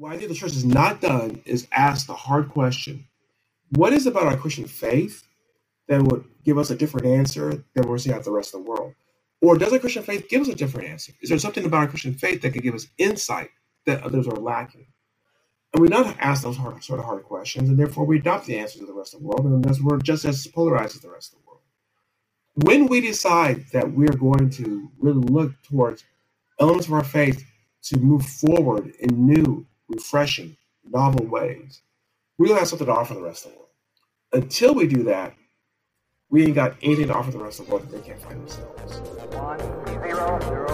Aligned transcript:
what 0.00 0.12
I 0.12 0.16
think 0.16 0.30
the 0.30 0.34
church 0.34 0.54
has 0.54 0.64
not 0.64 1.02
done 1.02 1.42
is 1.44 1.68
ask 1.72 2.06
the 2.06 2.14
hard 2.14 2.48
question 2.48 3.06
what 3.76 3.92
is 3.92 4.06
about 4.06 4.24
our 4.24 4.36
Christian 4.36 4.64
faith 4.64 5.28
that 5.88 6.02
would 6.02 6.24
give 6.42 6.56
us 6.56 6.70
a 6.70 6.74
different 6.74 7.06
answer 7.06 7.62
than 7.74 7.86
we're 7.86 7.98
seeing 7.98 8.16
out 8.16 8.24
the 8.24 8.32
rest 8.32 8.54
of 8.54 8.64
the 8.64 8.70
world? 8.70 8.94
Or 9.42 9.58
does 9.58 9.72
our 9.74 9.78
Christian 9.78 10.02
faith 10.02 10.28
give 10.30 10.40
us 10.40 10.48
a 10.48 10.54
different 10.54 10.88
answer? 10.88 11.12
Is 11.20 11.28
there 11.28 11.38
something 11.38 11.66
about 11.66 11.80
our 11.80 11.86
Christian 11.86 12.14
faith 12.14 12.40
that 12.40 12.52
could 12.52 12.62
give 12.62 12.74
us 12.74 12.88
insight 12.96 13.50
that 13.84 14.02
others 14.02 14.26
are 14.26 14.36
lacking? 14.36 14.86
And 15.74 15.82
we 15.82 15.88
not 15.88 16.16
ask 16.18 16.42
those 16.42 16.56
hard, 16.56 16.82
sort 16.82 16.98
of 16.98 17.04
hard 17.04 17.22
questions, 17.24 17.68
and 17.68 17.78
therefore 17.78 18.06
we 18.06 18.18
adopt 18.18 18.46
the 18.46 18.58
answers 18.58 18.80
of 18.80 18.88
the 18.88 18.94
rest 18.94 19.14
of 19.14 19.20
the 19.20 19.26
world, 19.26 19.44
and 19.44 19.62
thus 19.62 19.80
we're 19.80 19.98
just 19.98 20.24
as 20.24 20.46
polarized 20.46 20.96
as 20.96 21.02
the 21.02 21.10
rest 21.10 21.34
of 21.34 21.40
the 21.40 21.46
world. 21.46 21.60
When 22.54 22.86
we 22.86 23.02
decide 23.02 23.66
that 23.72 23.92
we're 23.92 24.08
going 24.08 24.48
to 24.50 24.90
really 24.98 25.20
look 25.20 25.52
towards 25.62 26.04
elements 26.58 26.86
of 26.86 26.94
our 26.94 27.04
faith 27.04 27.44
to 27.82 27.98
move 27.98 28.26
forward 28.26 28.94
in 28.98 29.26
new, 29.26 29.66
refreshing, 29.90 30.56
novel 30.84 31.26
ways, 31.26 31.82
we'll 32.38 32.56
have 32.56 32.68
something 32.68 32.86
to 32.86 32.92
offer 32.92 33.14
the 33.14 33.22
rest 33.22 33.46
of 33.46 33.52
the 33.52 33.58
world. 33.58 33.68
Until 34.32 34.74
we 34.74 34.86
do 34.86 35.02
that, 35.04 35.34
we 36.30 36.44
ain't 36.44 36.54
got 36.54 36.76
anything 36.82 37.08
to 37.08 37.14
offer 37.14 37.32
the 37.32 37.38
rest 37.38 37.60
of 37.60 37.66
the 37.66 37.72
world 37.72 37.88
that 37.88 37.96
they 37.96 38.08
can't 38.08 38.22
find 38.22 38.40
themselves. 38.40 39.00
One, 39.34 39.58
zero, 39.86 40.38
zero, 40.40 40.70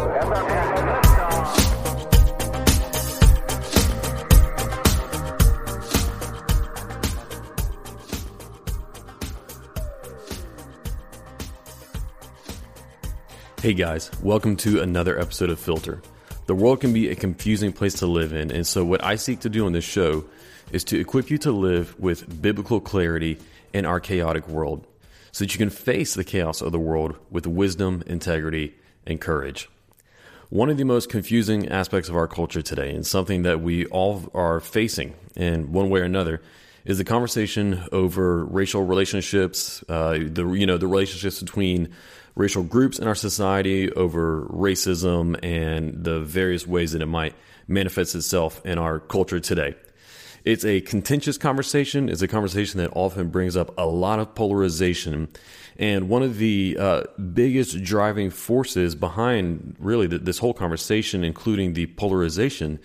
Hey 13.62 13.72
guys, 13.72 14.10
welcome 14.22 14.56
to 14.58 14.82
another 14.82 15.18
episode 15.18 15.50
of 15.50 15.58
Filter. 15.58 16.00
The 16.46 16.54
world 16.54 16.80
can 16.80 16.92
be 16.92 17.08
a 17.08 17.16
confusing 17.16 17.72
place 17.72 17.94
to 17.94 18.06
live 18.06 18.32
in, 18.32 18.52
and 18.52 18.64
so 18.64 18.84
what 18.84 19.02
I 19.02 19.16
seek 19.16 19.40
to 19.40 19.48
do 19.48 19.66
on 19.66 19.72
this 19.72 19.84
show 19.84 20.24
is 20.70 20.84
to 20.84 21.00
equip 21.00 21.28
you 21.28 21.38
to 21.38 21.50
live 21.50 21.98
with 21.98 22.40
biblical 22.40 22.80
clarity 22.80 23.38
in 23.72 23.84
our 23.84 23.98
chaotic 23.98 24.46
world 24.46 24.86
so 25.32 25.44
that 25.44 25.52
you 25.52 25.58
can 25.58 25.70
face 25.70 26.14
the 26.14 26.22
chaos 26.22 26.60
of 26.60 26.70
the 26.70 26.78
world 26.78 27.16
with 27.30 27.48
wisdom, 27.48 28.04
integrity, 28.06 28.76
and 29.04 29.20
courage. 29.20 29.68
One 30.48 30.70
of 30.70 30.76
the 30.76 30.84
most 30.84 31.10
confusing 31.10 31.68
aspects 31.68 32.08
of 32.08 32.14
our 32.14 32.28
culture 32.28 32.62
today, 32.62 32.94
and 32.94 33.04
something 33.04 33.42
that 33.42 33.60
we 33.60 33.86
all 33.86 34.30
are 34.32 34.60
facing 34.60 35.14
in 35.34 35.72
one 35.72 35.90
way 35.90 35.98
or 35.98 36.04
another, 36.04 36.40
is 36.84 36.98
the 36.98 37.04
conversation 37.04 37.82
over 37.90 38.44
racial 38.44 38.84
relationships, 38.84 39.82
uh, 39.88 40.12
the 40.12 40.48
you 40.52 40.64
know 40.64 40.78
the 40.78 40.86
relationships 40.86 41.40
between 41.40 41.92
racial 42.36 42.62
groups 42.62 42.98
in 42.98 43.08
our 43.08 43.14
society, 43.14 43.90
over 43.92 44.42
racism, 44.42 45.42
and 45.42 46.04
the 46.04 46.20
various 46.20 46.66
ways 46.66 46.92
that 46.92 47.02
it 47.02 47.06
might 47.06 47.34
manifest 47.66 48.14
itself 48.14 48.64
in 48.64 48.78
our 48.78 49.00
culture 49.00 49.40
today. 49.40 49.74
It's 50.44 50.64
a 50.64 50.80
contentious 50.82 51.38
conversation. 51.38 52.08
It's 52.08 52.22
a 52.22 52.28
conversation 52.28 52.78
that 52.78 52.90
often 52.94 53.30
brings 53.30 53.56
up 53.56 53.76
a 53.76 53.86
lot 53.86 54.20
of 54.20 54.36
polarization. 54.36 55.28
And 55.76 56.08
one 56.08 56.22
of 56.22 56.38
the 56.38 56.76
uh, 56.78 57.02
biggest 57.34 57.82
driving 57.82 58.30
forces 58.30 58.94
behind 58.94 59.74
really 59.80 60.06
this 60.06 60.38
whole 60.38 60.54
conversation, 60.54 61.24
including 61.24 61.72
the 61.72 61.86
polarization, 61.86 62.78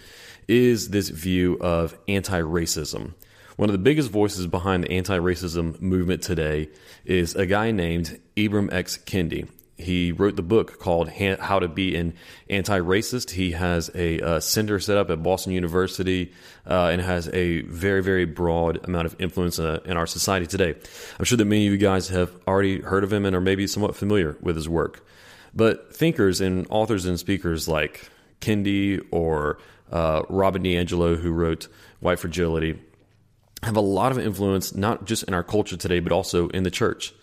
is 0.48 0.90
this 0.90 1.10
view 1.10 1.60
of 1.62 1.96
anti 2.08 2.42
racism. 2.42 3.14
One 3.62 3.70
of 3.70 3.74
the 3.74 3.78
biggest 3.78 4.10
voices 4.10 4.48
behind 4.48 4.86
the 4.86 4.92
anti 4.92 5.20
racism 5.20 5.80
movement 5.80 6.24
today 6.24 6.70
is 7.06 7.36
a 7.36 7.46
guy 7.46 7.70
named 7.70 8.20
Ibram 8.36 8.74
X. 8.74 8.98
Kendi. 8.98 9.48
He 9.78 10.12
wrote 10.12 10.36
the 10.36 10.42
book 10.42 10.80
called 10.80 11.10
How 11.10 11.60
to 11.60 11.68
Be 11.68 11.96
an 11.96 12.16
Anti 12.50 12.80
Racist. 12.80 13.30
He 13.30 13.52
has 13.52 13.92
a, 13.94 14.18
a, 14.18 14.42
center 14.42 14.80
set 14.80 14.98
up 14.98 15.12
at 15.12 15.22
Boston 15.22 15.54
University 15.54 16.34
uh, 16.66 16.88
and 16.88 17.04
has 17.04 17.28
a 17.28 17.62
very, 17.62 18.02
very 18.02 18.26
broad 18.26 18.84
amount 18.84 19.06
of 19.06 19.16
influence 19.20 19.60
in, 19.60 19.66
uh, 19.68 19.80
in, 19.86 19.96
our 19.96 20.08
society 20.08 20.48
today. 20.48 20.74
I'm 21.20 21.26
sure 21.26 21.38
that 21.38 21.46
many 21.46 21.68
of 21.68 21.72
you 21.72 21.78
guys 21.78 22.08
have 22.08 22.36
already 22.48 22.82
heard 22.82 23.04
of 23.04 23.14
him 23.14 23.28
and 23.28 23.36
are 23.36 23.42
maybe 23.42 23.68
somewhat 23.68 23.96
familiar 23.96 24.38
with 24.42 24.56
his 24.56 24.68
work. 24.68 25.06
But 25.54 25.96
thinkers 25.96 26.42
and 26.42 26.66
authors 26.72 27.06
and 27.06 27.20
speakers 27.20 27.68
like 27.68 28.10
Kendi 28.40 29.06
or 29.12 29.60
uh, 29.92 30.24
Robin 30.30 30.64
DiAngelo, 30.64 31.22
who 31.22 31.32
wrote 31.32 31.68
White 32.00 32.18
Fragility, 32.18 32.80
have 33.64 33.76
a 33.76 33.82
lot 33.82 34.12
of 34.12 34.20
influence, 34.20 34.76
not 34.76 35.06
just 35.06 35.24
in 35.24 35.34
our 35.34 35.44
culture 35.44 35.78
today, 35.78 36.00
but 36.00 36.12
also 36.12 36.50
in 36.50 36.64
the 36.64 36.72
church. 36.72 37.14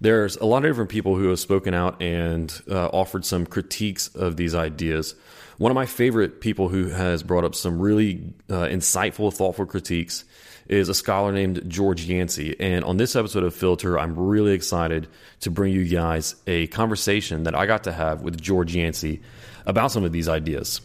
There's 0.00 0.36
a 0.36 0.44
lot 0.44 0.58
of 0.58 0.70
different 0.70 0.90
people 0.90 1.16
who 1.16 1.28
have 1.28 1.40
spoken 1.40 1.74
out 1.74 2.00
and 2.00 2.52
uh, 2.70 2.88
offered 2.88 3.24
some 3.24 3.46
critiques 3.46 4.08
of 4.08 4.36
these 4.36 4.54
ideas. 4.54 5.14
One 5.58 5.72
of 5.72 5.74
my 5.74 5.86
favorite 5.86 6.40
people 6.40 6.68
who 6.68 6.88
has 6.88 7.24
brought 7.24 7.44
up 7.44 7.54
some 7.54 7.80
really 7.80 8.32
uh, 8.48 8.66
insightful, 8.66 9.34
thoughtful 9.34 9.66
critiques 9.66 10.24
is 10.68 10.88
a 10.88 10.94
scholar 10.94 11.32
named 11.32 11.62
George 11.66 12.04
Yancey. 12.04 12.54
And 12.60 12.84
on 12.84 12.96
this 12.96 13.16
episode 13.16 13.42
of 13.42 13.54
Filter, 13.54 13.98
I'm 13.98 14.16
really 14.16 14.52
excited 14.52 15.08
to 15.40 15.50
bring 15.50 15.72
you 15.72 15.84
guys 15.84 16.36
a 16.46 16.68
conversation 16.68 17.44
that 17.44 17.54
I 17.54 17.66
got 17.66 17.84
to 17.84 17.92
have 17.92 18.22
with 18.22 18.40
George 18.40 18.76
Yancey 18.76 19.20
about 19.66 19.90
some 19.90 20.04
of 20.04 20.12
these 20.12 20.28
ideas. 20.28 20.80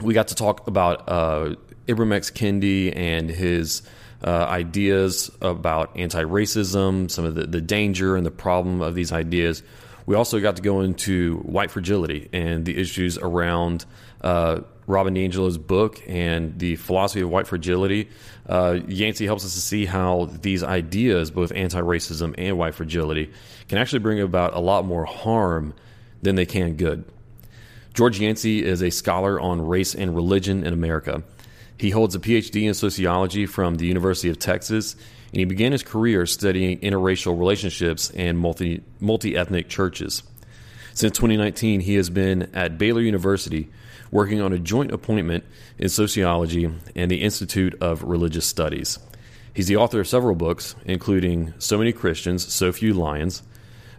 We 0.00 0.14
got 0.14 0.28
to 0.28 0.34
talk 0.34 0.66
about 0.66 1.08
uh, 1.08 1.54
Ibram 1.86 2.12
X. 2.12 2.30
Kendi 2.30 2.94
and 2.96 3.30
his 3.30 3.82
uh, 4.26 4.44
ideas 4.48 5.30
about 5.40 5.96
anti 5.96 6.22
racism, 6.24 7.08
some 7.10 7.24
of 7.24 7.36
the, 7.36 7.46
the 7.46 7.60
danger 7.60 8.16
and 8.16 8.26
the 8.26 8.30
problem 8.30 8.82
of 8.82 8.94
these 8.94 9.12
ideas. 9.12 9.62
We 10.04 10.16
also 10.16 10.40
got 10.40 10.56
to 10.56 10.62
go 10.62 10.80
into 10.80 11.38
white 11.38 11.70
fragility 11.70 12.28
and 12.32 12.64
the 12.64 12.76
issues 12.76 13.18
around 13.18 13.84
uh, 14.20 14.60
Robin 14.86 15.14
DiAngelo's 15.14 15.58
book 15.58 16.00
and 16.06 16.58
the 16.58 16.76
philosophy 16.76 17.20
of 17.20 17.30
white 17.30 17.46
fragility. 17.46 18.08
Uh, 18.48 18.78
Yancey 18.86 19.26
helps 19.26 19.44
us 19.44 19.54
to 19.54 19.60
see 19.60 19.84
how 19.84 20.28
these 20.42 20.62
ideas, 20.62 21.30
both 21.30 21.52
anti 21.52 21.80
racism 21.80 22.34
and 22.36 22.58
white 22.58 22.74
fragility, 22.74 23.30
can 23.68 23.78
actually 23.78 24.00
bring 24.00 24.20
about 24.20 24.54
a 24.54 24.60
lot 24.60 24.84
more 24.84 25.04
harm 25.04 25.72
than 26.22 26.34
they 26.34 26.46
can 26.46 26.74
good. 26.74 27.04
George 27.94 28.20
Yancey 28.20 28.64
is 28.64 28.82
a 28.82 28.90
scholar 28.90 29.40
on 29.40 29.66
race 29.66 29.94
and 29.94 30.14
religion 30.14 30.64
in 30.66 30.72
America. 30.72 31.22
He 31.78 31.90
holds 31.90 32.14
a 32.14 32.18
PhD 32.18 32.64
in 32.64 32.74
sociology 32.74 33.46
from 33.46 33.76
the 33.76 33.86
University 33.86 34.28
of 34.28 34.38
Texas, 34.38 34.94
and 35.32 35.40
he 35.40 35.44
began 35.44 35.72
his 35.72 35.82
career 35.82 36.24
studying 36.26 36.78
interracial 36.80 37.38
relationships 37.38 38.10
and 38.10 38.38
multi 38.38 38.82
multi 39.00 39.36
ethnic 39.36 39.68
churches. 39.68 40.22
Since 40.94 41.18
2019, 41.18 41.80
he 41.80 41.96
has 41.96 42.08
been 42.08 42.50
at 42.54 42.78
Baylor 42.78 43.02
University 43.02 43.68
working 44.10 44.40
on 44.40 44.52
a 44.52 44.58
joint 44.58 44.92
appointment 44.92 45.44
in 45.78 45.88
sociology 45.88 46.72
and 46.94 47.10
the 47.10 47.22
Institute 47.22 47.76
of 47.82 48.02
Religious 48.02 48.46
Studies. 48.46 48.98
He's 49.52 49.66
the 49.66 49.76
author 49.76 50.00
of 50.00 50.08
several 50.08 50.34
books, 50.34 50.74
including 50.84 51.54
So 51.58 51.78
Many 51.78 51.92
Christians, 51.92 52.50
So 52.52 52.72
Few 52.72 52.94
Lions, 52.94 53.42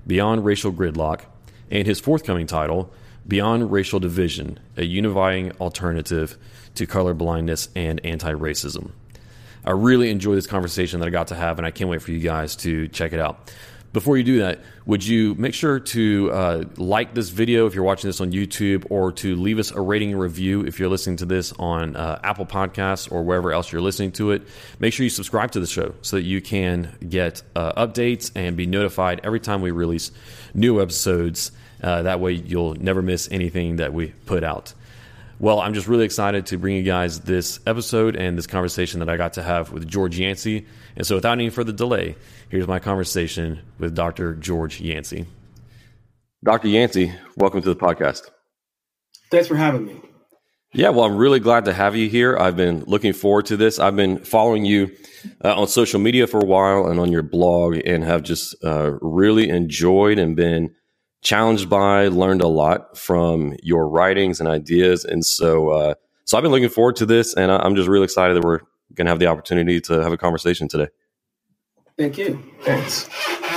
Beyond 0.06 0.46
Racial 0.46 0.72
Gridlock, 0.72 1.22
and 1.70 1.86
his 1.86 2.00
forthcoming 2.00 2.48
title, 2.48 2.92
Beyond 3.28 3.72
Racial 3.72 4.00
Division 4.00 4.60
A 4.78 4.86
Unifying 4.86 5.52
Alternative 5.60 6.38
to 6.76 6.86
color 6.86 7.14
blindness 7.14 7.70
and 7.76 8.00
anti 8.06 8.32
racism. 8.34 8.92
I 9.66 9.72
really 9.72 10.10
enjoyed 10.10 10.38
this 10.38 10.48
conversation 10.48 11.02
that 11.02 11.08
I 11.08 11.10
got 11.10 11.28
to 11.28 11.36
have, 11.36 11.58
and 11.58 11.68
I 11.68 11.72
can't 11.72 11.90
wait 11.90 12.02
for 12.02 12.12
you 12.12 12.20
guys 12.20 12.56
to 12.58 12.88
check 12.88 13.12
it 13.12 13.20
out. 13.20 13.52
Before 13.94 14.18
you 14.18 14.24
do 14.24 14.40
that, 14.40 14.60
would 14.86 15.06
you 15.06 15.34
make 15.36 15.54
sure 15.54 15.80
to 15.80 16.32
uh, 16.32 16.64
like 16.78 17.14
this 17.14 17.30
video 17.30 17.66
if 17.66 17.74
you're 17.74 17.84
watching 17.84 18.10
this 18.10 18.22
on 18.22 18.32
YouTube, 18.32 18.86
or 18.90 19.12
to 19.14 19.36
leave 19.36 19.60
us 19.60 19.72
a 19.72 19.82
rating 19.82 20.12
and 20.12 20.22
review 20.22 20.62
if 20.66 20.80
you're 20.80 20.88
listening 20.88 21.18
to 21.18 21.26
this 21.26 21.52
on 21.54 21.96
uh, 21.96 22.20
Apple 22.24 22.46
Podcasts 22.46 23.12
or 23.12 23.24
wherever 23.24 23.52
else 23.52 23.72
you're 23.72 23.82
listening 23.82 24.12
to 24.14 24.32
it? 24.32 24.48
Make 24.80 24.94
sure 24.94 25.04
you 25.04 25.10
subscribe 25.10 25.52
to 25.52 25.60
the 25.60 25.68
show 25.68 25.96
so 26.02 26.18
that 26.18 26.24
you 26.24 26.42
can 26.42 26.96
get 27.10 27.42
uh, 27.56 27.88
updates 27.88 28.32
and 28.36 28.56
be 28.56 28.68
notified 28.68 29.22
every 29.24 29.40
time 29.40 29.62
we 29.62 29.72
release 29.72 30.12
new 30.54 30.82
episodes. 30.82 31.52
Uh, 31.82 32.04
that 32.04 32.20
way, 32.20 32.34
you'll 32.34 32.76
never 32.76 33.02
miss 33.02 33.30
anything 33.32 33.78
that 33.78 33.94
we 33.94 34.08
put 34.26 34.44
out. 34.44 34.74
Well, 35.40 35.60
I'm 35.60 35.76
just 35.76 35.88
really 35.88 36.06
excited 36.06 36.48
to 36.48 36.58
bring 36.58 36.76
you 36.76 36.84
guys 36.84 37.20
this 37.20 37.60
episode 37.68 38.16
and 38.16 38.38
this 38.38 38.48
conversation 38.48 39.00
that 39.02 39.10
I 39.10 39.18
got 39.18 39.34
to 39.34 39.44
have 39.44 39.72
with 39.72 39.88
George 39.88 40.18
Yancey. 40.18 40.66
And 40.96 41.06
so, 41.06 41.16
without 41.16 41.34
any 41.34 41.50
further 41.52 41.72
delay, 41.72 42.16
here's 42.50 42.68
my 42.68 42.80
conversation 42.80 43.60
with 43.78 43.94
Dr. 43.94 44.34
George 44.34 44.82
Yancey. 44.82 45.28
Dr. 46.44 46.70
Yancey, 46.70 47.14
welcome 47.36 47.62
to 47.62 47.70
the 47.70 47.76
podcast. 47.76 48.32
Thanks 49.30 49.48
for 49.48 49.56
having 49.56 49.86
me. 49.86 50.02
Yeah, 50.74 50.90
well, 50.90 51.06
I'm 51.06 51.18
really 51.18 51.40
glad 51.40 51.66
to 51.66 51.74
have 51.74 51.96
you 51.96 52.10
here. 52.10 52.38
I've 52.38 52.56
been 52.56 52.84
looking 52.88 53.14
forward 53.14 53.46
to 53.48 53.58
this. 53.58 53.80
I've 53.80 53.96
been 53.96 54.20
following 54.20 54.66
you 54.66 54.92
uh, 55.44 55.56
on 55.56 55.68
social 55.68 56.00
media 56.00 56.28
for 56.28 56.40
a 56.40 56.46
while 56.46 56.88
and 56.88 57.00
on 57.00 57.12
your 57.12 57.24
blog, 57.24 57.78
and 57.86 58.04
have 58.04 58.24
just 58.24 58.56
uh, 58.64 58.98
really 59.02 59.50
enjoyed 59.50 60.20
and 60.20 60.36
been 60.36 60.76
challenged 61.28 61.70
by, 61.70 62.08
learned 62.08 62.42
a 62.42 62.48
lot 62.48 62.98
from 62.98 63.54
your 63.62 63.90
writings 63.90 64.40
and 64.40 64.48
ideas. 64.48 65.04
And 65.04 65.26
so, 65.26 65.70
uh, 65.70 65.94
so 66.24 66.38
I've 66.38 66.42
been 66.42 66.54
looking 66.54 66.70
forward 66.70 66.96
to 66.98 67.06
this, 67.06 67.34
and 67.36 67.52
I'm 67.52 67.76
just 67.76 67.90
really 67.90 68.06
excited 68.06 68.38
that 68.38 68.46
we're 68.46 68.62
going 68.96 69.08
to 69.08 69.12
have 69.12 69.20
the 69.20 69.28
opportunity 69.28 69.82
to 69.82 70.02
have 70.02 70.14
a 70.14 70.18
conversation 70.18 70.70
today. 70.70 70.88
Thank 71.98 72.18
you. 72.18 72.42
Thanks. 72.62 73.10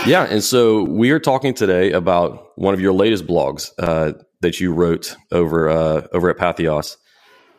Yeah, 0.05 0.25
and 0.25 0.43
so 0.43 0.83
we 0.83 1.13
are 1.13 1.21
talking 1.21 1.55
today 1.55 1.93
about 1.93 2.59
one 2.59 2.75
of 2.75 2.81
your 2.81 2.93
latest 2.93 3.29
blogs 3.29 3.71
uh, 3.79 4.15
that 4.41 4.59
you 4.59 4.73
wrote 4.73 5.15
over 5.31 5.69
uh, 5.69 6.09
over 6.13 6.29
at 6.29 6.39
Patheos 6.39 6.97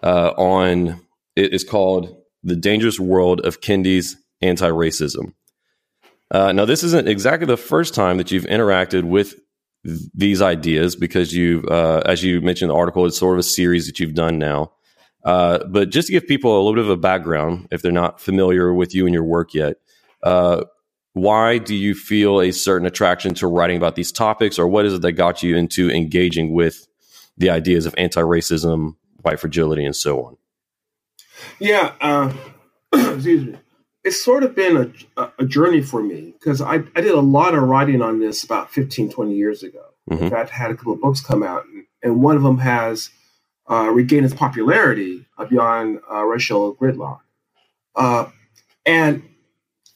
uh, 0.04 0.32
on 0.32 1.00
It 1.38 1.54
is 1.54 1.64
called 1.64 2.18
The 2.44 2.58
Dangerous 2.58 3.00
World 3.00 3.46
of 3.46 3.62
Kendi's 3.62 4.18
Anti 4.42 4.70
Racism. 4.70 5.36
Uh, 6.32 6.52
now, 6.52 6.66
this 6.66 6.84
isn't 6.84 7.08
exactly 7.08 7.46
the 7.46 7.56
first 7.56 7.94
time 7.94 8.18
that 8.18 8.32
you've 8.32 8.46
interacted 8.46 9.04
with 9.04 9.32
th- 9.32 9.44
these 9.84 10.42
ideas 10.42 10.96
because 10.96 11.34
you, 11.34 11.64
uh, 11.70 12.02
as 12.06 12.24
you 12.24 12.42
mentioned 12.42 12.70
in 12.70 12.76
the 12.76 12.80
article, 12.80 13.06
it's 13.06 13.18
sort 13.18 13.36
of 13.36 13.40
a 13.40 13.44
series 13.44 13.88
that 13.88 14.00
you've 14.00 14.14
done 14.14 14.38
now. 14.38 14.72
Uh, 15.24 15.60
but 15.70 15.90
just 15.90 16.08
to 16.08 16.14
give 16.14 16.28
people 16.28 16.56
a 16.56 16.62
little 16.64 16.76
bit 16.76 16.86
of 16.86 16.90
a 16.90 16.98
background, 16.98 17.68
if 17.72 17.82
they're 17.82 17.92
not 17.92 18.20
familiar 18.20 18.74
with 18.74 18.94
you 18.96 19.06
and 19.06 19.14
your 19.14 19.24
work 19.24 19.54
yet, 19.54 19.78
uh, 20.24 20.64
why 21.14 21.58
do 21.58 21.76
you 21.76 21.94
feel 21.94 22.42
a 22.42 22.52
certain 22.52 22.88
attraction 22.88 23.34
to 23.36 23.48
writing 23.48 23.78
about 23.78 23.96
these 23.96 24.12
topics, 24.12 24.58
or 24.58 24.68
what 24.68 24.86
is 24.86 24.94
it 24.94 25.02
that 25.02 25.14
got 25.14 25.44
you 25.44 25.58
into 25.58 25.92
engaging 25.92 26.54
with 26.54 26.88
the 27.38 27.50
ideas 27.50 27.86
of 27.86 27.94
anti-racism, 27.98 28.96
white 29.22 29.40
fragility, 29.40 29.84
and 29.84 29.96
so 29.96 30.24
on? 30.24 30.38
Yeah, 31.60 31.94
uh, 32.00 32.34
excuse 32.94 33.46
me. 33.46 33.58
It's 34.04 34.24
sort 34.24 34.44
of 34.44 34.56
been 34.56 34.94
a, 35.18 35.30
a 35.40 35.46
journey 35.46 35.82
for 35.82 36.02
me 36.02 36.34
because 36.40 36.62
I, 36.62 36.76
I 36.96 37.02
did 37.02 37.12
a 37.12 37.22
lot 37.22 37.54
of 37.54 37.64
writing 37.64 38.02
on 38.02 38.20
this 38.20 38.44
about 38.44 38.72
15, 38.72 39.12
20 39.12 39.34
years 39.34 39.62
ago. 39.64 39.84
Mm-hmm. 40.10 40.24
In 40.24 40.30
fact, 40.30 40.52
I 40.52 40.56
had 40.56 40.72
a 40.72 40.76
couple 40.76 40.94
of 40.94 41.02
books 41.02 41.22
come 41.22 41.44
out, 41.44 41.66
and, 41.66 41.86
and 42.02 42.22
one 42.22 42.36
of 42.36 42.44
them 42.44 42.58
has 42.58 43.12
uh, 43.70 43.90
regained 43.90 44.26
its 44.26 44.34
popularity 44.34 45.26
beyond 45.50 46.00
uh, 46.12 46.24
racial 46.24 46.76
gridlock. 46.76 47.20
Uh, 47.96 48.30
and 48.86 49.24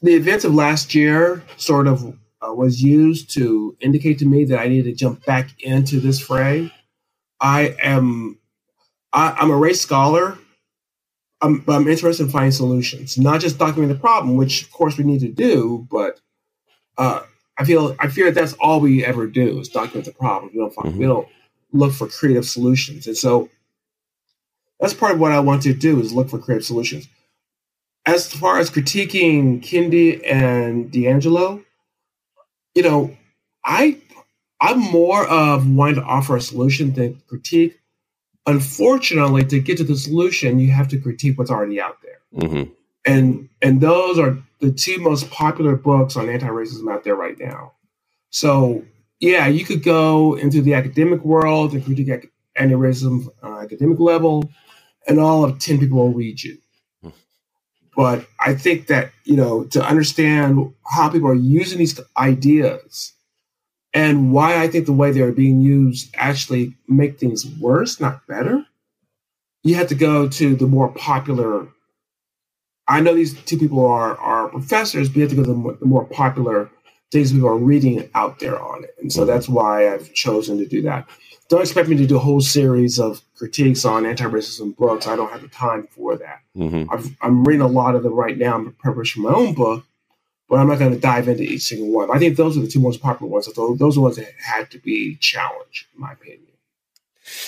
the 0.02 0.13
events 0.13 0.46
of 0.46 0.54
last 0.54 0.94
year 0.94 1.44
sort 1.57 1.88
of 1.88 2.16
uh, 2.42 2.54
was 2.54 2.81
used 2.81 3.34
to 3.34 3.75
indicate 3.80 4.19
to 4.19 4.25
me 4.25 4.46
that 4.46 4.60
I 4.60 4.68
needed 4.68 4.86
to 4.92 4.94
jump 4.96 5.25
back 5.25 5.50
into 5.62 6.00
this 6.00 6.19
fray. 6.19 6.72
I 7.40 7.75
am 7.81 8.38
I, 9.12 9.36
am 9.42 9.50
a 9.50 9.56
race 9.56 9.81
scholar. 9.81 10.38
I'm, 11.42 11.64
I'm, 11.68 11.88
interested 11.88 12.24
in 12.24 12.30
finding 12.30 12.52
solutions, 12.52 13.18
not 13.18 13.42
just 13.42 13.58
documenting 13.58 13.90
the 13.90 13.96
problem, 13.96 14.38
which 14.38 14.64
of 14.64 14.72
course 14.72 14.98
we 14.98 15.04
need 15.04 15.20
to 15.20 15.32
do, 15.32 15.88
but 15.92 16.20
uh, 16.98 17.22
I 17.58 17.66
feel 17.66 17.96
I 18.00 18.08
fear 18.08 18.32
that 18.32 18.40
that's 18.40 18.54
all 18.54 18.80
we 18.80 19.06
ever 19.06 19.28
do 19.28 19.60
is 19.60 19.70
document 19.70 20.06
the 20.06 20.14
problem. 20.14 20.52
We 20.54 20.60
don't 20.60 20.74
find, 20.74 20.90
mm-hmm. 20.90 21.00
we 21.00 21.06
don't 21.06 21.28
look 21.74 21.94
for 21.94 22.08
creative 22.08 22.46
solutions, 22.46 23.06
and 23.06 23.18
so 23.18 23.50
that's 24.80 24.94
part 24.94 25.14
of 25.14 25.20
what 25.20 25.32
I 25.32 25.40
want 25.40 25.64
to 25.64 25.74
do 25.74 26.00
is 26.00 26.14
look 26.14 26.30
for 26.30 26.40
creative 26.40 26.66
solutions 26.66 27.08
as 28.06 28.31
far 28.31 28.60
as 28.60 28.70
critiquing 28.70 29.62
Kendi 29.62 30.22
and 30.30 30.92
DiAngelo, 30.92 31.64
you 32.76 32.84
know, 32.84 33.16
I 33.64 33.98
I'm 34.62 34.80
more 34.80 35.28
of 35.28 35.68
wanting 35.68 35.96
to 35.96 36.04
offer 36.04 36.36
a 36.36 36.42
solution 36.42 36.94
than 36.94 37.22
critique. 37.28 37.80
Unfortunately, 38.47 39.44
to 39.45 39.59
get 39.59 39.77
to 39.77 39.83
the 39.83 39.97
solution, 39.97 40.59
you 40.59 40.71
have 40.71 40.88
to 40.89 41.00
critique 41.00 41.38
what's 41.38 41.51
already 41.51 41.81
out 41.81 41.97
there. 42.01 42.19
Mm-hmm. 42.42 42.71
And 43.06 43.50
and 43.62 43.81
those 43.81 44.19
are 44.19 44.38
the 44.59 44.71
two 44.71 45.00
most 45.00 45.30
popular 45.31 45.75
books 45.75 46.15
on 46.15 46.30
anti-racism 46.30 46.92
out 46.92 47.03
there 47.03 47.15
right 47.15 47.38
now. 47.39 47.74
So 48.30 48.83
yeah, 49.19 49.47
you 49.47 49.65
could 49.65 49.83
go 49.83 50.36
into 50.36 50.62
the 50.62 50.74
academic 50.75 51.24
world 51.24 51.74
and 51.74 51.83
critique 51.83 52.30
anti-racism 52.56 53.27
uh, 53.44 53.59
academic 53.62 54.00
level, 54.00 54.50
and 55.07 55.19
all 55.19 55.44
of 55.44 55.59
ten 55.59 55.80
people 55.80 55.97
will 55.97 56.13
read 56.13 56.44
you. 56.44 56.57
But 57.95 58.27
I 58.42 58.56
think 58.56 58.88
that, 58.88 59.12
you 59.24 59.38
know, 59.38 59.63
to 59.71 59.81
understand 59.81 60.74
how 60.86 61.07
people 61.07 61.30
are 61.30 61.33
using 61.33 61.80
these 61.80 61.97
ideas 62.18 63.13
and 63.95 64.31
why 64.31 64.62
I 64.62 64.68
think 64.68 64.86
the 64.86 64.94
way 64.94 65.12
they're 65.12 65.31
being 65.31 65.62
used 65.62 66.13
actually 66.15 66.75
make 66.88 67.18
things 67.18 67.47
worse, 67.59 68.00
not 68.00 68.27
better, 68.27 68.63
you 69.63 69.74
have 69.75 69.88
to 69.88 69.95
go 69.95 70.27
to 70.27 70.56
the 70.56 70.68
more 70.68 70.89
popular. 70.89 71.68
I 72.88 73.01
know 73.01 73.15
these 73.15 73.33
two 73.44 73.57
people 73.57 73.83
are, 73.83 74.15
are 74.18 74.50
professors, 74.50 75.09
but 75.09 75.15
you 75.15 75.21
have 75.24 75.31
to 75.31 75.36
go 75.38 75.44
to 75.44 75.50
the 75.50 75.56
more, 75.56 75.74
the 75.74 75.88
more 75.88 76.06
popular 76.06 76.69
things 77.12 77.31
people 77.31 77.47
are 77.47 77.57
reading 77.57 78.07
out 78.13 78.38
there 78.39 78.59
on 78.62 78.83
it. 78.83 78.94
And 79.00 79.12
so 79.12 79.21
mm-hmm. 79.21 79.31
that's 79.31 79.50
why 79.50 79.92
I've 79.92 80.13
chosen 80.13 80.59
to 80.59 80.68
do 80.68 80.83
that 80.83 81.07
don't 81.50 81.62
expect 81.62 81.89
me 81.89 81.95
to 81.97 82.07
do 82.07 82.15
a 82.15 82.19
whole 82.19 82.42
series 82.42 83.00
of 83.00 83.21
critiques 83.36 83.86
on 83.86 84.06
anti-racism 84.06 84.75
books. 84.77 85.07
I 85.07 85.15
don't 85.15 85.31
have 85.31 85.42
the 85.42 85.47
time 85.47 85.88
for 85.92 86.18
that. 86.18 86.42
Mm-hmm. 86.57 86.89
i 87.21 87.27
am 87.27 87.44
reading 87.44 87.62
a 87.62 87.68
lot 87.68 87.95
of 87.95 88.03
them 88.03 88.13
right 88.13 88.38
now 88.38 88.57
in 88.57 88.71
preparation 88.74 89.24
for 89.24 89.31
my 89.31 89.38
own 89.38 89.53
book, 89.53 89.86
but 90.50 90.57
I'm 90.57 90.68
not 90.68 90.80
going 90.80 90.94
to 90.94 91.00
dive 91.00 91.27
into 91.27 91.44
each 91.44 91.63
single 91.63 91.92
one. 91.92 92.09
I 92.12 92.19
think 92.19 92.38
those 92.38 92.57
are 92.57 92.62
the 92.62 92.68
two 92.68 92.80
most 92.80 93.01
popular 93.01 93.31
ones. 93.31 93.50
So 93.53 93.75
those 93.75 93.97
are 93.97 94.01
ones 94.01 94.18
that 94.18 94.31
had 94.38 94.69
to 94.71 94.80
be 94.80 95.15
challenged, 95.15 95.88
in 95.94 96.01
my 96.01 96.13
opinion. 96.13 96.42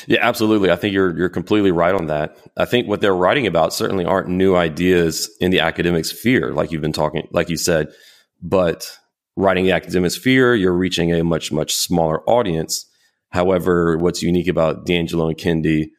Yeah, 0.07 0.19
absolutely. 0.21 0.71
I 0.71 0.75
think 0.75 0.93
you're 0.93 1.15
you're 1.15 1.29
completely 1.29 1.71
right 1.71 1.93
on 1.93 2.07
that. 2.07 2.37
I 2.57 2.65
think 2.65 2.87
what 2.87 2.99
they're 2.99 3.15
writing 3.15 3.45
about 3.45 3.73
certainly 3.73 4.05
aren't 4.05 4.27
new 4.27 4.55
ideas 4.55 5.29
in 5.39 5.51
the 5.51 5.59
academic 5.59 6.05
sphere, 6.05 6.51
like 6.51 6.71
you've 6.71 6.81
been 6.81 6.93
talking, 6.93 7.27
like 7.31 7.49
you 7.49 7.57
said, 7.57 7.93
but 8.41 8.97
writing 9.35 9.65
the 9.65 9.73
academic 9.73 10.11
sphere, 10.11 10.55
you're 10.55 10.73
reaching 10.73 11.13
a 11.13 11.23
much 11.23 11.51
much 11.51 11.75
smaller 11.75 12.27
audience 12.27 12.87
However, 13.29 13.97
what's 13.97 14.23
unique 14.23 14.47
about 14.47 14.85
DiAngelo 14.85 15.29
and 15.29 15.37
Kendi, 15.37 15.91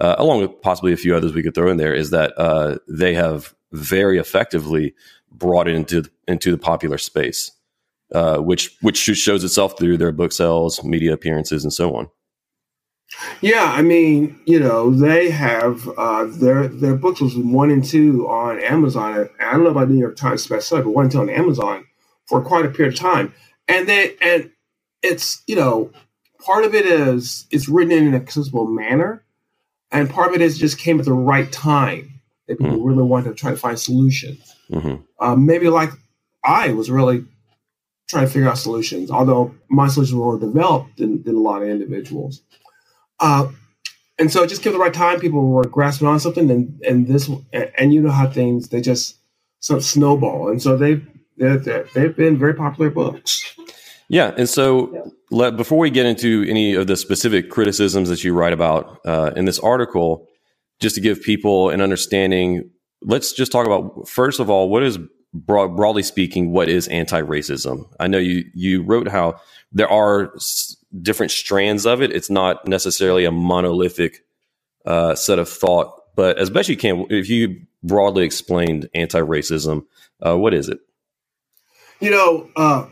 uh, 0.00 0.14
along 0.18 0.40
with 0.40 0.60
possibly 0.62 0.92
a 0.92 0.96
few 0.96 1.16
others 1.16 1.34
we 1.34 1.42
could 1.42 1.54
throw 1.54 1.70
in 1.70 1.76
there, 1.76 1.94
is 1.94 2.10
that 2.10 2.32
uh, 2.38 2.78
they 2.88 3.14
have 3.14 3.54
very 3.72 4.18
effectively 4.18 4.94
brought 5.30 5.68
it 5.68 5.74
into 5.74 6.04
into 6.28 6.50
the 6.50 6.58
popular 6.58 6.98
space, 6.98 7.52
uh, 8.14 8.38
which 8.38 8.76
which 8.80 8.96
shows 8.96 9.44
itself 9.44 9.78
through 9.78 9.96
their 9.96 10.12
book 10.12 10.32
sales, 10.32 10.82
media 10.84 11.12
appearances, 11.12 11.64
and 11.64 11.72
so 11.72 11.94
on. 11.94 12.08
Yeah, 13.40 13.64
I 13.64 13.82
mean, 13.82 14.38
you 14.46 14.58
know, 14.58 14.90
they 14.90 15.30
have 15.30 15.88
uh, 15.96 16.24
their 16.24 16.66
their 16.68 16.96
books 16.96 17.20
was 17.20 17.36
one 17.36 17.70
and 17.70 17.84
two 17.84 18.28
on 18.28 18.60
Amazon. 18.60 19.28
I 19.40 19.52
don't 19.52 19.64
know 19.64 19.70
about 19.70 19.88
the 19.88 19.94
New 19.94 20.00
York 20.00 20.16
Times 20.16 20.46
bestseller, 20.46 20.84
but 20.84 20.90
one 20.90 21.04
and 21.04 21.12
two 21.12 21.20
on 21.20 21.30
Amazon 21.30 21.86
for 22.26 22.42
quite 22.42 22.66
a 22.66 22.70
period 22.70 22.94
of 22.94 23.00
time. 23.00 23.32
And 23.68 23.88
they 23.88 24.16
and 24.20 24.50
it's 25.02 25.42
you 25.46 25.54
know 25.54 25.92
part 26.40 26.64
of 26.64 26.74
it 26.74 26.84
is 26.84 27.46
it's 27.50 27.68
written 27.68 27.92
in 27.92 28.08
an 28.08 28.14
accessible 28.14 28.66
manner, 28.66 29.24
and 29.92 30.10
part 30.10 30.30
of 30.30 30.34
it 30.34 30.40
is 30.40 30.58
just 30.58 30.78
came 30.78 30.98
at 30.98 31.04
the 31.04 31.12
right 31.12 31.50
time 31.52 32.20
that 32.48 32.58
people 32.58 32.76
mm-hmm. 32.76 32.86
really 32.86 33.02
wanted 33.02 33.30
to 33.30 33.34
try 33.34 33.50
to 33.50 33.56
find 33.56 33.78
solutions. 33.78 34.54
Mm-hmm. 34.70 35.02
Uh, 35.20 35.36
maybe 35.36 35.68
like 35.68 35.90
I 36.46 36.72
was 36.72 36.90
really 36.90 37.24
trying 38.08 38.26
to 38.26 38.32
figure 38.32 38.48
out 38.48 38.58
solutions, 38.58 39.10
although 39.10 39.54
my 39.68 39.88
solutions 39.88 40.14
were 40.14 40.24
more 40.24 40.38
developed 40.38 40.96
than, 40.98 41.22
than 41.24 41.34
a 41.34 41.40
lot 41.40 41.62
of 41.62 41.68
individuals. 41.68 42.42
Uh, 43.18 43.48
and 44.18 44.32
so 44.32 44.42
it 44.42 44.48
just 44.48 44.62
came 44.62 44.72
the 44.72 44.78
right 44.78 44.94
time. 44.94 45.20
People 45.20 45.48
were 45.48 45.66
grasping 45.66 46.08
on 46.08 46.20
something, 46.20 46.50
and 46.50 46.80
and 46.82 47.06
this 47.06 47.28
and 47.52 47.92
you 47.92 48.00
know 48.00 48.10
how 48.10 48.30
things 48.30 48.68
they 48.68 48.80
just 48.80 49.16
sort 49.60 49.78
of 49.78 49.84
snowball, 49.84 50.48
and 50.48 50.62
so 50.62 50.76
they've 50.76 51.06
they've 51.36 52.16
been 52.16 52.38
very 52.38 52.54
popular 52.54 52.90
books. 52.90 53.54
Yeah, 54.08 54.32
and 54.38 54.48
so 54.48 54.92
yeah. 54.92 55.00
Let, 55.30 55.56
before 55.56 55.78
we 55.78 55.90
get 55.90 56.06
into 56.06 56.46
any 56.48 56.74
of 56.74 56.86
the 56.86 56.96
specific 56.96 57.50
criticisms 57.50 58.08
that 58.08 58.22
you 58.22 58.32
write 58.32 58.52
about 58.52 59.00
uh, 59.04 59.32
in 59.34 59.44
this 59.44 59.58
article, 59.58 60.28
just 60.80 60.94
to 60.94 61.00
give 61.00 61.20
people 61.20 61.70
an 61.70 61.80
understanding, 61.80 62.70
let's 63.02 63.32
just 63.32 63.50
talk 63.50 63.66
about 63.66 64.08
first 64.08 64.40
of 64.40 64.48
all 64.48 64.70
what 64.70 64.82
is 64.82 64.98
broad, 65.34 65.76
broadly 65.76 66.02
speaking 66.02 66.52
what 66.52 66.68
is 66.68 66.88
anti-racism. 66.88 67.88
I 68.00 68.06
know 68.06 68.18
you 68.18 68.44
you 68.54 68.82
wrote 68.82 69.08
how 69.08 69.40
there 69.72 69.88
are 69.88 70.34
s- 70.36 70.76
different 71.02 71.32
strands 71.32 71.86
of 71.86 72.02
it. 72.02 72.12
It's 72.12 72.30
not 72.30 72.66
necessarily 72.66 73.24
a 73.24 73.32
monolithic 73.32 74.24
uh, 74.84 75.14
set 75.14 75.38
of 75.38 75.48
thought, 75.48 76.00
but 76.14 76.38
as 76.38 76.50
best 76.50 76.68
you 76.68 76.76
can, 76.76 77.06
if 77.10 77.28
you 77.28 77.60
broadly 77.82 78.24
explained 78.24 78.88
anti-racism, 78.94 79.84
uh, 80.24 80.36
what 80.36 80.54
is 80.54 80.68
it? 80.68 80.78
You 82.00 82.10
know, 82.10 82.50
uh, 82.56 82.86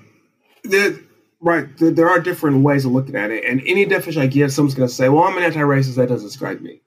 Right. 1.45 1.69
There 1.77 2.09
are 2.09 2.21
different 2.21 2.65
ways 2.65 2.87
of 2.87 2.93
looking 2.93 3.17
at 3.17 3.31
it. 3.31 3.45
And 3.45 3.61
any 3.67 3.85
definition 3.85 4.23
I 4.23 4.29
give, 4.29 4.51
someone's 4.51 4.75
going 4.75 4.89
to 4.89 4.95
say, 4.95 5.11
well, 5.11 5.25
I'm 5.25 5.37
an 5.37 5.43
anti 5.43 5.61
racist. 5.61 5.97
That 5.97 6.09
doesn't 6.09 6.27
describe 6.27 6.63
me. 6.63 6.81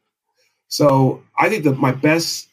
So 0.68 1.24
I 1.38 1.48
think 1.48 1.64
that 1.66 1.78
my 1.78 1.92
best 1.92 2.50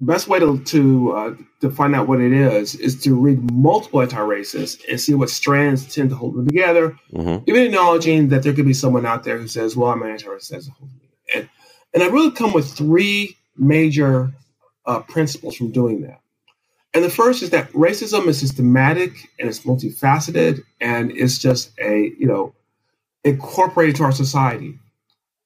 best 0.00 0.28
way 0.28 0.38
to 0.38 0.58
to, 0.64 1.12
uh, 1.12 1.34
to 1.60 1.70
find 1.70 1.94
out 1.94 2.08
what 2.08 2.20
it 2.20 2.32
is 2.32 2.74
is 2.74 3.00
to 3.02 3.14
read 3.14 3.50
multiple 3.50 4.02
anti-racists 4.02 4.82
and 4.88 5.00
see 5.00 5.14
what 5.14 5.30
strands 5.30 5.94
tend 5.94 6.10
to 6.10 6.16
hold 6.16 6.34
them 6.34 6.46
together. 6.46 6.96
Mm-hmm. 7.12 7.48
Even 7.48 7.62
acknowledging 7.62 8.28
that 8.28 8.42
there 8.42 8.52
could 8.52 8.66
be 8.66 8.74
someone 8.74 9.06
out 9.06 9.24
there 9.24 9.38
who 9.38 9.48
says, 9.48 9.76
"Well, 9.76 9.90
I'm 9.90 10.02
an 10.02 10.10
anti-racist," 10.10 10.68
and 11.34 11.48
and 11.94 12.02
I 12.02 12.06
really 12.08 12.30
come 12.30 12.52
with 12.52 12.70
three 12.70 13.36
major 13.56 14.32
uh, 14.84 15.00
principles 15.00 15.56
from 15.56 15.72
doing 15.72 16.02
that. 16.02 16.20
And 16.94 17.04
the 17.04 17.10
first 17.10 17.42
is 17.42 17.50
that 17.50 17.70
racism 17.72 18.26
is 18.26 18.40
systematic 18.40 19.12
and 19.38 19.48
it's 19.48 19.60
multifaceted 19.60 20.62
and 20.80 21.10
it's 21.10 21.38
just 21.38 21.72
a, 21.78 22.12
you 22.18 22.26
know, 22.26 22.54
incorporated 23.22 23.96
to 23.96 24.04
our 24.04 24.12
society. 24.12 24.78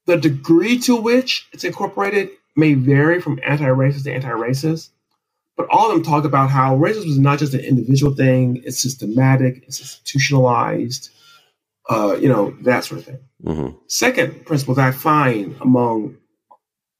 The 0.06 0.16
degree 0.16 0.78
to 0.80 0.94
which 0.94 1.48
it's 1.52 1.64
incorporated 1.64 2.30
may 2.60 2.74
vary 2.74 3.20
from 3.20 3.40
anti-racist 3.44 4.04
to 4.04 4.12
anti-racist, 4.12 4.90
but 5.56 5.66
all 5.68 5.90
of 5.90 5.94
them 5.94 6.04
talk 6.04 6.24
about 6.24 6.50
how 6.50 6.76
racism 6.76 7.06
is 7.06 7.18
not 7.18 7.38
just 7.38 7.54
an 7.54 7.60
individual 7.60 8.14
thing, 8.14 8.62
it's 8.64 8.78
systematic, 8.78 9.64
it's 9.66 9.80
institutionalized, 9.80 11.10
uh, 11.88 12.16
you 12.20 12.28
know, 12.28 12.56
that 12.62 12.84
sort 12.84 13.00
of 13.00 13.06
thing. 13.06 13.18
Mm-hmm. 13.44 13.76
Second 13.88 14.46
principle 14.46 14.74
that 14.76 14.88
I 14.88 14.92
find 14.92 15.56
among 15.60 16.16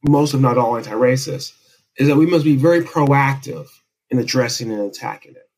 most, 0.02 0.35
if 0.35 0.40
not 0.40 0.59
all, 0.59 0.76
anti-racists 0.76 1.52
is 1.97 2.09
that 2.09 2.17
we 2.17 2.26
must 2.26 2.45
be 2.45 2.57
very 2.57 2.81
proactive 2.81 3.69
in 4.11 4.19
addressing 4.19 4.73
and 4.73 4.81
attacking 4.81 5.33
it. 5.33 5.49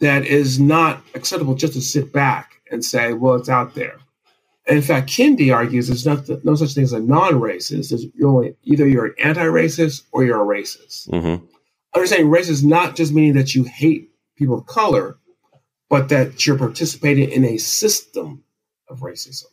That 0.00 0.26
is 0.26 0.58
not 0.58 1.02
acceptable 1.14 1.54
just 1.54 1.74
to 1.74 1.80
sit 1.80 2.12
back 2.12 2.60
and 2.70 2.84
say, 2.84 3.12
well, 3.12 3.36
it's 3.36 3.48
out 3.48 3.74
there. 3.74 3.98
In 4.66 4.80
fact, 4.80 5.10
Kendi 5.10 5.54
argues 5.54 5.88
there's 5.88 6.06
no, 6.06 6.22
no 6.42 6.54
such 6.54 6.72
thing 6.72 6.84
as 6.84 6.92
a 6.92 7.00
non-racist. 7.00 7.90
There's 7.90 8.06
you're 8.14 8.30
only, 8.30 8.56
either 8.62 8.88
you're 8.88 9.06
an 9.06 9.14
anti-racist 9.22 10.04
or 10.10 10.24
you're 10.24 10.42
a 10.42 10.46
racist. 10.46 11.08
Mm-hmm. 11.10 11.44
Understanding 11.94 12.30
racist 12.30 12.64
not 12.64 12.96
just 12.96 13.12
meaning 13.12 13.34
that 13.34 13.54
you 13.54 13.64
hate 13.64 14.10
people 14.36 14.58
of 14.58 14.66
color, 14.66 15.18
but 15.90 16.08
that 16.08 16.46
you're 16.46 16.58
participating 16.58 17.30
in 17.30 17.44
a 17.44 17.58
system 17.58 18.42
of 18.88 19.00
racism. 19.00 19.44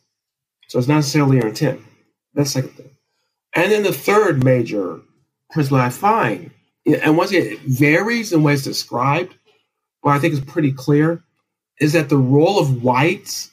So 0.68 0.78
it's 0.78 0.88
not 0.88 0.96
necessarily 0.96 1.36
your 1.36 1.48
intent. 1.48 1.82
That's 2.34 2.54
the 2.54 2.62
second 2.62 2.76
thing. 2.76 2.90
And 3.54 3.70
then 3.70 3.82
the 3.82 3.92
third 3.92 4.42
major 4.42 5.02
principle 5.50 5.78
I 5.78 5.90
find, 5.90 6.50
and 6.86 7.18
once 7.18 7.30
again, 7.30 7.46
it 7.46 7.60
varies 7.60 8.32
in 8.32 8.42
ways 8.42 8.64
described, 8.64 9.36
but 10.02 10.10
I 10.10 10.18
think 10.18 10.34
it's 10.34 10.50
pretty 10.50 10.72
clear, 10.72 11.22
is 11.78 11.92
that 11.92 12.08
the 12.08 12.16
role 12.16 12.58
of 12.58 12.82
whites 12.82 13.50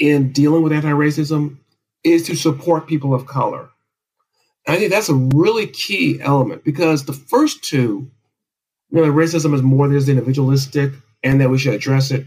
in 0.00 0.32
dealing 0.32 0.62
with 0.62 0.72
anti-racism 0.72 1.58
is 2.02 2.26
to 2.26 2.34
support 2.34 2.88
people 2.88 3.14
of 3.14 3.26
color. 3.26 3.68
And 4.66 4.74
I 4.74 4.78
think 4.78 4.90
that's 4.90 5.10
a 5.10 5.14
really 5.14 5.66
key 5.66 6.20
element 6.20 6.64
because 6.64 7.04
the 7.04 7.12
first 7.12 7.62
two, 7.62 8.10
you 8.90 9.00
know, 9.00 9.12
racism 9.12 9.54
is 9.54 9.62
more 9.62 9.86
than 9.86 9.96
just 9.96 10.08
individualistic 10.08 10.92
and 11.22 11.40
that 11.40 11.50
we 11.50 11.58
should 11.58 11.74
address 11.74 12.10
it. 12.10 12.26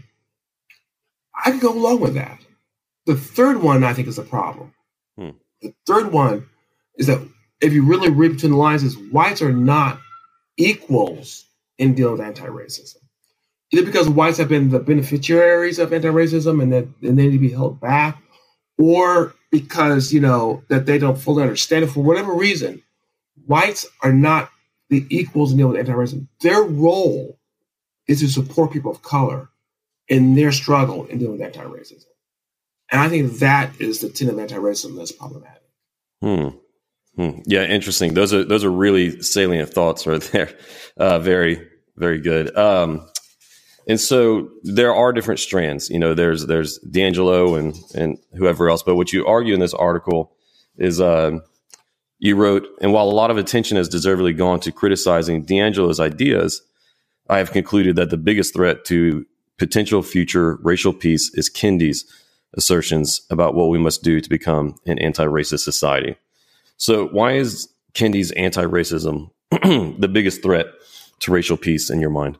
I 1.44 1.50
can 1.50 1.58
go 1.58 1.72
along 1.72 2.00
with 2.00 2.14
that. 2.14 2.40
The 3.06 3.16
third 3.16 3.60
one 3.60 3.84
I 3.84 3.92
think 3.92 4.08
is 4.08 4.18
a 4.18 4.22
problem. 4.22 4.72
Hmm. 5.18 5.30
The 5.60 5.74
third 5.86 6.12
one 6.12 6.46
is 6.96 7.08
that 7.08 7.20
if 7.60 7.72
you 7.72 7.84
really 7.84 8.10
read 8.10 8.32
between 8.32 8.52
the 8.52 8.58
lines, 8.58 8.82
is 8.82 8.96
whites 8.96 9.42
are 9.42 9.52
not 9.52 9.98
equals 10.56 11.46
in 11.78 11.94
dealing 11.94 12.18
with 12.18 12.26
anti-racism. 12.26 12.96
Either 13.72 13.84
because 13.84 14.08
whites 14.08 14.38
have 14.38 14.48
been 14.48 14.70
the 14.70 14.78
beneficiaries 14.78 15.78
of 15.78 15.92
anti-racism 15.92 16.62
and 16.62 16.72
that 16.72 16.86
and 17.02 17.18
they 17.18 17.26
need 17.26 17.32
to 17.32 17.38
be 17.38 17.50
held 17.50 17.80
back, 17.80 18.22
or 18.78 19.34
because 19.50 20.12
you 20.12 20.20
know 20.20 20.62
that 20.68 20.86
they 20.86 20.98
don't 20.98 21.18
fully 21.18 21.42
understand 21.42 21.84
it 21.84 21.88
for 21.88 22.02
whatever 22.02 22.32
reason. 22.32 22.82
Whites 23.46 23.86
are 24.02 24.12
not 24.12 24.50
the 24.90 25.06
equals 25.10 25.52
in 25.52 25.58
dealing 25.58 25.72
with 25.72 25.80
anti-racism. 25.80 26.28
Their 26.40 26.62
role 26.62 27.38
is 28.06 28.20
to 28.20 28.28
support 28.28 28.72
people 28.72 28.90
of 28.90 29.02
color 29.02 29.48
in 30.08 30.34
their 30.34 30.52
struggle 30.52 31.06
in 31.06 31.18
dealing 31.18 31.38
with 31.38 31.42
anti-racism. 31.42 32.04
And 32.90 33.00
I 33.00 33.08
think 33.08 33.38
that 33.38 33.80
is 33.80 34.00
the 34.00 34.08
tenet 34.10 34.34
of 34.34 34.40
anti-racism 34.40 34.96
that's 34.96 35.12
problematic. 35.12 35.62
Hmm. 36.20 36.48
Hmm. 37.16 37.40
Yeah, 37.46 37.64
interesting. 37.64 38.14
Those 38.14 38.34
are 38.34 38.44
those 38.44 38.64
are 38.64 38.70
really 38.70 39.22
salient 39.22 39.70
thoughts 39.70 40.06
right 40.06 40.20
there. 40.32 40.56
Uh, 40.96 41.18
very 41.18 41.66
very 41.96 42.20
good. 42.20 42.56
Um, 42.56 43.06
and 43.86 44.00
so 44.00 44.50
there 44.62 44.94
are 44.94 45.12
different 45.12 45.40
strands. 45.40 45.90
You 45.90 45.98
know, 45.98 46.14
there's 46.14 46.46
there's 46.46 46.78
DiAngelo 46.80 47.58
and 47.58 47.76
and 47.94 48.18
whoever 48.34 48.68
else. 48.68 48.82
But 48.82 48.96
what 48.96 49.12
you 49.12 49.26
argue 49.26 49.54
in 49.54 49.60
this 49.60 49.74
article 49.74 50.32
is 50.76 51.00
uh, 51.00 51.38
you 52.18 52.36
wrote, 52.36 52.66
and 52.80 52.92
while 52.92 53.08
a 53.08 53.12
lot 53.12 53.30
of 53.30 53.36
attention 53.36 53.76
has 53.76 53.88
deservedly 53.88 54.32
gone 54.32 54.60
to 54.60 54.72
criticizing 54.72 55.44
DiAngelo's 55.44 56.00
ideas, 56.00 56.62
I 57.28 57.38
have 57.38 57.52
concluded 57.52 57.96
that 57.96 58.10
the 58.10 58.16
biggest 58.16 58.54
threat 58.54 58.84
to 58.86 59.26
potential 59.58 60.02
future 60.02 60.56
racial 60.62 60.92
peace 60.92 61.30
is 61.34 61.50
Kendi's 61.50 62.04
assertions 62.54 63.22
about 63.30 63.54
what 63.54 63.68
we 63.68 63.78
must 63.78 64.02
do 64.02 64.20
to 64.20 64.28
become 64.28 64.76
an 64.86 64.98
anti-racist 64.98 65.60
society. 65.60 66.16
So 66.76 67.08
why 67.08 67.32
is 67.32 67.68
Kendi's 67.92 68.30
anti-racism 68.32 69.30
the 69.50 70.10
biggest 70.10 70.42
threat 70.42 70.66
to 71.20 71.32
racial 71.32 71.56
peace 71.56 71.90
in 71.90 72.00
your 72.00 72.10
mind? 72.10 72.38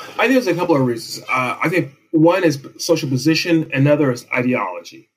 I 0.00 0.28
think 0.28 0.32
there's 0.32 0.46
a 0.46 0.54
couple 0.54 0.76
of 0.76 0.86
reasons. 0.86 1.24
Uh, 1.28 1.58
I 1.62 1.68
think 1.68 1.92
one 2.12 2.44
is 2.44 2.58
social 2.78 3.08
position, 3.08 3.70
another 3.72 4.12
is 4.12 4.26
ideology. 4.34 5.10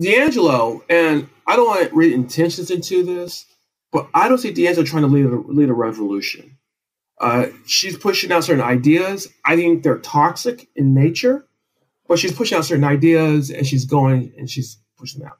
DiAngelo, 0.00 0.82
and 0.88 1.28
I 1.46 1.56
don't 1.56 1.66
want 1.66 1.88
to 1.88 1.94
read 1.94 2.12
intentions 2.12 2.70
into 2.70 3.04
this, 3.04 3.46
but 3.90 4.08
I 4.14 4.28
don't 4.28 4.38
see 4.38 4.52
DiAngelo 4.52 4.86
trying 4.86 5.02
to 5.02 5.08
lead 5.08 5.26
a, 5.26 5.36
lead 5.36 5.70
a 5.70 5.74
revolution. 5.74 6.56
Uh, 7.20 7.46
she's 7.66 7.96
pushing 7.96 8.30
out 8.30 8.44
certain 8.44 8.62
ideas. 8.62 9.28
I 9.44 9.56
think 9.56 9.82
they're 9.82 9.98
toxic 9.98 10.68
in 10.76 10.94
nature, 10.94 11.44
but 12.06 12.18
she's 12.18 12.32
pushing 12.32 12.56
out 12.56 12.64
certain 12.64 12.84
ideas 12.84 13.50
and 13.50 13.66
she's 13.66 13.84
going 13.84 14.32
and 14.38 14.48
she's 14.48 14.78
pushing 14.96 15.20
them 15.20 15.30
out. 15.30 15.38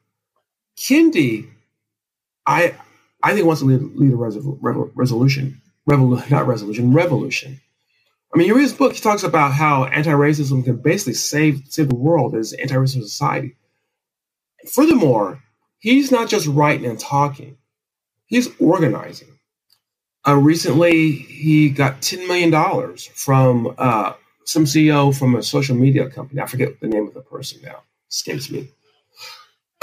Kendi, 0.76 1.48
I 2.46 2.74
I 3.22 3.34
think 3.34 3.46
wants 3.46 3.60
to 3.62 3.66
lead, 3.66 3.82
lead 3.96 4.12
a 4.12 4.16
resol- 4.16 4.90
resolution, 4.94 5.60
revol- 5.88 6.28
not 6.30 6.46
resolution, 6.48 6.92
revolution. 6.92 7.60
I 8.38 8.40
mean, 8.40 8.46
you 8.46 8.54
read 8.54 8.62
his 8.62 8.72
book, 8.72 8.92
he 8.92 9.00
talks 9.00 9.24
about 9.24 9.52
how 9.52 9.86
anti-racism 9.86 10.64
can 10.64 10.76
basically 10.76 11.14
save 11.14 11.62
save 11.70 11.88
the 11.88 11.96
world 11.96 12.36
as 12.36 12.52
anti-racism 12.52 13.02
society. 13.02 13.56
Furthermore, 14.70 15.42
he's 15.80 16.12
not 16.12 16.28
just 16.28 16.46
writing 16.46 16.86
and 16.86 17.00
talking; 17.00 17.56
he's 18.26 18.48
organizing. 18.60 19.40
Uh, 20.24 20.36
recently, 20.36 21.10
he 21.10 21.68
got 21.68 22.00
ten 22.00 22.28
million 22.28 22.50
dollars 22.50 23.06
from 23.06 23.74
uh, 23.76 24.12
some 24.44 24.66
CEO 24.66 25.12
from 25.18 25.34
a 25.34 25.42
social 25.42 25.74
media 25.74 26.08
company. 26.08 26.40
I 26.40 26.46
forget 26.46 26.78
the 26.80 26.86
name 26.86 27.08
of 27.08 27.14
the 27.14 27.22
person 27.22 27.60
now; 27.64 27.82
escapes 28.08 28.52
me. 28.52 28.68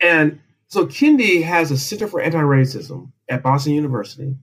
and 0.00 0.40
so, 0.66 0.84
Kendi 0.84 1.44
has 1.44 1.70
a 1.70 1.78
Center 1.78 2.08
for 2.08 2.20
Anti-Racism 2.20 3.12
at 3.28 3.44
Boston 3.44 3.74
University 3.74 4.34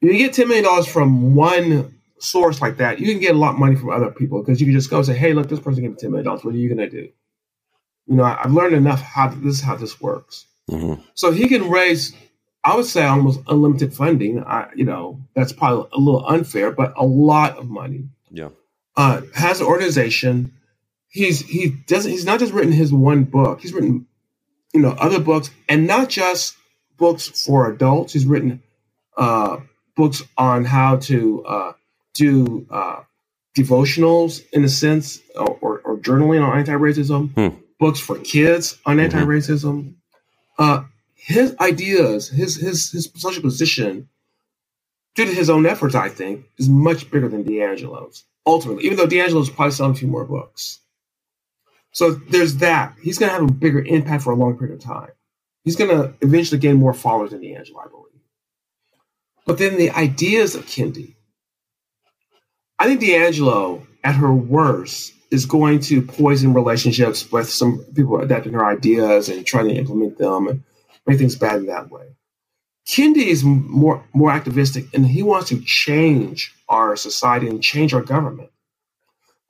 you 0.00 0.18
get 0.18 0.32
$10 0.32 0.48
million 0.48 0.84
from 0.84 1.34
one 1.34 1.98
source 2.18 2.60
like 2.60 2.78
that, 2.78 3.00
you 3.00 3.06
can 3.06 3.20
get 3.20 3.34
a 3.34 3.38
lot 3.38 3.54
of 3.54 3.58
money 3.58 3.76
from 3.76 3.90
other 3.90 4.10
people 4.10 4.40
because 4.40 4.60
you 4.60 4.66
can 4.66 4.74
just 4.74 4.90
go 4.90 4.98
and 4.98 5.06
say, 5.06 5.16
hey, 5.16 5.32
look, 5.32 5.48
this 5.48 5.60
person 5.60 5.82
gave 5.82 5.90
me 5.90 5.96
$10 5.96 6.10
million. 6.10 6.26
What 6.26 6.44
are 6.44 6.56
you 6.56 6.74
going 6.74 6.88
to 6.88 6.90
do? 6.90 7.08
You 8.06 8.16
know, 8.16 8.24
I, 8.24 8.42
have 8.42 8.52
learned 8.52 8.74
enough 8.74 9.00
how 9.00 9.28
this 9.28 9.56
is 9.56 9.60
how 9.60 9.76
this 9.76 10.00
works. 10.00 10.46
Mm-hmm. 10.70 11.02
So 11.14 11.32
he 11.32 11.48
can 11.48 11.70
raise, 11.70 12.14
I 12.64 12.76
would 12.76 12.86
say, 12.86 13.04
almost 13.04 13.40
unlimited 13.48 13.94
funding. 13.94 14.42
I, 14.42 14.68
you 14.74 14.84
know, 14.84 15.20
that's 15.34 15.52
probably 15.52 15.88
a 15.92 15.98
little 15.98 16.26
unfair, 16.26 16.70
but 16.70 16.94
a 16.96 17.04
lot 17.04 17.58
of 17.58 17.68
money. 17.68 18.08
Yeah. 18.30 18.50
Uh, 18.96 19.22
has 19.34 19.60
an 19.60 19.66
organization. 19.66 20.52
He's 21.08 21.40
he 21.40 21.68
doesn't. 21.86 22.10
He's 22.10 22.24
not 22.24 22.40
just 22.40 22.52
written 22.52 22.72
his 22.72 22.92
one 22.92 23.24
book. 23.24 23.60
He's 23.60 23.72
written, 23.72 24.06
you 24.74 24.80
know, 24.80 24.90
other 24.90 25.20
books, 25.20 25.50
and 25.68 25.86
not 25.86 26.08
just 26.08 26.56
books 26.96 27.28
for 27.28 27.70
adults. 27.70 28.12
He's 28.12 28.26
written 28.26 28.62
uh, 29.16 29.58
books 29.98 30.22
on 30.38 30.64
how 30.64 30.96
to 30.96 31.44
uh, 31.44 31.72
do 32.14 32.64
uh, 32.70 33.02
devotionals 33.54 34.42
in 34.52 34.64
a 34.64 34.68
sense 34.68 35.20
or, 35.34 35.80
or, 35.84 35.96
journaling 35.98 36.40
on 36.40 36.56
anti-racism, 36.56 37.34
hmm. 37.34 37.56
books 37.80 37.98
for 37.98 38.16
kids 38.20 38.78
on 38.86 38.96
mm-hmm. 38.96 39.16
anti-racism. 39.16 39.94
Uh, 40.56 40.84
his 41.16 41.56
ideas, 41.60 42.28
his 42.28 42.56
his 42.56 42.92
his 42.92 43.10
social 43.16 43.42
position, 43.42 44.08
due 45.16 45.26
to 45.26 45.34
his 45.34 45.50
own 45.50 45.66
efforts, 45.66 45.96
I 45.96 46.08
think, 46.08 46.46
is 46.58 46.68
much 46.68 47.10
bigger 47.10 47.28
than 47.28 47.44
DiAngelo's. 47.44 48.24
Ultimately, 48.46 48.84
even 48.84 48.96
though 48.96 49.06
DiAngelo's 49.06 49.50
probably 49.50 49.72
selling 49.72 49.92
a 49.92 49.96
few 49.96 50.08
more 50.08 50.24
books. 50.24 50.78
So 51.90 52.12
there's 52.12 52.58
that. 52.58 52.94
He's 53.02 53.18
going 53.18 53.30
to 53.30 53.38
have 53.38 53.48
a 53.48 53.52
bigger 53.52 53.80
impact 53.80 54.22
for 54.22 54.32
a 54.32 54.36
long 54.36 54.56
period 54.56 54.74
of 54.76 54.80
time. 54.80 55.10
He's 55.64 55.74
going 55.74 55.90
to 55.90 56.14
eventually 56.20 56.60
gain 56.60 56.76
more 56.76 56.94
followers 56.94 57.30
than 57.30 57.40
DiAngelo, 57.40 57.84
I 57.84 57.88
believe. 57.88 58.07
But 59.48 59.56
then 59.56 59.78
the 59.78 59.90
ideas 59.92 60.54
of 60.54 60.66
Kendi. 60.66 61.14
I 62.78 62.84
think 62.84 63.00
DiAngelo, 63.00 63.86
at 64.04 64.14
her 64.14 64.30
worst, 64.30 65.14
is 65.30 65.46
going 65.46 65.80
to 65.80 66.02
poison 66.02 66.52
relationships 66.52 67.32
with 67.32 67.48
some 67.48 67.82
people 67.96 68.20
adapting 68.20 68.52
her 68.52 68.66
ideas 68.66 69.30
and 69.30 69.46
trying 69.46 69.68
to 69.68 69.74
implement 69.74 70.18
them 70.18 70.48
and 70.48 70.62
make 71.06 71.16
things 71.16 71.34
bad 71.34 71.60
in 71.60 71.66
that 71.66 71.90
way. 71.90 72.14
Kendi 72.86 73.24
is 73.24 73.42
more 73.42 74.04
more 74.12 74.30
activistic 74.30 74.84
and 74.92 75.06
he 75.06 75.22
wants 75.22 75.48
to 75.48 75.62
change 75.64 76.54
our 76.68 76.94
society 76.94 77.48
and 77.48 77.62
change 77.62 77.94
our 77.94 78.02
government. 78.02 78.50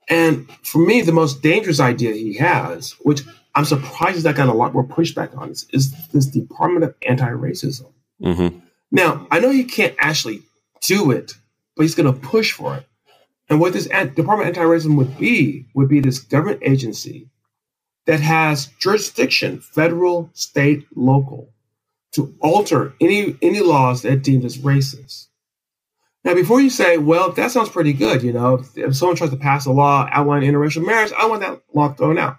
And 0.07 0.49
for 0.63 0.79
me, 0.79 1.01
the 1.01 1.11
most 1.11 1.41
dangerous 1.41 1.81
idea 1.81 2.13
he 2.13 2.35
has, 2.35 2.95
which 3.01 3.23
I'm 3.53 3.65
surprised 3.65 4.23
that 4.23 4.37
got 4.37 4.47
a 4.47 4.53
lot 4.53 4.73
more 4.73 4.87
pushback 4.87 5.37
on, 5.37 5.49
is, 5.51 5.67
is 5.73 5.91
this 6.13 6.25
Department 6.25 6.85
of 6.85 6.95
Anti-Racism. 7.05 7.91
Mm-hmm. 8.23 8.59
Now, 8.91 9.27
I 9.31 9.39
know 9.39 9.51
he 9.51 9.63
can't 9.63 9.95
actually 9.99 10.41
do 10.81 11.11
it, 11.11 11.33
but 11.75 11.83
he's 11.83 11.95
going 11.95 12.11
to 12.11 12.19
push 12.19 12.51
for 12.51 12.75
it. 12.75 12.85
And 13.49 13.59
what 13.59 13.73
this 13.73 13.87
Department 13.87 14.41
of 14.41 14.47
Anti-Racism 14.47 14.95
would 14.97 15.17
be 15.17 15.65
would 15.73 15.89
be 15.89 15.99
this 15.99 16.19
government 16.19 16.61
agency 16.63 17.29
that 18.05 18.19
has 18.19 18.67
jurisdiction, 18.79 19.59
federal, 19.59 20.29
state, 20.33 20.85
local, 20.95 21.49
to 22.11 22.35
alter 22.41 22.93
any 23.01 23.35
any 23.41 23.59
laws 23.59 24.03
that 24.03 24.23
deemed 24.23 24.45
as 24.45 24.57
racist. 24.59 25.27
Now, 26.23 26.35
before 26.35 26.61
you 26.61 26.69
say, 26.69 26.97
"Well, 26.97 27.31
that 27.31 27.51
sounds 27.51 27.69
pretty 27.69 27.93
good," 27.93 28.23
you 28.23 28.33
know, 28.33 28.55
if, 28.55 28.77
if 28.77 28.95
someone 28.95 29.15
tries 29.15 29.29
to 29.31 29.37
pass 29.37 29.65
a 29.65 29.71
law 29.71 30.07
outlining 30.11 30.51
interracial 30.51 30.85
marriage, 30.85 31.11
I 31.17 31.25
want 31.27 31.41
that 31.41 31.61
law 31.73 31.93
thrown 31.93 32.17
out. 32.17 32.37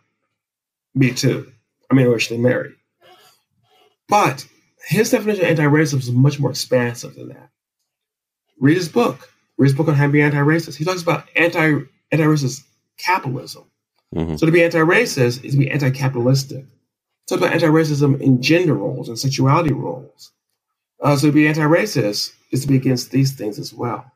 Me 0.95 1.13
too. 1.13 1.51
I 1.91 1.95
mean, 1.95 2.07
interracially 2.07 2.39
married. 2.39 2.73
But 4.09 4.47
his 4.87 5.11
definition 5.11 5.45
of 5.45 5.51
anti-racism 5.51 5.99
is 5.99 6.11
much 6.11 6.41
more 6.41 6.51
expansive 6.51 7.15
than 7.15 7.29
that. 7.29 7.51
Read 8.59 8.77
his 8.77 8.89
book. 8.89 9.31
Read 9.57 9.69
his 9.69 9.77
book 9.77 9.89
on 9.89 9.95
how 9.95 10.07
to 10.07 10.13
be 10.13 10.23
anti-racist. 10.23 10.77
He 10.77 10.85
talks 10.85 11.03
about 11.03 11.29
anti 11.37 11.81
anti-racist 12.13 12.65
capitalism. 12.99 13.65
Mm-hmm. 14.15 14.37
So 14.37 14.47
to 14.47 14.53
be 14.53 14.65
anti-racist 14.65 15.45
is 15.45 15.53
to 15.53 15.59
be 15.59 15.71
anti-capitalistic. 15.71 16.65
Talk 17.29 17.39
about 17.39 17.53
anti-racism 17.53 18.21
in 18.21 18.43
gender 18.43 18.75
roles 18.75 19.09
and 19.09 19.19
sexuality 19.19 19.73
roles. 19.73 20.33
Uh, 21.01 21.17
so 21.17 21.29
to 21.29 21.33
be 21.33 21.47
anti-racist 21.47 22.33
is 22.51 22.63
to 22.63 22.69
be 22.69 22.77
against 22.77 23.11
these 23.11 23.33
things 23.33 23.59
as 23.59 23.73
well. 23.73 24.11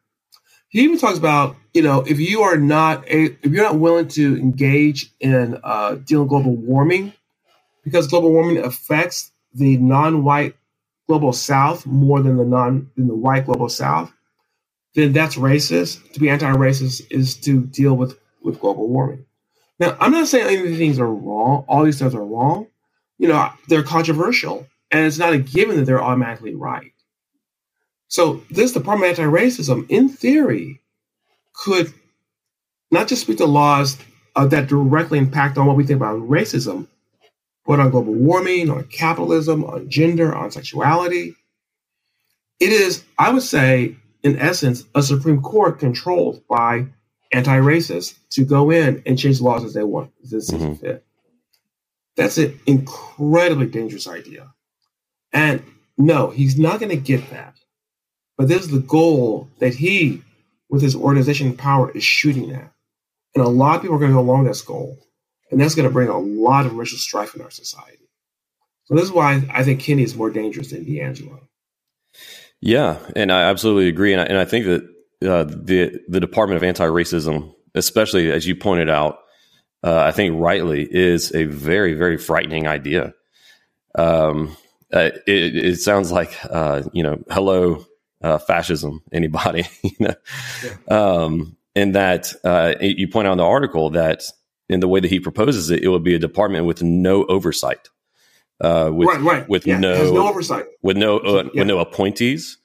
He 0.69 0.81
even 0.81 0.99
talks 0.99 1.19
about, 1.19 1.57
you 1.73 1.83
know, 1.83 2.01
if 2.01 2.19
you 2.19 2.43
are 2.43 2.57
not 2.57 3.07
a, 3.09 3.27
if 3.27 3.47
you're 3.47 3.63
not 3.63 3.79
willing 3.79 4.09
to 4.09 4.37
engage 4.37 5.13
in 5.21 5.61
uh, 5.63 5.95
dealing 5.95 6.27
global 6.27 6.57
warming, 6.57 7.13
because 7.85 8.09
global 8.09 8.33
warming 8.33 8.59
affects 8.59 9.31
the 9.55 9.77
non-white 9.79 10.57
global 11.07 11.33
South 11.33 11.87
more 11.87 12.23
than 12.23 12.37
the 12.37 12.45
non 12.45 12.91
than 12.97 13.09
the 13.09 13.15
white 13.15 13.47
global 13.47 13.69
South, 13.69 14.13
then 14.95 15.13
that's 15.13 15.37
racist. 15.37 16.13
To 16.13 16.21
be 16.21 16.29
anti-racist 16.31 17.07
is 17.11 17.37
to 17.39 17.65
deal 17.65 17.95
with 17.95 18.19
with 18.43 18.61
global 18.61 18.89
warming. 18.89 19.27
Now, 19.79 19.97
I'm 20.01 20.13
not 20.13 20.29
saying 20.29 20.47
any 20.47 20.57
of 20.57 20.65
these 20.65 20.79
things 20.79 20.99
are 20.99 21.13
wrong. 21.13 21.65
All 21.69 21.85
these 21.85 21.99
things 21.99 22.15
are 22.15 22.25
wrong. 22.25 22.69
You 23.19 23.29
know, 23.29 23.51
they're 23.69 23.83
controversial, 23.83 24.67
and 24.91 25.07
it's 25.07 25.19
not 25.19 25.33
a 25.33 25.39
given 25.39 25.77
that 25.77 25.85
they're 25.85 26.03
automatically 26.03 26.55
right. 26.55 26.93
So, 28.09 28.43
this 28.51 28.73
Department 28.73 29.13
of 29.13 29.19
Anti-Racism, 29.19 29.87
in 29.89 30.09
theory, 30.09 30.81
could 31.55 31.93
not 32.91 33.09
just 33.09 33.23
speak 33.23 33.39
to 33.39 33.47
laws 33.47 33.99
uh, 34.37 34.47
that 34.47 34.69
directly 34.69 35.19
impact 35.19 35.59
on 35.59 35.67
what 35.67 35.77
we 35.77 35.85
think 35.85 35.97
about 35.99 36.21
racism, 36.21 36.89
but 37.67 37.81
on 37.81 37.91
global 37.91 38.13
warming, 38.13 38.71
on 38.71 38.85
capitalism, 38.85 39.65
on 39.65 39.89
gender, 39.89 40.35
on 40.35 40.51
sexuality. 40.51 41.35
It 42.61 42.71
is, 42.71 43.05
I 43.19 43.33
would 43.33 43.43
say, 43.43 43.97
in 44.23 44.39
essence, 44.39 44.85
a 44.95 45.03
Supreme 45.03 45.43
Court 45.43 45.79
controlled 45.79 46.43
by 46.49 46.87
anti-racists 47.33 48.15
to 48.31 48.45
go 48.45 48.71
in 48.71 49.03
and 49.07 49.19
change 49.19 49.41
laws 49.41 49.65
as 49.65 49.75
they 49.75 49.83
want, 49.83 50.13
as 50.23 50.31
they 50.31 50.41
see 50.41 50.57
mm-hmm. 50.57 50.75
fit. 50.75 51.05
That's 52.17 52.39
an 52.39 52.59
incredibly 52.67 53.67
dangerous 53.67 54.07
idea. 54.07 54.53
And 55.33 55.65
no, 55.99 56.31
he's 56.31 56.59
not 56.59 56.79
going 56.79 56.91
to 56.91 56.97
get 56.97 57.31
that. 57.31 57.57
But 58.37 58.49
this 58.49 58.63
is 58.63 58.71
the 58.71 58.81
goal 58.81 59.49
that 59.59 59.75
he, 59.75 60.23
with 60.69 60.83
his 60.83 60.97
organization 60.97 61.57
power, 61.57 61.91
is 61.91 62.05
shooting 62.05 62.53
at. 62.53 62.73
And 63.35 63.45
a 63.45 63.49
lot 63.49 63.77
of 63.77 63.83
people 63.83 63.97
are 63.97 63.99
going 63.99 64.13
to 64.13 64.17
go 64.17 64.21
along 64.21 64.45
this 64.45 64.63
goal. 64.63 64.99
And 65.55 65.61
that's 65.61 65.77
going 65.77 65.89
to 65.89 65.93
bring 65.93 66.09
a 66.09 66.19
lot 66.19 66.67
of 66.67 66.75
racial 66.75 66.99
strife 66.99 67.37
in 67.37 67.41
our 67.41 67.51
society. 67.51 68.11
So 68.87 68.97
this 68.97 69.05
is 69.05 69.13
why 69.13 69.41
I 69.53 69.63
think 69.63 69.81
Kendi 69.81 70.03
is 70.03 70.17
more 70.17 70.29
dangerous 70.29 70.73
than 70.73 70.85
DiAngelo. 70.85 71.39
Yeah, 72.61 72.99
and 73.15 73.31
I 73.31 73.43
absolutely 73.43 73.87
agree, 73.87 74.13
and 74.13 74.21
I, 74.21 74.25
and 74.25 74.37
I 74.37 74.47
think 74.47 74.67
that 74.67 74.83
uh, 75.23 75.45
the 75.45 76.01
the 76.09 76.19
Department 76.19 76.57
of 76.57 76.65
Anti 76.65 76.87
Racism, 76.87 77.55
especially 77.77 78.33
as 78.33 78.49
you 78.49 78.57
pointed 78.57 78.91
out, 78.91 79.21
uh, 79.85 79.97
I 79.97 80.11
think 80.11 80.41
rightly 80.41 80.83
is 80.83 81.33
a 81.37 81.45
very 81.45 81.95
very 81.95 82.19
frightening 82.19 82.67
idea. 82.67 83.15
Um, 83.95 84.57
uh, 84.93 85.11
it, 85.25 85.57
it, 85.57 85.77
sounds 85.77 86.11
like 86.11 86.37
uh, 86.51 86.83
you 86.93 87.05
know, 87.05 87.23
hello 87.31 87.87
uh, 88.23 88.39
fascism. 88.39 89.05
Anybody, 89.13 89.69
you 89.85 89.97
know, 90.01 90.15
yeah. 90.65 90.97
um, 90.97 91.57
and 91.77 91.95
that 91.95 92.35
uh, 92.43 92.75
you 92.81 93.07
point 93.07 93.29
out 93.29 93.33
in 93.33 93.39
the 93.39 93.45
article 93.45 93.91
that 93.91 94.25
in 94.69 94.81
the 94.81 94.89
way 94.89 95.01
that 95.01 95.11
he 95.11 95.21
proposes 95.21 95.71
it, 95.71 95.83
it 95.83 95.89
would 95.89 96.05
be 96.05 96.15
a 96.15 96.19
department 96.19 96.67
with 96.67 96.83
no 96.83 97.25
oversight 97.27 97.89
uh, 98.61 98.91
with 98.93 99.09
right, 99.09 99.21
right. 99.21 99.49
with 99.49 99.67
yeah, 99.67 99.79
no, 99.79 100.13
no 100.13 100.29
oversight, 100.29 100.67
with 100.83 100.97
no 100.97 101.19
uh, 101.19 101.45
yeah. 101.53 101.61
with 101.61 101.69
no 101.69 101.79
appointees. 101.79 102.59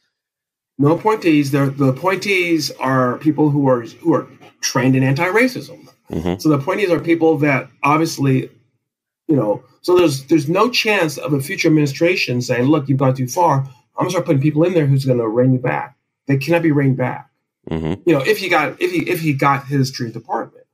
No 0.78 0.96
appointees. 0.96 1.52
They're, 1.52 1.70
the 1.70 1.88
appointees 1.88 2.72
are 2.72 3.18
people 3.18 3.50
who 3.50 3.68
are 3.68 3.82
who 3.82 4.14
are 4.14 4.28
trained 4.62 4.96
in 4.96 5.04
anti-racism. 5.04 5.90
Mm-hmm. 6.10 6.40
So 6.40 6.50
the 6.50 6.56
appointees 6.56 6.90
are 6.90 7.00
people 7.00 7.38
that 7.40 7.70
obviously, 7.84 8.50
you 9.28 9.36
know. 9.36 9.64
So 9.82 9.98
there's 9.98 10.26
there's 10.26 10.48
no 10.48 10.70
chance 10.70 11.18
of 11.18 11.34
a 11.34 11.42
future 11.42 11.68
administration 11.68 12.42
saying, 12.42 12.66
"Look, 12.66 12.88
you've 12.88 13.00
gone 13.00 13.16
too 13.16 13.28
far. 13.28 13.60
I'm 13.60 14.06
gonna 14.06 14.12
start 14.12 14.26
putting 14.26 14.42
people 14.42 14.64
in 14.64 14.74
there 14.74 14.86
who's 14.86 15.06
gonna 15.06 15.28
rein 15.28 15.54
you 15.54 15.60
back." 15.60 15.98
They 16.28 16.38
cannot 16.38 16.62
be 16.62 16.72
reined 16.72 16.98
back. 16.98 17.30
Mm-hmm. 17.70 18.02
You 18.06 18.16
know, 18.16 18.22
if 18.22 18.38
he 18.38 18.48
got 18.48 18.82
if 18.82 18.92
he 18.92 19.10
if 19.10 19.20
he 19.20 19.34
got 19.34 19.66
his 19.66 19.92
dream 19.92 20.12
department. 20.12 20.66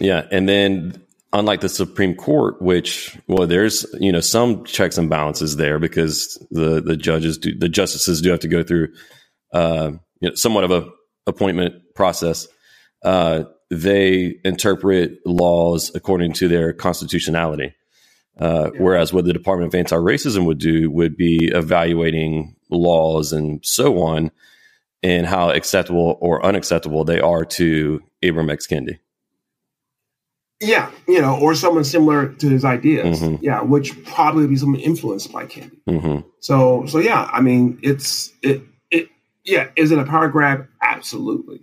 Yeah, 0.00 0.26
and 0.30 0.48
then 0.48 1.02
unlike 1.32 1.60
the 1.60 1.68
Supreme 1.68 2.14
Court, 2.14 2.60
which 2.60 3.16
well, 3.28 3.46
there's 3.46 3.86
you 3.98 4.12
know 4.12 4.20
some 4.20 4.64
checks 4.64 4.98
and 4.98 5.08
balances 5.08 5.56
there 5.56 5.78
because 5.78 6.38
the 6.50 6.80
the 6.80 6.96
judges 6.96 7.38
do 7.38 7.56
the 7.56 7.68
justices 7.68 8.20
do 8.20 8.30
have 8.30 8.40
to 8.40 8.48
go 8.48 8.62
through 8.62 8.88
uh, 9.52 9.92
you 10.20 10.28
know, 10.28 10.34
somewhat 10.34 10.64
of 10.64 10.70
a 10.70 10.88
appointment 11.26 11.94
process. 11.94 12.46
Uh, 13.02 13.44
they 13.70 14.38
interpret 14.44 15.18
laws 15.26 15.90
according 15.94 16.32
to 16.34 16.48
their 16.48 16.72
constitutionality. 16.72 17.74
Uh, 18.38 18.70
yeah. 18.72 18.80
Whereas 18.80 19.12
what 19.12 19.24
the 19.24 19.32
Department 19.32 19.72
of 19.72 19.78
Anti 19.78 19.96
Racism 19.96 20.44
would 20.46 20.58
do 20.58 20.90
would 20.90 21.16
be 21.16 21.50
evaluating 21.52 22.54
laws 22.70 23.32
and 23.32 23.64
so 23.64 24.02
on 24.02 24.30
and 25.02 25.26
how 25.26 25.50
acceptable 25.50 26.18
or 26.20 26.44
unacceptable 26.44 27.04
they 27.04 27.20
are 27.20 27.44
to 27.44 28.00
Ibram 28.22 28.50
X. 28.50 28.66
Kendi. 28.66 28.98
Yeah, 30.60 30.90
you 31.06 31.20
know, 31.20 31.38
or 31.38 31.54
someone 31.54 31.84
similar 31.84 32.28
to 32.28 32.48
his 32.48 32.64
ideas. 32.64 33.20
Mm-hmm. 33.20 33.44
Yeah, 33.44 33.62
which 33.62 34.02
probably 34.04 34.46
be 34.46 34.56
someone 34.56 34.80
influenced 34.80 35.30
by 35.30 35.44
Kendi. 35.44 35.78
Mm-hmm. 35.86 36.28
So, 36.40 36.86
so 36.86 36.98
yeah, 36.98 37.28
I 37.30 37.42
mean, 37.42 37.78
it's 37.82 38.32
it 38.42 38.62
it 38.90 39.08
yeah. 39.44 39.68
Is 39.76 39.90
it 39.90 39.98
a 39.98 40.04
power 40.04 40.28
grab? 40.28 40.66
Absolutely, 40.80 41.62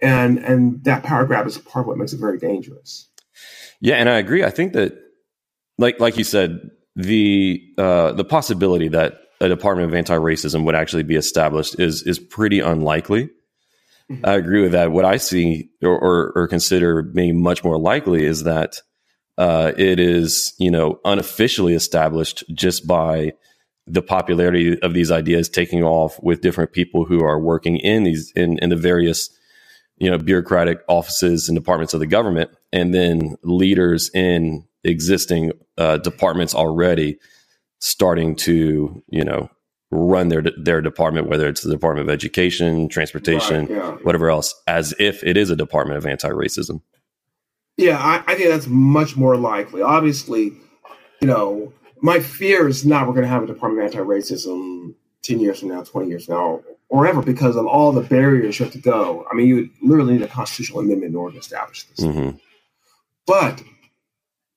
and 0.00 0.38
and 0.38 0.82
that 0.84 1.02
power 1.02 1.26
grab 1.26 1.46
is 1.46 1.58
part 1.58 1.84
of 1.84 1.88
what 1.88 1.98
makes 1.98 2.14
it 2.14 2.20
very 2.20 2.38
dangerous. 2.38 3.08
Yeah, 3.80 3.96
and 3.96 4.08
I 4.08 4.18
agree. 4.18 4.44
I 4.44 4.50
think 4.50 4.72
that, 4.72 4.98
like 5.76 6.00
like 6.00 6.16
you 6.16 6.24
said, 6.24 6.70
the 6.96 7.62
uh, 7.76 8.12
the 8.12 8.24
possibility 8.24 8.88
that 8.88 9.18
a 9.42 9.48
Department 9.48 9.88
of 9.88 9.94
Anti 9.94 10.16
Racism 10.16 10.64
would 10.64 10.74
actually 10.74 11.02
be 11.02 11.16
established 11.16 11.78
is 11.78 12.02
is 12.04 12.18
pretty 12.18 12.60
unlikely. 12.60 13.28
I 14.24 14.34
agree 14.34 14.62
with 14.62 14.72
that. 14.72 14.92
What 14.92 15.04
I 15.04 15.16
see 15.16 15.70
or, 15.82 15.98
or, 15.98 16.32
or 16.34 16.48
consider 16.48 17.02
being 17.02 17.42
much 17.42 17.64
more 17.64 17.78
likely 17.78 18.24
is 18.24 18.44
that 18.44 18.80
uh, 19.38 19.72
it 19.76 19.98
is, 19.98 20.54
you 20.58 20.70
know, 20.70 21.00
unofficially 21.04 21.74
established 21.74 22.44
just 22.52 22.86
by 22.86 23.32
the 23.86 24.02
popularity 24.02 24.80
of 24.80 24.94
these 24.94 25.10
ideas 25.10 25.48
taking 25.48 25.82
off 25.82 26.22
with 26.22 26.40
different 26.40 26.72
people 26.72 27.04
who 27.04 27.24
are 27.24 27.40
working 27.40 27.76
in 27.78 28.04
these 28.04 28.32
in, 28.36 28.58
in 28.58 28.70
the 28.70 28.76
various, 28.76 29.30
you 29.96 30.10
know, 30.10 30.18
bureaucratic 30.18 30.80
offices 30.88 31.48
and 31.48 31.56
departments 31.56 31.94
of 31.94 32.00
the 32.00 32.06
government, 32.06 32.50
and 32.72 32.94
then 32.94 33.36
leaders 33.42 34.10
in 34.14 34.64
existing 34.84 35.52
uh, 35.78 35.96
departments 35.96 36.54
already 36.54 37.18
starting 37.80 38.36
to, 38.36 39.02
you 39.08 39.24
know, 39.24 39.48
run 39.92 40.28
their 40.28 40.42
their 40.56 40.80
department, 40.80 41.28
whether 41.28 41.46
it's 41.46 41.60
the 41.60 41.70
Department 41.70 42.08
of 42.08 42.12
Education, 42.12 42.88
Transportation, 42.88 43.66
right, 43.66 43.70
yeah. 43.70 43.90
whatever 44.02 44.30
else, 44.30 44.54
as 44.66 44.94
if 44.98 45.22
it 45.22 45.36
is 45.36 45.50
a 45.50 45.56
department 45.56 45.98
of 45.98 46.06
anti-racism. 46.06 46.80
Yeah, 47.76 47.98
I, 47.98 48.22
I, 48.26 48.34
think 48.34 48.48
that's 48.48 48.66
much 48.66 49.16
more 49.16 49.36
likely. 49.36 49.82
Obviously, 49.82 50.52
you 51.20 51.26
know, 51.26 51.72
my 52.00 52.20
fear 52.20 52.68
is 52.68 52.84
not 52.84 53.06
we're 53.06 53.14
going 53.14 53.24
to 53.24 53.28
have 53.28 53.42
a 53.42 53.46
Department 53.46 53.86
of 53.86 53.94
Anti-Racism 53.94 54.94
ten 55.22 55.40
years 55.40 55.60
from 55.60 55.68
now, 55.68 55.82
twenty 55.82 56.08
years 56.08 56.24
from 56.24 56.34
now, 56.34 56.62
or 56.88 57.06
ever, 57.06 57.22
because 57.22 57.56
of 57.56 57.66
all 57.66 57.92
the 57.92 58.02
barriers 58.02 58.58
you 58.58 58.64
have 58.64 58.72
to 58.72 58.80
go. 58.80 59.26
I 59.30 59.34
mean, 59.34 59.46
you 59.46 59.70
literally 59.82 60.14
need 60.14 60.22
a 60.22 60.28
constitutional 60.28 60.80
amendment 60.80 61.12
in 61.12 61.16
order 61.16 61.34
to 61.34 61.40
establish 61.40 61.84
this. 61.84 62.00
Mm-hmm. 62.00 62.36
But 63.26 63.62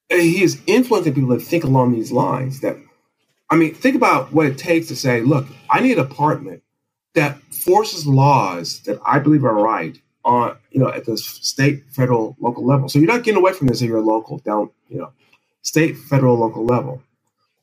he 0.09 0.43
is 0.43 0.61
influencing 0.65 1.13
people 1.13 1.37
to 1.37 1.43
think 1.43 1.63
along 1.63 1.93
these 1.93 2.11
lines 2.11 2.61
that 2.61 2.77
I 3.55 3.57
mean, 3.57 3.73
think 3.73 3.95
about 3.95 4.33
what 4.33 4.47
it 4.47 4.57
takes 4.57 4.89
to 4.89 4.97
say, 4.97 5.21
look, 5.21 5.47
I 5.69 5.79
need 5.79 5.97
a 5.97 6.03
department 6.03 6.61
that 7.13 7.37
forces 7.53 8.05
laws 8.05 8.81
that 8.81 8.99
I 9.05 9.17
believe 9.17 9.45
are 9.45 9.53
right 9.53 9.97
on, 10.25 10.57
you 10.71 10.81
know, 10.81 10.89
at 10.89 11.05
the 11.05 11.17
state, 11.17 11.85
federal, 11.89 12.35
local 12.41 12.65
level. 12.65 12.89
So 12.89 12.99
you're 12.99 13.07
not 13.07 13.23
getting 13.23 13.39
away 13.39 13.53
from 13.53 13.67
this 13.67 13.81
if 13.81 13.87
you're 13.87 14.01
local, 14.01 14.39
down, 14.39 14.71
you 14.89 14.97
know, 14.97 15.13
state, 15.61 15.95
federal, 15.95 16.37
local 16.37 16.65
level. 16.65 17.01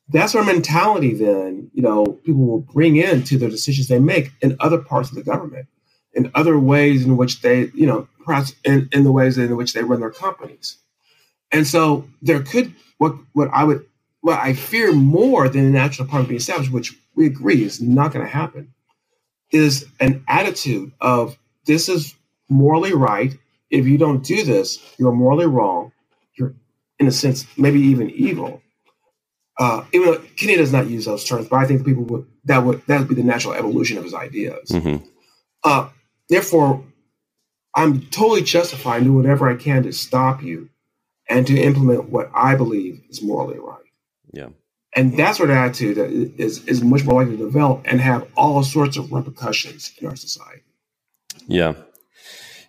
That's 0.08 0.34
our 0.34 0.42
mentality 0.42 1.12
then, 1.12 1.70
you 1.74 1.82
know, 1.82 2.06
people 2.24 2.46
will 2.46 2.60
bring 2.60 2.96
in 2.96 3.22
to 3.24 3.36
the 3.36 3.50
decisions 3.50 3.88
they 3.88 3.98
make 3.98 4.32
in 4.40 4.56
other 4.60 4.78
parts 4.78 5.10
of 5.10 5.16
the 5.16 5.22
government, 5.22 5.66
in 6.14 6.30
other 6.34 6.58
ways 6.58 7.04
in 7.04 7.18
which 7.18 7.42
they, 7.42 7.70
you 7.74 7.84
know, 7.84 8.08
perhaps 8.24 8.54
in, 8.64 8.88
in 8.92 9.04
the 9.04 9.12
ways 9.12 9.36
in 9.36 9.54
which 9.58 9.74
they 9.74 9.82
run 9.82 10.00
their 10.00 10.10
companies. 10.10 10.78
And 11.50 11.66
so 11.66 12.08
there 12.22 12.40
could 12.42 12.74
what 12.96 13.14
what 13.34 13.50
I 13.52 13.64
would 13.64 13.84
what 14.22 14.38
I 14.38 14.54
fear 14.54 14.92
more 14.92 15.48
than 15.48 15.66
an 15.66 15.76
actual 15.76 16.04
department 16.04 16.30
being 16.30 16.38
established, 16.38 16.72
which 16.72 16.96
we 17.14 17.26
agree 17.26 17.62
is 17.62 17.82
not 17.82 18.12
going 18.12 18.24
to 18.24 18.30
happen, 18.30 18.72
is 19.50 19.86
an 20.00 20.24
attitude 20.26 20.92
of 21.00 21.36
this 21.66 21.88
is 21.88 22.14
morally 22.48 22.94
right. 22.94 23.36
If 23.68 23.86
you 23.86 23.98
don't 23.98 24.24
do 24.24 24.44
this, 24.44 24.78
you're 24.98 25.12
morally 25.12 25.46
wrong. 25.46 25.92
You're, 26.36 26.54
in 26.98 27.08
a 27.08 27.12
sense, 27.12 27.46
maybe 27.58 27.80
even 27.80 28.10
evil. 28.10 28.62
Uh, 29.58 29.84
even 29.92 30.12
though 30.12 30.18
Kendi 30.18 30.56
does 30.56 30.72
not 30.72 30.88
use 30.88 31.04
those 31.04 31.24
terms, 31.24 31.48
but 31.48 31.56
I 31.56 31.66
think 31.66 31.84
people 31.84 32.04
would 32.04 32.26
that 32.44 32.64
would 32.64 32.82
that 32.86 33.00
would 33.00 33.08
be 33.08 33.14
the 33.14 33.22
natural 33.22 33.54
evolution 33.54 33.98
of 33.98 34.04
his 34.04 34.14
ideas. 34.14 34.70
Mm-hmm. 34.70 35.04
Uh, 35.62 35.88
therefore, 36.28 36.82
I'm 37.74 38.02
totally 38.06 38.42
justified 38.42 38.98
in 38.98 39.04
doing 39.04 39.16
whatever 39.16 39.48
I 39.48 39.56
can 39.56 39.82
to 39.82 39.92
stop 39.92 40.42
you 40.42 40.70
and 41.28 41.46
to 41.46 41.60
implement 41.60 42.08
what 42.08 42.30
I 42.34 42.54
believe 42.54 43.02
is 43.10 43.22
morally 43.22 43.58
right. 43.58 43.81
Yeah. 44.32 44.48
And 44.94 45.18
that 45.18 45.36
sort 45.36 45.50
of 45.50 45.56
attitude 45.56 45.98
is, 46.38 46.64
is 46.66 46.82
much 46.82 47.04
more 47.04 47.22
likely 47.22 47.38
to 47.38 47.44
develop 47.44 47.82
and 47.86 48.00
have 48.00 48.28
all 48.36 48.62
sorts 48.62 48.96
of 48.96 49.10
repercussions 49.10 49.92
in 49.98 50.06
our 50.06 50.16
society. 50.16 50.62
Yeah. 51.46 51.74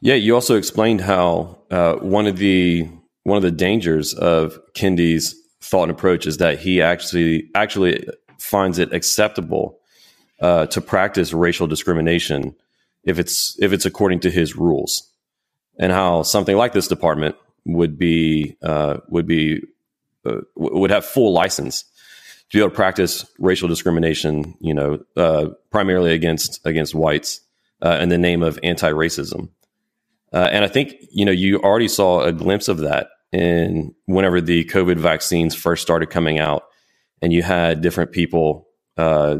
Yeah. 0.02 0.16
You 0.16 0.34
also 0.34 0.56
explained 0.56 1.02
how 1.02 1.60
uh, 1.70 1.96
one 1.96 2.28
of 2.28 2.38
the 2.38 2.88
one 3.24 3.38
of 3.38 3.44
the 3.44 3.52
dangers 3.52 4.14
of 4.14 4.60
Kendi's 4.74 5.36
thought 5.62 5.84
and 5.84 5.92
approach 5.92 6.26
is 6.26 6.38
that 6.38 6.60
he 6.60 6.82
actually 6.82 7.50
actually 7.56 8.08
finds 8.38 8.80
it 8.80 8.94
acceptable 8.94 9.80
uh, 10.42 10.66
to 10.68 10.82
practice 10.82 11.34
racial 11.34 11.68
discrimination 11.68 12.56
if 13.04 13.20
it's 13.20 13.58
if 13.62 13.74
it's 13.74 13.86
according 13.86 14.20
to 14.22 14.32
his 14.32 14.56
rules, 14.56 15.12
and 15.80 15.92
how 15.92 16.24
something 16.24 16.56
like 16.56 16.74
this 16.74 16.88
department 16.88 17.36
would 17.66 17.98
be 17.98 18.56
uh, 18.62 18.98
would 19.10 19.28
be 19.28 19.62
uh, 20.26 20.42
would 20.56 20.92
have 20.92 21.06
full 21.06 21.34
license 21.34 21.84
to 22.50 22.58
be 22.58 22.62
able 22.62 22.70
to 22.70 22.76
practice 22.76 23.26
racial 23.40 23.68
discrimination, 23.68 24.56
you 24.60 24.74
know, 24.74 25.00
uh, 25.18 25.50
primarily 25.72 26.14
against 26.14 26.66
against 26.66 26.96
whites 26.96 27.42
uh, 27.82 27.98
in 28.02 28.10
the 28.10 28.18
name 28.18 28.44
of 28.44 28.60
anti-racism. 28.64 29.50
Uh, 30.32 30.50
and 30.52 30.66
I 30.66 30.68
think 30.68 30.96
you 31.12 31.26
know 31.26 31.32
you 31.32 31.60
already 31.60 31.88
saw 31.88 32.22
a 32.22 32.32
glimpse 32.32 32.68
of 32.68 32.80
that 32.80 33.08
in 33.32 33.94
whenever 34.06 34.40
the 34.40 34.66
COVID 34.66 34.98
vaccines 34.98 35.56
first 35.56 35.82
started 35.82 36.10
coming 36.10 36.40
out, 36.40 36.64
and 37.22 37.34
you 37.34 37.42
had 37.42 37.82
different 37.82 38.12
people 38.12 38.68
uh, 38.98 39.38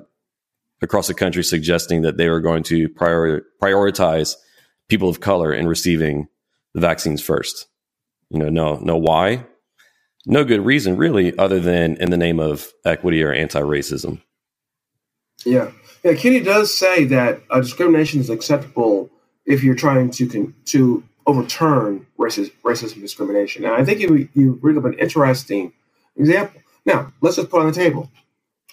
across 0.82 1.08
the 1.08 1.14
country 1.14 1.44
suggesting 1.44 2.02
that 2.02 2.18
they 2.18 2.30
were 2.30 2.42
going 2.42 2.64
to 2.64 2.90
prior- 2.90 3.44
prioritize 3.62 4.36
people 4.90 5.10
of 5.10 5.20
color 5.20 5.54
in 5.54 5.68
receiving 5.68 6.28
the 6.74 6.82
vaccines 6.82 7.22
first. 7.22 7.68
You 8.30 8.40
know, 8.40 8.50
no, 8.50 8.78
no, 8.78 8.98
why? 8.98 9.46
No 10.26 10.44
good 10.46 10.66
reason, 10.66 10.96
really, 10.96 11.38
other 11.38 11.60
than 11.60 11.98
in 11.98 12.10
the 12.10 12.18
name 12.18 12.40
of 12.40 12.72
equity 12.86 13.22
or 13.24 13.34
anti-racism. 13.34 14.22
Yeah, 15.46 15.72
yeah. 16.04 16.14
Kendi 16.14 16.44
does 16.44 16.78
say 16.78 17.04
that 17.06 17.42
uh, 17.50 17.60
discrimination 17.60 18.22
is 18.22 18.30
acceptable 18.30 19.10
if 19.46 19.64
you're 19.64 19.76
trying 19.76 20.10
to 20.12 20.28
con- 20.28 20.56
to 20.66 21.04
overturn 21.26 22.06
racist, 22.18 22.52
racism 22.64 23.02
discrimination. 23.02 23.66
And 23.66 23.74
I 23.74 23.84
think 23.84 24.00
you, 24.00 24.30
you 24.34 24.54
bring 24.56 24.78
up 24.78 24.86
an 24.86 24.94
interesting 24.94 25.74
example. 26.16 26.62
Now, 26.86 27.12
let's 27.22 27.36
just 27.36 27.50
put 27.50 27.62
on 27.62 27.68
the 27.68 27.74
table. 27.74 28.10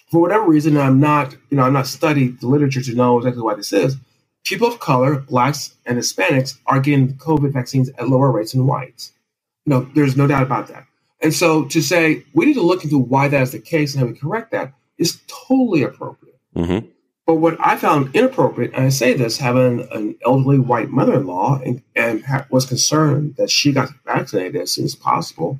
For 0.09 0.21
whatever 0.21 0.45
reason, 0.45 0.77
I'm 0.77 0.99
not, 0.99 1.33
you 1.49 1.57
know, 1.57 1.63
I'm 1.63 1.73
not 1.73 1.87
studied 1.87 2.39
the 2.41 2.47
literature 2.47 2.81
to 2.81 2.95
know 2.95 3.17
exactly 3.17 3.41
why 3.41 3.55
this 3.55 3.73
is. 3.73 3.97
People 4.43 4.67
of 4.67 4.79
color, 4.79 5.17
blacks 5.17 5.75
and 5.85 5.97
Hispanics, 5.97 6.57
are 6.65 6.79
getting 6.79 7.15
COVID 7.15 7.53
vaccines 7.53 7.89
at 7.97 8.09
lower 8.09 8.31
rates 8.31 8.53
than 8.53 8.67
whites. 8.67 9.13
Know, 9.65 9.89
there's 9.93 10.17
no 10.17 10.27
doubt 10.27 10.43
about 10.43 10.67
that. 10.67 10.85
And 11.21 11.33
so 11.33 11.65
to 11.65 11.81
say 11.81 12.25
we 12.33 12.45
need 12.45 12.55
to 12.55 12.61
look 12.61 12.83
into 12.83 12.97
why 12.97 13.27
that 13.27 13.41
is 13.41 13.51
the 13.51 13.59
case 13.59 13.93
and 13.93 14.01
how 14.01 14.11
we 14.11 14.17
correct 14.17 14.51
that 14.51 14.73
is 14.97 15.19
totally 15.27 15.83
appropriate. 15.83 16.39
Mm-hmm. 16.55 16.87
But 17.25 17.35
what 17.35 17.57
I 17.59 17.77
found 17.77 18.15
inappropriate, 18.15 18.73
and 18.73 18.85
I 18.85 18.89
say 18.89 19.13
this 19.13 19.37
having 19.37 19.87
an 19.91 20.15
elderly 20.25 20.59
white 20.59 20.89
mother 20.89 21.13
in 21.13 21.27
law 21.27 21.59
and, 21.63 21.81
and 21.95 22.23
was 22.49 22.65
concerned 22.65 23.35
that 23.37 23.49
she 23.49 23.71
got 23.71 23.89
vaccinated 24.05 24.55
as 24.61 24.71
soon 24.71 24.85
as 24.85 24.95
possible, 24.95 25.59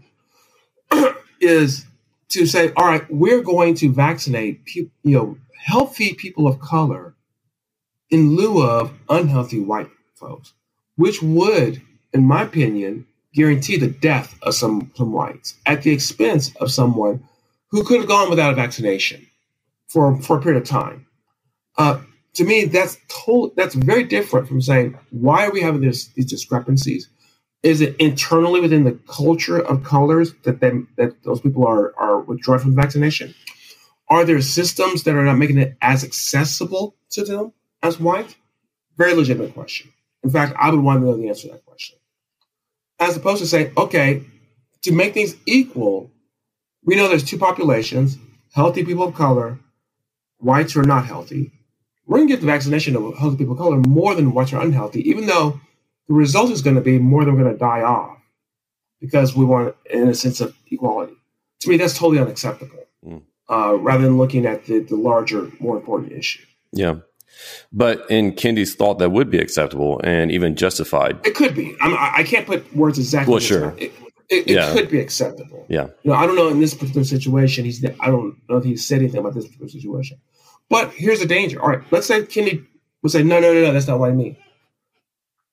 is 1.40 1.86
to 2.30 2.46
say, 2.46 2.74
all 2.76 2.86
right, 2.86 3.10
we're 3.10 3.42
going 3.42 3.76
to 3.76 3.94
vaccinate 3.94 4.66
pe- 4.66 4.90
you 5.04 5.18
know, 5.18 5.38
healthy 5.58 6.14
people 6.14 6.48
of 6.48 6.60
color 6.60 7.14
in 8.10 8.36
lieu 8.36 8.64
of 8.64 8.94
unhealthy 9.08 9.60
white 9.60 9.90
folks, 10.16 10.54
which 10.96 11.22
would, 11.22 11.82
in 12.14 12.26
my 12.26 12.44
opinion, 12.44 13.06
guarantee 13.34 13.78
the 13.78 13.88
death 13.88 14.38
of 14.44 14.56
some, 14.56 14.92
some 14.96 15.12
whites 15.12 15.56
at 15.66 15.84
the 15.84 15.92
expense 15.92 16.56
of 16.58 16.72
someone 16.72 17.24
who 17.72 17.84
could 17.84 18.00
have 18.00 18.10
gone 18.10 18.30
without 18.30 18.54
a 18.54 18.56
vaccination 18.56 19.28
for, 19.90 20.22
for 20.22 20.38
a 20.38 20.42
period 20.42 20.62
of 20.62 20.68
time. 20.68 21.08
Uh, 21.78 22.02
to 22.36 22.44
me, 22.46 22.66
that's 22.66 22.98
total, 23.10 23.54
that's 23.56 23.76
very 23.76 24.04
different 24.04 24.48
from 24.48 24.62
saying 24.62 24.98
why 25.12 25.46
are 25.46 25.52
we 25.52 25.62
having 25.62 25.82
this, 25.82 26.08
these 26.10 26.26
discrepancies? 26.26 27.10
Is 27.64 27.82
it 27.82 27.96
internally 28.00 28.62
within 28.62 28.86
the 28.86 29.00
culture 29.08 29.60
of 29.60 29.84
colors 29.84 30.34
that 30.44 30.62
they, 30.62 30.72
that 30.98 31.24
those 31.24 31.42
people 31.42 31.68
are 31.68 31.94
are 31.98 32.22
withdrawing 32.22 32.62
from 32.62 32.76
vaccination? 32.76 33.36
Are 34.10 34.26
there 34.26 34.42
systems 34.42 35.04
that 35.04 35.16
are 35.16 35.26
not 35.26 35.38
making 35.38 35.60
it 35.60 35.78
as 35.82 36.04
accessible 36.04 36.96
to 37.12 37.24
them 37.24 37.54
as 37.84 38.00
white? 38.00 38.36
Very 38.98 39.14
legitimate 39.14 39.54
question. 39.54 39.92
In 40.24 40.32
fact, 40.32 40.56
I 40.60 40.72
would 40.72 40.82
want 40.82 41.02
to 41.02 41.08
know 41.08 41.18
the 41.18 41.30
answer 41.30 41.48
to 41.48 41.54
that 41.54 41.66
question. 41.66 41.98
As 43.02 43.18
opposed 43.18 43.42
to 43.42 43.48
saying, 43.48 43.74
okay, 43.76 44.24
to 44.84 44.94
make 44.94 45.14
things 45.14 45.36
equal, 45.46 46.10
we 46.86 46.96
know 46.96 47.10
there's 47.10 47.26
two 47.26 47.38
populations: 47.38 48.18
healthy 48.54 48.86
people 48.86 49.04
of 49.04 49.16
color, 49.16 49.60
whites 50.38 50.74
who 50.74 50.80
are 50.80 50.86
not 50.86 51.06
healthy 51.06 51.52
we're 52.12 52.18
going 52.18 52.28
to 52.28 52.34
get 52.34 52.42
the 52.42 52.48
vaccination 52.48 52.96
of 52.98 53.18
healthy 53.18 53.38
people 53.38 53.54
of 53.54 53.60
color 53.60 53.78
more 53.78 54.16
than 54.16 54.34
whites 54.34 54.52
who 54.52 54.58
are 54.58 54.64
unhealthy, 54.64 55.10
even 55.10 55.28
though 55.28 55.62
the 56.10 56.14
result 56.14 56.52
is 56.52 56.62
going 56.62 56.76
to 56.76 56.82
be 56.82 57.00
more 57.00 57.24
than 57.24 57.36
we're 57.36 57.44
going 57.44 57.54
to 57.54 57.60
die 57.60 57.84
off 57.84 58.18
because 59.00 59.34
we 59.34 59.46
want, 59.46 59.76
in 59.90 60.10
a 60.10 60.14
sense 60.14 60.42
of 60.42 60.54
equality. 60.70 61.14
To 61.62 61.70
me, 61.70 61.78
that's 61.78 61.98
totally 61.98 62.20
unacceptable. 62.20 62.84
Mm. 63.06 63.24
Uh, 63.50 63.76
rather 63.76 64.04
than 64.04 64.18
looking 64.18 64.46
at 64.46 64.66
the, 64.66 64.80
the 64.80 64.98
larger, 64.98 65.52
more 65.62 65.78
important 65.78 66.12
issue. 66.12 66.44
Yeah. 66.74 66.96
But 67.72 68.10
in 68.10 68.34
Kendi's 68.34 68.76
thought, 68.76 69.00
that 69.00 69.12
would 69.12 69.30
be 69.30 69.40
acceptable 69.40 70.02
and 70.04 70.32
even 70.32 70.56
justified. 70.56 71.20
It 71.26 71.36
could 71.36 71.56
be. 71.56 71.76
I'm, 71.82 71.96
I 71.98 72.24
can 72.24 72.40
not 72.40 72.48
put 72.48 72.76
words 72.76 72.98
exactly. 73.00 73.32
Well, 73.32 73.40
sure. 73.40 73.74
It, 73.78 73.94
it, 74.30 74.50
it 74.50 74.74
could 74.74 74.90
be 74.90 75.00
acceptable. 75.00 75.66
Yeah. 75.70 75.88
You 76.04 76.12
know, 76.12 76.14
I 76.14 76.26
don't 76.26 76.36
know 76.36 76.48
in 76.48 76.60
this 76.60 76.74
particular 76.74 77.04
situation. 77.04 77.66
He's. 77.66 77.84
I 77.84 78.08
don't 78.08 78.38
know 78.50 78.58
if 78.58 78.64
he 78.64 78.78
said 78.78 79.00
anything 79.00 79.20
about 79.20 79.34
this 79.34 79.46
particular 79.46 79.70
situation. 79.70 80.20
But 80.70 80.92
here's 80.94 81.20
the 81.20 81.26
danger. 81.26 81.62
All 81.62 81.68
right, 81.68 81.82
let's 81.92 82.08
say 82.08 82.22
Kendi 82.22 82.66
would 83.02 83.12
say, 83.12 83.24
no, 83.24 83.42
no, 83.42 83.54
no, 83.54 83.62
no, 83.62 83.74
that's 83.74 83.88
not 83.88 84.00
what 84.00 84.10
I 84.10 84.14
mean. 84.14 84.38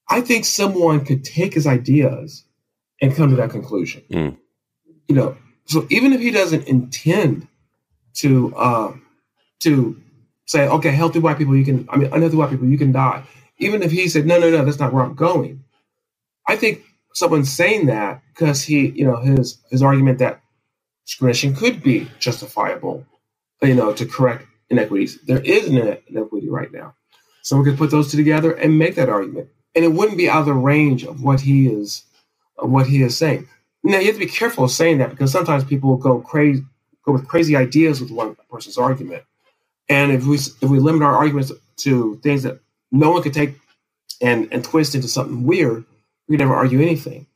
I 0.09 0.20
think 0.20 0.44
someone 0.44 1.05
could 1.05 1.24
take 1.24 1.55
his 1.55 1.66
ideas 1.66 2.44
and 3.03 3.14
come 3.14 3.31
to 3.31 3.37
that 3.37 3.51
conclusion. 3.51 4.03
Mm. 4.11 4.37
You 5.09 5.14
know, 5.14 5.37
so 5.64 5.87
even 5.90 6.12
if 6.12 6.20
he 6.20 6.31
doesn't 6.31 6.68
intend 6.68 7.48
to 8.14 8.55
uh, 8.57 8.92
to 9.61 10.01
say, 10.48 10.68
okay, 10.68 10.92
healthy 10.92 11.20
white 11.20 11.38
people, 11.38 11.56
you 11.56 11.66
can, 11.66 11.88
I 11.90 11.98
mean, 11.98 12.12
unhealthy 12.12 12.37
white 12.38 12.50
people, 12.50 12.68
you 12.68 12.78
can 12.78 12.92
die. 12.92 13.24
Even 13.58 13.82
if 13.82 13.92
he 13.92 14.08
said, 14.08 14.26
no, 14.26 14.40
no, 14.40 14.50
no, 14.50 14.64
that's 14.66 14.80
not 14.80 14.94
where 14.94 15.04
I'm 15.04 15.14
going. 15.16 15.64
I 16.48 16.56
think 16.56 16.82
someone 17.14 17.44
saying 17.46 17.87
that 17.87 18.22
because 18.34 18.62
he, 18.62 18.88
you 18.90 19.06
know, 19.06 19.16
his 19.18 19.58
his 19.70 19.82
argument 19.82 20.18
that 20.20 20.42
discrimination 21.06 21.54
could 21.54 21.82
be 21.82 22.08
justifiable, 22.20 23.06
you 23.62 23.74
know, 23.74 23.92
to 23.94 24.06
correct 24.06 24.46
inequities. 24.70 25.20
There 25.22 25.40
is 25.42 25.68
an 25.68 25.98
inequity 26.08 26.50
right 26.50 26.72
now. 26.72 26.94
So 27.42 27.58
we 27.58 27.64
could 27.64 27.78
put 27.78 27.90
those 27.90 28.11
two 28.11 28.18
together 28.18 28.52
and 28.52 28.78
make 28.78 28.96
that 28.96 29.08
argument. 29.11 29.50
And 29.76 29.84
it 29.84 29.92
wouldn't 29.92 30.18
be 30.18 30.30
out 30.30 30.40
of 30.40 30.46
the 30.46 30.54
range 30.54 31.04
of 31.04 31.22
what 31.22 31.40
he 31.42 31.68
is 31.68 32.04
what 32.58 32.88
he 32.88 33.02
is 33.02 33.16
saying. 33.18 33.48
Now 33.84 33.98
you 34.00 34.06
have 34.06 34.16
to 34.16 34.20
be 34.20 34.26
careful 34.26 34.64
of 34.64 34.72
saying 34.72 34.98
that 34.98 35.11
because 35.11 35.32
sometimes 35.32 35.64
people 35.64 35.90
will 35.90 35.98
go 35.98 36.20
crazy 36.20 36.64
go 37.04 37.12
with 37.12 37.28
crazy 37.28 37.56
ideas 37.56 38.00
with 38.00 38.11
one 38.12 38.37
person's 38.50 38.78
argument. 38.78 39.24
And 39.88 40.12
if 40.12 40.27
we 40.27 40.37
if 40.37 40.62
we 40.68 40.79
limit 40.79 41.03
our 41.03 41.16
arguments 41.16 41.53
to 41.79 42.16
things 42.22 42.42
that 42.42 42.61
no 42.92 43.11
one 43.11 43.22
could 43.22 43.35
take 43.35 43.55
and 44.20 44.48
and 44.53 44.64
twist 44.64 44.94
into 44.94 45.09
something 45.09 45.44
weird, 45.44 45.85
we 46.29 46.35
could 46.35 46.40
never 46.40 46.55
argue 46.55 46.81
anything. 46.81 47.27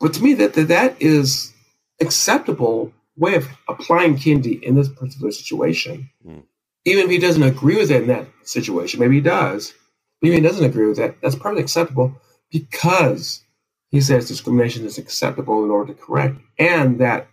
But 0.00 0.14
to 0.14 0.22
me, 0.22 0.34
that 0.34 0.54
that, 0.54 0.68
that 0.68 1.00
is 1.00 1.52
acceptable 2.00 2.92
way 3.16 3.36
of 3.36 3.48
applying 3.68 4.16
Kendi 4.16 4.60
in 4.62 4.74
this 4.74 4.88
particular 4.88 5.30
situation. 5.30 6.10
Mm 6.26 6.42
even 6.84 7.04
if 7.04 7.10
he 7.10 7.18
doesn't 7.18 7.42
agree 7.42 7.76
with 7.76 7.90
it 7.90 8.02
in 8.02 8.08
that 8.08 8.26
situation, 8.42 9.00
maybe 9.00 9.16
he 9.16 9.20
does, 9.20 9.74
even 10.22 10.38
if 10.38 10.42
he 10.42 10.48
doesn't 10.48 10.64
agree 10.64 10.86
with 10.86 10.98
that, 10.98 11.20
that's 11.20 11.34
perfectly 11.34 11.62
acceptable 11.62 12.14
because 12.50 13.42
he 13.90 14.00
says 14.00 14.28
discrimination 14.28 14.84
is 14.84 14.98
acceptable 14.98 15.64
in 15.64 15.70
order 15.70 15.92
to 15.92 16.00
correct, 16.00 16.36
and 16.58 16.98
that 17.00 17.28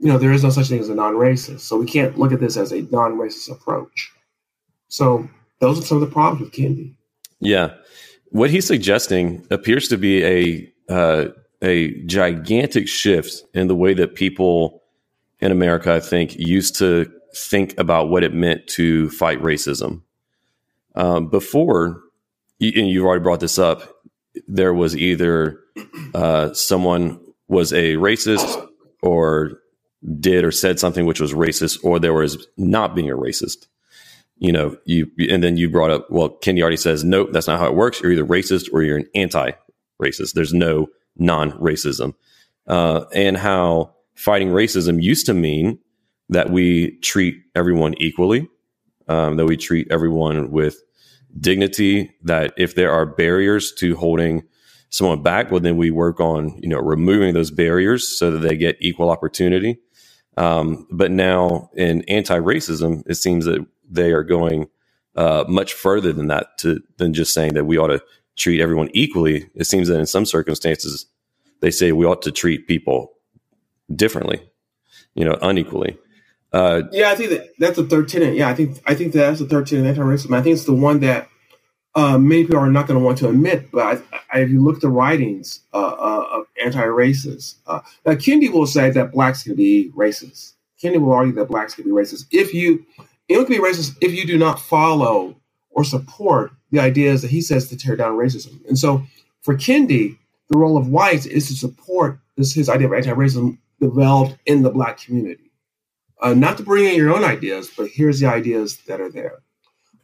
you 0.00 0.08
know 0.10 0.18
there 0.18 0.32
is 0.32 0.42
no 0.42 0.50
such 0.50 0.68
thing 0.68 0.80
as 0.80 0.88
a 0.88 0.94
non-racist. 0.94 1.60
So 1.60 1.76
we 1.76 1.86
can't 1.86 2.18
look 2.18 2.32
at 2.32 2.40
this 2.40 2.56
as 2.56 2.72
a 2.72 2.82
non-racist 2.82 3.50
approach. 3.50 4.12
So 4.88 5.28
those 5.60 5.78
are 5.78 5.82
some 5.82 6.02
of 6.02 6.08
the 6.08 6.12
problems 6.12 6.40
with 6.40 6.52
Kendi. 6.52 6.94
Yeah, 7.38 7.74
what 8.30 8.50
he's 8.50 8.66
suggesting 8.66 9.46
appears 9.50 9.88
to 9.88 9.98
be 9.98 10.24
a 10.24 10.72
uh, 10.92 11.28
a 11.62 12.02
gigantic 12.04 12.88
shift 12.88 13.44
in 13.54 13.68
the 13.68 13.76
way 13.76 13.94
that 13.94 14.14
people 14.14 14.82
in 15.40 15.52
America, 15.52 15.92
I 15.92 16.00
think, 16.00 16.36
used 16.36 16.76
to 16.76 17.10
think 17.34 17.78
about 17.78 18.08
what 18.08 18.24
it 18.24 18.34
meant 18.34 18.66
to 18.68 19.10
fight 19.10 19.40
racism. 19.40 20.02
Um, 20.94 21.28
before, 21.28 22.02
and 22.60 22.88
you've 22.88 23.04
already 23.04 23.22
brought 23.22 23.40
this 23.40 23.58
up, 23.58 24.02
there 24.48 24.74
was 24.74 24.96
either 24.96 25.60
uh, 26.14 26.52
someone 26.52 27.20
was 27.48 27.72
a 27.72 27.94
racist 27.94 28.68
or 29.02 29.59
did 30.18 30.44
or 30.44 30.50
said 30.50 30.80
something 30.80 31.06
which 31.06 31.20
was 31.20 31.34
racist, 31.34 31.84
or 31.84 31.98
there 31.98 32.14
was 32.14 32.46
not 32.56 32.94
being 32.94 33.10
a 33.10 33.16
racist. 33.16 33.66
You 34.38 34.52
know, 34.52 34.76
you 34.86 35.10
and 35.28 35.42
then 35.44 35.58
you 35.58 35.68
brought 35.68 35.90
up, 35.90 36.10
well, 36.10 36.30
Kendi 36.30 36.62
already 36.62 36.78
says, 36.78 37.04
nope, 37.04 37.28
that's 37.32 37.46
not 37.46 37.60
how 37.60 37.66
it 37.66 37.74
works. 37.74 38.00
You're 38.00 38.12
either 38.12 38.24
racist 38.24 38.72
or 38.72 38.82
you're 38.82 38.96
an 38.96 39.08
anti-racist. 39.14 40.32
There's 40.32 40.54
no 40.54 40.88
non-racism, 41.16 42.14
uh, 42.66 43.04
and 43.14 43.36
how 43.36 43.94
fighting 44.14 44.48
racism 44.48 45.02
used 45.02 45.26
to 45.26 45.34
mean 45.34 45.78
that 46.30 46.50
we 46.50 46.92
treat 47.00 47.36
everyone 47.54 47.94
equally, 47.98 48.48
um, 49.08 49.36
that 49.36 49.44
we 49.44 49.58
treat 49.58 49.88
everyone 49.90 50.50
with 50.50 50.82
dignity. 51.38 52.10
That 52.22 52.54
if 52.56 52.74
there 52.74 52.92
are 52.92 53.04
barriers 53.04 53.72
to 53.74 53.94
holding 53.96 54.44
someone 54.88 55.22
back, 55.22 55.50
well, 55.50 55.60
then 55.60 55.76
we 55.76 55.90
work 55.90 56.18
on 56.18 56.58
you 56.62 56.68
know 56.70 56.78
removing 56.78 57.34
those 57.34 57.50
barriers 57.50 58.08
so 58.08 58.30
that 58.30 58.38
they 58.38 58.56
get 58.56 58.78
equal 58.80 59.10
opportunity. 59.10 59.78
Um, 60.40 60.86
but 60.90 61.10
now 61.10 61.68
in 61.76 62.02
anti-racism, 62.08 63.02
it 63.06 63.16
seems 63.16 63.44
that 63.44 63.66
they 63.90 64.12
are 64.12 64.24
going 64.24 64.68
uh, 65.14 65.44
much 65.46 65.74
further 65.74 66.14
than 66.14 66.28
that 66.28 66.56
to 66.58 66.80
than 66.96 67.12
just 67.12 67.34
saying 67.34 67.54
that 67.54 67.66
we 67.66 67.76
ought 67.76 67.88
to 67.88 68.02
treat 68.36 68.62
everyone 68.62 68.88
equally. 68.94 69.50
It 69.54 69.66
seems 69.66 69.88
that 69.88 69.98
in 69.98 70.06
some 70.06 70.24
circumstances, 70.24 71.04
they 71.60 71.70
say 71.70 71.92
we 71.92 72.06
ought 72.06 72.22
to 72.22 72.32
treat 72.32 72.66
people 72.66 73.12
differently, 73.94 74.40
you 75.14 75.26
know, 75.26 75.36
unequally. 75.42 75.98
Uh, 76.54 76.82
yeah, 76.90 77.10
I 77.10 77.16
think 77.16 77.30
that 77.30 77.48
that's 77.58 77.76
the 77.76 77.84
third 77.84 78.08
tenet. 78.08 78.34
Yeah, 78.34 78.48
I 78.48 78.54
think 78.54 78.80
I 78.86 78.94
think 78.94 79.12
that's 79.12 79.40
the 79.40 79.46
third 79.46 79.66
tenet 79.66 79.84
of 79.84 79.90
anti-racism. 79.90 80.34
I 80.34 80.40
think 80.40 80.54
it's 80.54 80.64
the 80.64 80.72
one 80.72 81.00
that 81.00 81.28
uh, 81.94 82.18
many 82.18 82.44
people 82.44 82.58
are 82.58 82.70
not 82.70 82.86
going 82.86 82.98
to 82.98 83.04
want 83.04 83.18
to 83.18 83.28
admit. 83.28 83.70
But 83.72 84.02
I, 84.12 84.18
I, 84.32 84.40
if 84.40 84.50
you 84.50 84.62
look 84.62 84.76
at 84.76 84.82
the 84.82 84.88
writings 84.88 85.60
uh, 85.72 85.76
uh 85.76 86.26
of 86.32 86.46
anti-racists, 86.62 87.56
uh, 87.66 87.80
now 88.06 88.12
Kendi 88.12 88.50
will 88.50 88.66
say 88.66 88.90
that 88.90 89.12
blacks 89.12 89.42
can 89.42 89.54
be 89.54 89.90
racist. 89.96 90.54
Kendi 90.82 91.00
will 91.00 91.12
argue 91.12 91.34
that 91.34 91.48
blacks 91.48 91.74
can 91.74 91.84
be 91.84 91.90
racist 91.90 92.26
if 92.30 92.54
you 92.54 92.86
it 93.28 93.36
can 93.36 93.46
be 93.46 93.58
racist 93.58 93.96
if 94.00 94.12
you 94.12 94.26
do 94.26 94.38
not 94.38 94.60
follow 94.60 95.36
or 95.70 95.84
support 95.84 96.52
the 96.70 96.80
ideas 96.80 97.22
that 97.22 97.30
he 97.30 97.40
says 97.40 97.68
to 97.68 97.76
tear 97.76 97.96
down 97.96 98.16
racism. 98.16 98.64
And 98.66 98.78
so 98.78 99.02
for 99.42 99.54
Kendi, 99.54 100.16
the 100.48 100.58
role 100.58 100.76
of 100.76 100.88
whites 100.88 101.26
is 101.26 101.48
to 101.48 101.54
support 101.54 102.18
this 102.36 102.52
his 102.54 102.68
idea 102.68 102.88
of 102.88 102.92
anti-racism 102.92 103.58
developed 103.80 104.36
in 104.46 104.62
the 104.62 104.70
black 104.70 104.98
community. 104.98 105.50
Uh, 106.20 106.34
not 106.34 106.56
to 106.58 106.62
bring 106.62 106.84
in 106.84 106.96
your 106.96 107.14
own 107.14 107.24
ideas, 107.24 107.70
but 107.76 107.88
here's 107.88 108.20
the 108.20 108.26
ideas 108.26 108.76
that 108.86 109.00
are 109.00 109.10
there. 109.10 109.38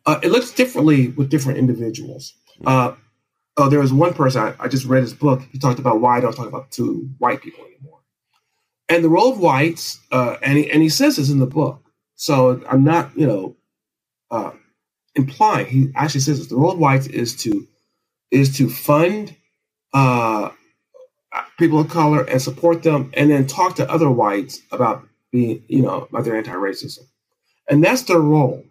Uh, 0.06 0.20
it 0.22 0.30
looks 0.30 0.52
differently 0.52 1.08
with 1.08 1.28
different 1.28 1.58
individuals. 1.58 2.34
Uh, 2.64 2.94
oh, 3.56 3.68
there 3.68 3.80
was 3.80 3.92
one 3.92 4.14
person 4.14 4.40
I, 4.40 4.54
I, 4.60 4.68
just 4.68 4.86
read 4.86 5.02
his 5.02 5.12
book. 5.12 5.42
He 5.50 5.58
talked 5.58 5.80
about 5.80 6.00
why 6.00 6.16
I 6.16 6.20
don't 6.20 6.34
talk 6.34 6.46
about 6.46 6.70
two 6.70 7.10
white 7.18 7.42
people 7.42 7.64
anymore, 7.64 8.00
and 8.88 9.02
the 9.02 9.08
role 9.08 9.32
of 9.32 9.40
whites. 9.40 10.00
Uh, 10.12 10.36
and 10.42 10.58
he, 10.58 10.70
and 10.70 10.80
he 10.80 10.88
says 10.88 11.16
this 11.16 11.28
in 11.28 11.40
the 11.40 11.46
book. 11.46 11.82
So 12.14 12.62
I'm 12.68 12.84
not, 12.84 13.16
you 13.18 13.26
know, 13.26 13.56
uh, 14.30 14.52
implying. 15.16 15.66
He 15.66 15.92
actually 15.96 16.20
says 16.20 16.38
this. 16.38 16.48
The 16.48 16.56
role 16.56 16.72
of 16.72 16.78
whites 16.78 17.08
is 17.08 17.34
to 17.42 17.66
is 18.30 18.56
to 18.58 18.70
fund 18.70 19.34
uh, 19.92 20.50
people 21.58 21.80
of 21.80 21.88
color 21.88 22.22
and 22.22 22.40
support 22.40 22.84
them, 22.84 23.10
and 23.14 23.30
then 23.30 23.46
talk 23.46 23.74
to 23.76 23.90
other 23.90 24.10
whites 24.10 24.60
about 24.70 25.06
being, 25.32 25.64
you 25.68 25.82
know, 25.82 26.06
about 26.10 26.24
their 26.24 26.36
anti-racism, 26.36 27.00
and 27.68 27.82
that's 27.82 28.02
their 28.02 28.20
role. 28.20 28.64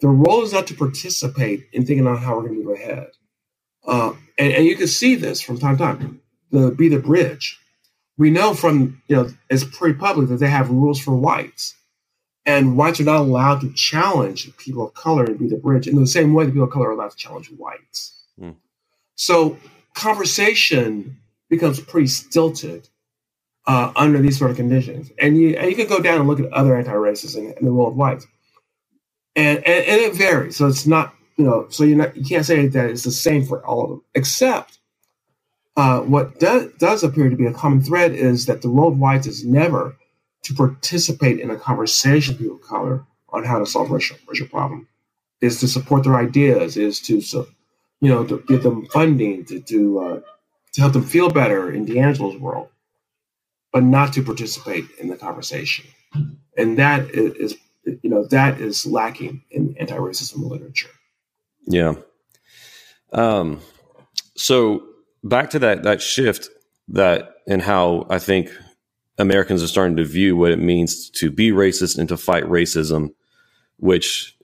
Their 0.00 0.10
role 0.10 0.42
is 0.42 0.52
not 0.52 0.66
to 0.68 0.74
participate 0.74 1.68
in 1.72 1.86
thinking 1.86 2.06
on 2.06 2.18
how 2.18 2.36
we're 2.36 2.48
going 2.48 2.60
to 2.60 2.64
move 2.64 2.76
ahead, 2.76 3.10
uh, 3.86 4.12
and, 4.38 4.52
and 4.52 4.66
you 4.66 4.76
can 4.76 4.88
see 4.88 5.14
this 5.16 5.40
from 5.40 5.58
time 5.58 5.76
to 5.76 5.84
time. 5.84 6.20
The 6.50 6.70
be 6.70 6.88
the 6.88 6.98
bridge. 7.00 7.58
We 8.16 8.30
know 8.30 8.54
from 8.54 9.02
you 9.08 9.16
know 9.16 9.30
it's 9.50 9.64
pretty 9.64 9.98
public 9.98 10.28
that 10.28 10.36
they 10.36 10.50
have 10.50 10.70
rules 10.70 11.00
for 11.00 11.14
whites, 11.14 11.74
and 12.46 12.76
whites 12.76 13.00
are 13.00 13.04
not 13.04 13.20
allowed 13.20 13.60
to 13.62 13.72
challenge 13.74 14.56
people 14.56 14.86
of 14.86 14.94
color 14.94 15.24
and 15.24 15.38
be 15.38 15.48
the 15.48 15.56
bridge 15.56 15.86
in 15.86 15.96
the 15.96 16.06
same 16.06 16.34
way 16.34 16.44
that 16.44 16.52
people 16.52 16.64
of 16.64 16.70
color 16.70 16.88
are 16.88 16.92
allowed 16.92 17.10
to 17.10 17.16
challenge 17.16 17.50
whites. 17.56 18.18
Mm. 18.40 18.56
So 19.16 19.58
conversation 19.94 21.18
becomes 21.48 21.80
pretty 21.80 22.06
stilted 22.08 22.88
uh, 23.66 23.92
under 23.96 24.18
these 24.20 24.38
sort 24.38 24.50
of 24.50 24.56
conditions. 24.56 25.10
And 25.18 25.36
you 25.38 25.56
and 25.56 25.70
you 25.70 25.76
can 25.76 25.88
go 25.88 26.00
down 26.00 26.20
and 26.20 26.28
look 26.28 26.40
at 26.40 26.52
other 26.52 26.76
anti-racists 26.76 27.36
in, 27.36 27.52
in 27.58 27.64
the 27.64 27.72
world 27.72 27.92
of 27.92 27.96
whites, 27.96 28.26
and, 29.38 29.58
and, 29.58 29.86
and 29.86 30.02
it 30.02 30.16
varies. 30.16 30.58
So 30.58 30.68
it's 30.68 30.86
not 30.88 31.14
you 31.38 31.46
know 31.46 31.68
so 31.70 31.84
you're 31.84 31.98
you 32.16 32.24
can't 32.24 32.46
say 32.46 32.68
that 32.68 32.90
it's 32.90 33.04
the 33.04 33.12
same 33.12 33.46
for 33.46 33.66
all 33.66 33.84
of 33.84 33.90
them, 33.90 34.02
except 34.16 34.80
uh, 35.76 36.00
what 36.02 36.40
does 36.40 36.72
does 36.78 37.04
appear 37.04 37.30
to 37.30 37.36
be 37.36 37.46
a 37.46 37.54
common 37.54 37.82
thread 37.82 38.12
is 38.14 38.46
that 38.46 38.62
the 38.62 38.68
role 38.70 38.92
of 38.92 38.98
whites 38.98 39.28
is 39.28 39.44
never 39.46 39.96
to 40.44 40.54
participate 40.54 41.40
in 41.40 41.50
a 41.50 41.56
conversation 41.56 42.34
with 42.34 42.40
people 42.42 42.56
of 42.56 42.62
color 42.62 43.04
on 43.30 43.44
how 43.44 43.58
to 43.60 43.66
solve 43.66 43.90
racial 43.90 44.18
racial 44.28 44.48
problem, 44.48 44.88
is 45.42 45.60
to 45.60 45.68
support 45.68 46.04
their 46.04 46.16
ideas, 46.16 46.76
is 46.78 47.00
to 47.00 47.20
so, 47.22 47.46
you 48.00 48.10
know 48.10 48.24
to 48.24 48.44
give 48.48 48.62
them 48.64 48.86
funding 48.86 49.44
to 49.46 49.60
to 49.60 50.00
uh, 50.00 50.20
to 50.74 50.82
help 50.82 50.94
them 50.94 51.04
feel 51.04 51.30
better 51.30 51.72
in 51.72 51.86
DiAngelo's 51.86 52.38
world 52.40 52.68
but 53.72 53.84
not 53.84 54.14
to 54.14 54.24
participate 54.24 54.86
in 55.00 55.08
the 55.08 55.16
conversation. 55.16 55.86
And 56.56 56.78
that 56.78 57.10
is, 57.10 57.56
you 58.02 58.10
know, 58.10 58.24
that 58.26 58.60
is 58.60 58.86
lacking 58.86 59.42
in 59.50 59.76
anti-racism 59.78 60.48
literature. 60.48 60.90
Yeah. 61.66 61.94
Um, 63.12 63.60
so 64.36 64.82
back 65.24 65.50
to 65.50 65.58
that 65.60 65.82
that 65.82 66.00
shift 66.00 66.48
that 66.88 67.30
and 67.46 67.62
how 67.62 68.06
I 68.08 68.18
think 68.18 68.50
Americans 69.18 69.62
are 69.62 69.68
starting 69.68 69.96
to 69.96 70.04
view 70.04 70.36
what 70.36 70.52
it 70.52 70.58
means 70.58 71.10
to 71.10 71.30
be 71.30 71.50
racist 71.50 71.98
and 71.98 72.08
to 72.08 72.16
fight 72.16 72.44
racism, 72.44 73.10
which 73.78 74.36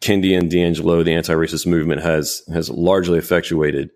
Kendi 0.00 0.36
and 0.36 0.50
DiAngelo, 0.50 1.04
the 1.04 1.14
anti-racist 1.14 1.66
movement, 1.66 2.02
has 2.02 2.42
has 2.52 2.68
largely 2.70 3.18
effectuated. 3.18 3.90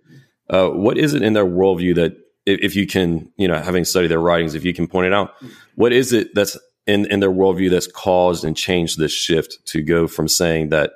Uh, 0.49 0.69
what 0.69 0.99
is 0.99 1.15
it 1.15 1.23
in 1.23 1.33
their 1.33 1.45
worldview 1.45 1.95
that 1.95 2.17
if, 2.47 2.59
if, 2.61 2.77
you 2.77 2.87
can, 2.87 3.31
you 3.37 3.47
know, 3.47 3.61
having 3.61 3.85
studied 3.85 4.09
their 4.09 4.21
writings, 4.21 4.55
if 4.55 4.65
you 4.65 4.75
can 4.75 4.89
point 4.89 5.07
it 5.07 5.13
out, 5.13 5.33
what 5.77 5.93
is 5.93 6.13
it 6.13 6.35
that's 6.35 6.59
in, 6.87 7.11
in 7.11 7.21
their 7.21 7.31
worldview 7.31 7.71
that's 7.71 7.87
caused 7.87 8.45
and 8.45 8.57
changed 8.57 8.99
this 8.99 9.13
shift 9.13 9.59
to 9.67 9.83
go 9.83 10.07
from 10.07 10.29
saying 10.29 10.71
that, 10.71 10.93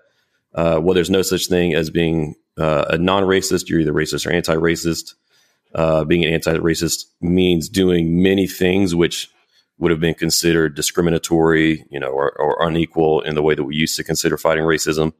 uh, 0.54 0.80
well, 0.82 0.94
there's 0.94 1.10
no 1.10 1.22
such 1.22 1.48
thing 1.48 1.74
as 1.74 1.90
being 1.90 2.34
uh, 2.58 2.86
a 2.90 2.98
non-racist, 2.98 3.68
you're 3.68 3.80
either 3.80 3.92
racist 3.92 4.26
or 4.26 4.32
anti-racist. 4.32 5.14
Uh, 5.74 6.04
being 6.04 6.24
an 6.24 6.32
anti-racist 6.32 7.06
means 7.20 7.68
doing 7.68 8.22
many 8.22 8.46
things 8.46 8.94
which 8.94 9.28
would 9.78 9.90
have 9.90 9.98
been 9.98 10.14
considered 10.14 10.76
discriminatory, 10.76 11.84
you 11.90 11.98
know, 11.98 12.10
or, 12.10 12.30
or 12.38 12.64
unequal 12.66 13.20
in 13.22 13.34
the 13.34 13.42
way 13.42 13.56
that 13.56 13.64
we 13.64 13.74
used 13.74 13.96
to 13.96 14.04
consider 14.04 14.36
fighting 14.36 14.62
racism. 14.62 15.12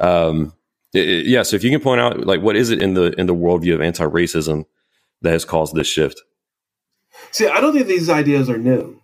Um, 0.00 0.54
it, 0.92 1.26
yeah, 1.26 1.42
so 1.44 1.54
if 1.54 1.62
you 1.62 1.70
can 1.70 1.80
point 1.80 2.00
out, 2.00 2.26
like, 2.26 2.42
what 2.42 2.56
is 2.56 2.70
it 2.70 2.82
in 2.82 2.94
the 2.94 3.12
in 3.18 3.26
the 3.26 3.34
worldview 3.34 3.74
of 3.74 3.80
anti-racism 3.80 4.64
that 5.20 5.30
has 5.30 5.44
caused 5.44 5.76
this 5.76 5.86
shift? 5.86 6.20
See, 7.30 7.46
I 7.46 7.60
don't 7.60 7.72
think 7.72 7.86
these 7.86 8.10
ideas 8.10 8.50
are 8.50 8.58
new. 8.58 9.00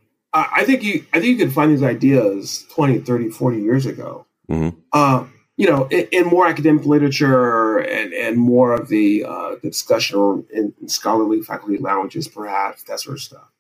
I, 0.53 0.65
think 0.65 0.83
you 0.83 1.05
I 1.13 1.21
think 1.21 1.39
you 1.39 1.45
could 1.45 1.55
find 1.55 1.73
these 1.73 1.83
ideas 1.83 2.67
20, 2.71 3.01
30, 3.01 3.31
40 3.31 3.61
years 3.61 3.87
ago. 3.87 4.27
Mm-hmm. 4.51 4.79
Uh, 4.93 5.27
you 5.57 5.67
know, 5.69 5.87
in, 5.87 6.07
in, 6.13 6.27
more 6.27 6.47
academic 6.47 6.87
literature 6.87 7.79
and, 7.79 8.13
and 8.13 8.37
more 8.37 8.73
of 8.73 8.89
the, 8.89 9.25
uh, 9.25 9.57
the 9.61 9.71
discussion 9.71 10.47
in, 10.53 10.73
in, 10.81 10.89
scholarly 10.89 11.41
faculty 11.43 11.79
lounges, 11.79 12.29
perhaps, 12.29 12.85
that 12.85 13.01
sort 13.01 13.17
of 13.17 13.23
stuff. 13.23 13.51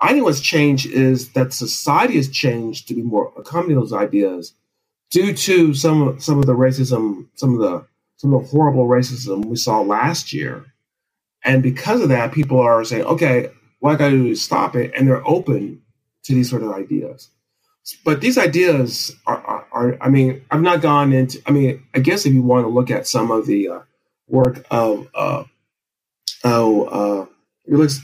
I 0.00 0.12
think 0.12 0.24
what's 0.24 0.40
changed 0.40 0.86
is 0.86 1.32
that 1.32 1.52
society 1.52 2.16
has 2.16 2.28
changed 2.28 2.88
to 2.88 2.94
be 2.94 3.02
more 3.02 3.32
accommodating 3.36 3.78
those 3.78 3.92
ideas 3.92 4.54
due 5.10 5.32
to 5.32 5.74
some 5.74 6.20
some 6.20 6.38
of 6.38 6.46
the 6.46 6.54
racism, 6.54 7.28
some 7.34 7.54
of 7.54 7.60
the 7.60 7.86
some 8.16 8.34
of 8.34 8.42
the 8.42 8.48
horrible 8.48 8.88
racism 8.88 9.44
we 9.44 9.56
saw 9.56 9.80
last 9.80 10.32
year 10.32 10.72
and 11.44 11.62
because 11.62 12.00
of 12.00 12.08
that, 12.10 12.32
people 12.32 12.60
are 12.60 12.84
saying, 12.84 13.04
okay, 13.04 13.50
what 13.80 13.94
I 13.94 13.96
got 13.96 14.10
to 14.10 14.16
do 14.16 14.26
is 14.28 14.42
stop 14.42 14.76
it. 14.76 14.92
And 14.96 15.08
they're 15.08 15.26
open 15.26 15.81
to 16.24 16.34
these 16.34 16.50
sort 16.50 16.62
of 16.62 16.72
ideas. 16.72 17.28
But 18.04 18.20
these 18.20 18.38
ideas 18.38 19.14
are, 19.26 19.38
are, 19.38 19.66
are 19.72 19.98
I 20.00 20.08
mean, 20.08 20.44
I've 20.50 20.62
not 20.62 20.80
gone 20.80 21.12
into, 21.12 21.42
I 21.46 21.50
mean, 21.50 21.82
I 21.94 21.98
guess 21.98 22.24
if 22.24 22.32
you 22.32 22.42
want 22.42 22.64
to 22.64 22.68
look 22.68 22.90
at 22.90 23.08
some 23.08 23.30
of 23.30 23.46
the 23.46 23.68
uh, 23.68 23.80
work 24.28 24.64
of, 24.70 25.08
uh, 25.14 25.44
oh, 26.44 26.84
uh, 26.84 27.26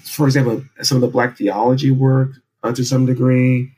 for 0.05 0.27
example, 0.27 0.65
some 0.83 0.97
of 0.97 1.03
the 1.03 1.09
Black 1.09 1.37
theology 1.37 1.93
work 1.93 2.31
uh, 2.63 2.73
to 2.73 2.85
some 2.85 3.07
degree. 3.07 3.73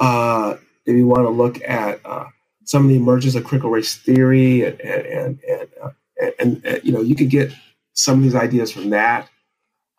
Uh, 0.00 0.56
if 0.86 0.96
you 0.96 1.06
want 1.06 1.24
to 1.24 1.30
look 1.30 1.62
at 1.62 2.00
uh, 2.04 2.26
some 2.64 2.84
of 2.84 2.88
the 2.88 2.96
emergence 2.96 3.34
of 3.34 3.44
critical 3.44 3.70
race 3.70 3.94
theory 3.96 4.64
and, 4.64 4.80
and, 4.80 5.06
and, 5.06 5.40
and, 5.44 5.68
uh, 5.82 5.90
and, 6.38 6.64
and 6.64 6.80
you 6.82 6.92
know, 6.92 7.02
you 7.02 7.14
could 7.14 7.30
get 7.30 7.52
some 7.92 8.18
of 8.18 8.22
these 8.22 8.34
ideas 8.34 8.72
from 8.72 8.90
that. 8.90 9.28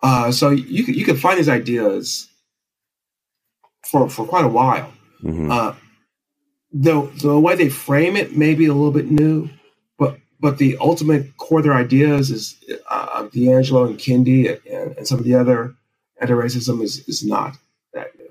Uh, 0.01 0.31
so 0.31 0.49
you 0.49 0.83
you 0.83 1.05
can 1.05 1.15
find 1.15 1.37
these 1.37 1.47
ideas 1.47 2.27
for 3.85 4.09
for 4.09 4.25
quite 4.25 4.45
a 4.45 4.49
while. 4.49 4.91
Mm-hmm. 5.23 5.51
Uh, 5.51 5.75
the 6.71 7.01
the 7.21 7.39
way 7.39 7.55
they 7.55 7.69
frame 7.69 8.15
it 8.15 8.35
may 8.35 8.55
be 8.55 8.65
a 8.65 8.73
little 8.73 8.91
bit 8.91 9.09
new, 9.09 9.49
but 9.97 10.17
but 10.39 10.57
the 10.57 10.77
ultimate 10.79 11.37
core 11.37 11.59
of 11.59 11.65
their 11.65 11.73
ideas 11.73 12.31
is 12.31 12.55
uh, 12.89 13.23
DiAngelo 13.23 13.87
and 13.87 13.97
Kendi 13.97 14.59
and, 14.71 14.97
and, 14.97 15.07
some 15.07 15.19
of 15.19 15.25
the 15.25 15.35
other 15.35 15.75
anti-racism 16.19 16.81
is 16.81 17.07
is 17.07 17.23
not 17.23 17.55
that 17.93 18.07
new. 18.17 18.29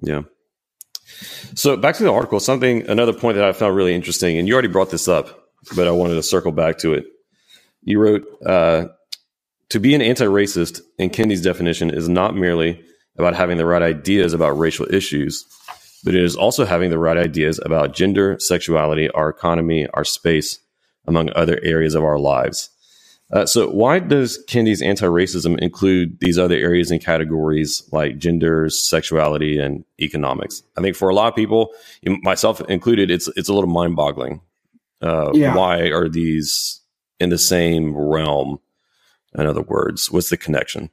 Yeah. 0.00 0.22
So 1.54 1.76
back 1.76 1.96
to 1.96 2.02
the 2.02 2.12
article, 2.12 2.40
something 2.40 2.88
another 2.88 3.12
point 3.12 3.36
that 3.36 3.44
I 3.44 3.52
found 3.52 3.76
really 3.76 3.94
interesting, 3.94 4.38
and 4.38 4.48
you 4.48 4.54
already 4.54 4.68
brought 4.68 4.90
this 4.90 5.06
up, 5.06 5.48
but 5.76 5.86
I 5.86 5.90
wanted 5.90 6.14
to 6.14 6.22
circle 6.22 6.52
back 6.52 6.78
to 6.78 6.94
it. 6.94 7.06
You 7.82 8.00
wrote, 8.00 8.26
uh, 8.44 8.86
"To 9.68 9.78
be 9.78 9.94
an 9.94 10.02
anti-racist, 10.02 10.80
in 10.98 11.10
Kendi's 11.10 11.42
definition, 11.42 11.90
is 11.90 12.08
not 12.08 12.34
merely 12.34 12.82
about 13.18 13.34
having 13.34 13.56
the 13.56 13.66
right 13.66 13.82
ideas 13.82 14.32
about 14.32 14.58
racial 14.58 14.86
issues, 14.92 15.44
but 16.04 16.14
it 16.14 16.22
is 16.22 16.36
also 16.36 16.64
having 16.64 16.90
the 16.90 16.98
right 16.98 17.16
ideas 17.16 17.60
about 17.64 17.94
gender, 17.94 18.36
sexuality, 18.38 19.08
our 19.10 19.28
economy, 19.28 19.86
our 19.94 20.04
space, 20.04 20.60
among 21.06 21.30
other 21.34 21.58
areas 21.62 21.94
of 21.94 22.04
our 22.04 22.18
lives." 22.18 22.70
Uh, 23.32 23.44
so, 23.44 23.68
why 23.68 23.98
does 23.98 24.42
Kendi's 24.46 24.80
anti-racism 24.80 25.58
include 25.58 26.20
these 26.20 26.38
other 26.38 26.54
areas 26.54 26.92
and 26.92 27.04
categories 27.04 27.82
like 27.90 28.18
gender, 28.18 28.70
sexuality, 28.70 29.58
and 29.58 29.84
economics? 30.00 30.62
I 30.78 30.80
think 30.80 30.94
for 30.94 31.08
a 31.08 31.14
lot 31.14 31.28
of 31.28 31.34
people, 31.34 31.72
myself 32.22 32.60
included, 32.68 33.10
it's 33.10 33.28
it's 33.36 33.48
a 33.48 33.52
little 33.52 33.70
mind-boggling. 33.70 34.40
Uh, 35.02 35.32
yeah. 35.34 35.56
Why 35.56 35.88
are 35.90 36.08
these 36.08 36.80
in 37.18 37.30
the 37.30 37.38
same 37.38 37.96
realm? 37.96 38.60
In 39.36 39.46
other 39.46 39.62
words, 39.62 40.10
what's 40.10 40.30
the 40.30 40.36
connection? 40.36 40.90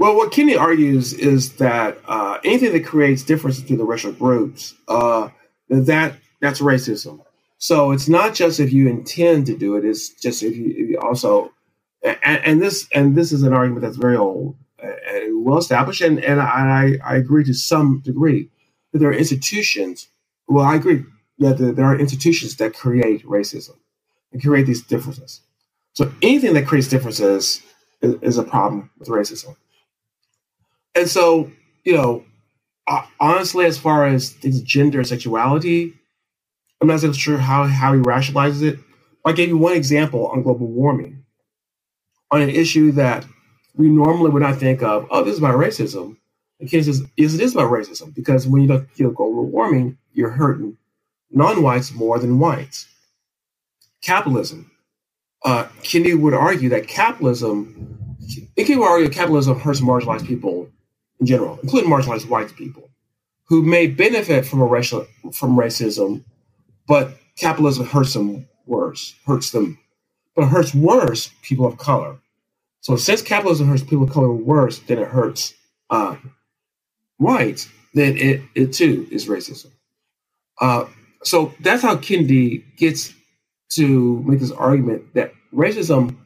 Well, 0.00 0.16
what 0.16 0.32
Kendi 0.32 0.58
argues 0.58 1.12
is 1.12 1.56
that 1.56 1.98
uh, 2.08 2.38
anything 2.42 2.72
that 2.72 2.86
creates 2.86 3.22
differences 3.22 3.60
between 3.60 3.80
the 3.80 3.84
racial 3.84 4.12
groups, 4.12 4.74
uh, 4.88 5.28
that 5.68 6.16
that's 6.40 6.62
racism. 6.62 7.20
So 7.58 7.92
it's 7.92 8.08
not 8.08 8.34
just 8.34 8.60
if 8.60 8.72
you 8.72 8.88
intend 8.88 9.44
to 9.48 9.56
do 9.58 9.76
it; 9.76 9.84
it's 9.84 10.08
just 10.08 10.42
if 10.42 10.56
you, 10.56 10.68
if 10.70 10.88
you 10.88 10.98
also, 11.00 11.52
and, 12.02 12.18
and, 12.24 12.62
this 12.62 12.88
and 12.94 13.14
this 13.14 13.30
is 13.30 13.42
an 13.42 13.52
argument 13.52 13.82
that's 13.82 13.98
very 13.98 14.16
old 14.16 14.56
and 14.82 15.44
well 15.44 15.58
established, 15.58 16.00
and 16.00 16.18
and 16.24 16.40
I 16.40 16.96
I 17.04 17.16
agree 17.16 17.44
to 17.44 17.52
some 17.52 18.00
degree 18.02 18.48
that 18.92 19.00
there 19.00 19.10
are 19.10 19.12
institutions. 19.12 20.08
Well, 20.48 20.64
I 20.64 20.76
agree 20.76 21.04
that 21.40 21.58
there 21.58 21.84
are 21.84 21.98
institutions 21.98 22.56
that 22.56 22.72
create 22.72 23.22
racism 23.26 23.76
and 24.32 24.42
create 24.42 24.64
these 24.64 24.82
differences. 24.82 25.42
So 25.92 26.10
anything 26.22 26.54
that 26.54 26.66
creates 26.66 26.88
differences 26.88 27.60
is, 28.00 28.14
is 28.22 28.38
a 28.38 28.44
problem 28.44 28.88
with 28.98 29.08
racism. 29.10 29.56
And 30.94 31.08
so, 31.08 31.50
you 31.84 31.94
know, 31.94 32.24
honestly, 33.20 33.64
as 33.66 33.78
far 33.78 34.06
as 34.06 34.32
gender 34.64 34.98
and 34.98 35.08
sexuality, 35.08 35.94
I'm 36.80 36.88
not 36.88 37.00
so 37.00 37.12
sure 37.12 37.38
how, 37.38 37.64
how 37.64 37.92
he 37.92 38.00
rationalizes 38.00 38.62
it. 38.62 38.78
I 39.24 39.32
gave 39.32 39.48
you 39.48 39.58
one 39.58 39.74
example 39.74 40.26
on 40.28 40.42
global 40.42 40.66
warming, 40.66 41.24
on 42.30 42.40
an 42.40 42.50
issue 42.50 42.92
that 42.92 43.26
we 43.74 43.88
normally 43.88 44.30
would 44.30 44.42
not 44.42 44.56
think 44.56 44.82
of, 44.82 45.06
oh, 45.10 45.22
this 45.22 45.34
is 45.34 45.38
about 45.38 45.56
racism. 45.56 46.16
And 46.58 46.70
Ken 46.70 46.82
says, 46.82 47.02
yes, 47.16 47.34
it 47.34 47.40
is 47.40 47.54
about 47.54 47.70
racism, 47.70 48.14
because 48.14 48.46
when 48.46 48.62
you 48.62 48.68
look 48.68 48.88
at 48.90 49.14
global 49.14 49.46
warming, 49.46 49.98
you're 50.12 50.30
hurting 50.30 50.76
non-whites 51.30 51.92
more 51.92 52.18
than 52.18 52.38
whites. 52.38 52.88
Capitalism. 54.02 54.70
Uh, 55.44 55.64
Kendi 55.82 56.18
would 56.18 56.34
argue 56.34 56.70
that 56.70 56.88
capitalism, 56.88 58.16
Kendi 58.58 58.76
would 58.76 58.88
argue 58.88 59.08
that 59.08 59.14
capitalism 59.14 59.60
hurts 59.60 59.80
marginalized 59.80 60.26
people 60.26 60.68
in 61.20 61.26
general, 61.26 61.58
including 61.62 61.90
marginalized 61.90 62.28
white 62.28 62.54
people, 62.56 62.90
who 63.48 63.62
may 63.62 63.86
benefit 63.88 64.46
from 64.46 64.62
a 64.62 64.66
racial 64.66 65.06
from 65.34 65.56
racism 65.56 66.22
but 66.88 67.12
capitalism 67.38 67.86
hurts 67.86 68.14
them 68.14 68.48
worse, 68.66 69.16
hurts 69.26 69.52
them, 69.52 69.78
but 70.36 70.46
hurts 70.48 70.74
worse 70.74 71.30
people 71.42 71.66
of 71.66 71.78
color. 71.78 72.18
So 72.82 72.96
since 72.96 73.22
capitalism 73.22 73.68
hurts 73.68 73.82
people 73.82 74.04
of 74.04 74.10
color 74.12 74.32
worse 74.32 74.80
than 74.80 74.98
it 74.98 75.08
hurts 75.08 75.54
uh, 75.90 76.16
whites, 77.18 77.68
then 77.94 78.16
it, 78.18 78.42
it 78.54 78.72
too 78.74 79.08
is 79.10 79.28
racism. 79.28 79.72
Uh, 80.60 80.86
so 81.24 81.54
that's 81.60 81.82
how 81.82 81.96
Kendi 81.96 82.64
gets 82.76 83.14
to 83.70 84.22
make 84.26 84.40
this 84.40 84.52
argument 84.52 85.14
that 85.14 85.32
racism 85.54 86.16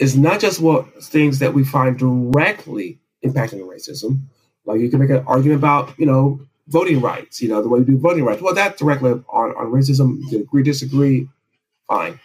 is 0.00 0.16
not 0.16 0.40
just 0.40 0.60
what 0.60 1.02
things 1.04 1.40
that 1.40 1.54
we 1.54 1.64
find 1.64 1.98
directly 1.98 3.00
impacting 3.24 3.60
racism. 3.60 4.22
Like 4.64 4.80
you 4.80 4.88
can 4.88 5.00
make 5.00 5.10
an 5.10 5.24
argument 5.26 5.58
about, 5.58 5.98
you 5.98 6.06
know, 6.06 6.40
voting 6.68 7.00
rights, 7.00 7.42
you 7.42 7.48
know, 7.48 7.62
the 7.62 7.68
way 7.68 7.80
we 7.80 7.84
do 7.84 7.98
voting 7.98 8.24
rights. 8.24 8.40
Well, 8.40 8.54
that 8.54 8.78
directly 8.78 9.10
on, 9.10 9.50
on 9.50 9.72
racism, 9.72 10.20
you 10.30 10.40
agree, 10.40 10.62
disagree, 10.62 11.28
fine. 11.86 12.18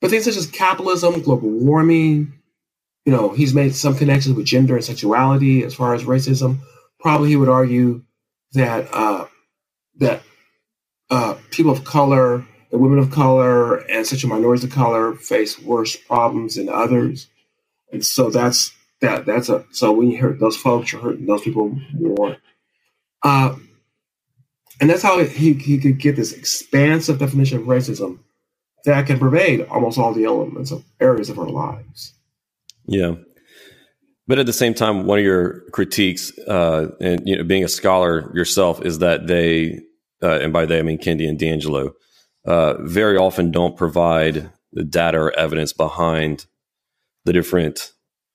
But 0.00 0.10
things 0.10 0.24
such 0.24 0.36
as 0.36 0.46
capitalism, 0.46 1.22
global 1.22 1.48
warming, 1.48 2.32
you 3.04 3.12
know, 3.12 3.30
he's 3.30 3.54
made 3.54 3.74
some 3.74 3.96
connections 3.96 4.34
with 4.34 4.46
gender 4.46 4.76
and 4.76 4.84
sexuality 4.84 5.62
as 5.62 5.74
far 5.74 5.94
as 5.94 6.04
racism. 6.04 6.58
Probably 7.00 7.28
he 7.28 7.36
would 7.36 7.48
argue 7.48 8.02
that 8.52 8.88
uh, 8.92 9.26
that 9.96 10.22
uh, 11.10 11.36
people 11.50 11.70
of 11.70 11.84
color, 11.84 12.46
the 12.70 12.78
women 12.78 12.98
of 12.98 13.10
color, 13.10 13.76
and 13.76 14.06
sexual 14.06 14.30
minorities 14.30 14.64
of 14.64 14.70
color 14.70 15.14
face 15.14 15.58
worse 15.58 15.96
problems 15.96 16.54
than 16.54 16.68
others, 16.68 17.28
and 17.92 18.04
so 18.04 18.30
that's 18.30 18.72
that. 19.04 19.26
That's 19.26 19.48
a 19.48 19.64
so 19.70 19.92
when 19.92 20.10
you 20.10 20.18
hurt 20.18 20.40
those 20.40 20.56
folks, 20.56 20.92
you're 20.92 21.02
hurting 21.02 21.26
those 21.26 21.42
people 21.42 21.78
more. 21.92 22.36
Uh, 23.22 23.56
and 24.80 24.90
that's 24.90 25.02
how 25.02 25.22
he, 25.22 25.54
he 25.54 25.78
could 25.78 25.98
get 25.98 26.16
this 26.16 26.32
expansive 26.32 27.18
definition 27.18 27.58
of 27.58 27.64
racism 27.64 28.18
that 28.84 29.06
can 29.06 29.18
pervade 29.18 29.62
almost 29.62 29.98
all 29.98 30.12
the 30.12 30.24
elements 30.24 30.70
of 30.70 30.84
areas 31.00 31.30
of 31.30 31.38
our 31.38 31.48
lives. 31.48 32.12
Yeah. 32.86 33.14
But 34.26 34.38
at 34.38 34.46
the 34.46 34.52
same 34.52 34.74
time, 34.74 35.06
one 35.06 35.18
of 35.18 35.24
your 35.24 35.60
critiques, 35.70 36.36
uh, 36.48 36.88
and 37.00 37.26
you 37.26 37.36
know, 37.36 37.44
being 37.44 37.64
a 37.64 37.68
scholar 37.68 38.30
yourself, 38.34 38.84
is 38.84 38.98
that 39.00 39.26
they, 39.26 39.80
uh, 40.22 40.38
and 40.40 40.52
by 40.52 40.66
they 40.66 40.78
I 40.78 40.82
mean 40.82 40.98
Kendi 40.98 41.28
and 41.28 41.38
DiAngelo, 41.38 41.92
uh, 42.46 42.74
very 42.82 43.16
often 43.16 43.50
don't 43.50 43.76
provide 43.76 44.50
the 44.72 44.84
data 44.84 45.18
or 45.18 45.38
evidence 45.38 45.72
behind 45.72 46.46
the 47.24 47.32
different 47.32 47.92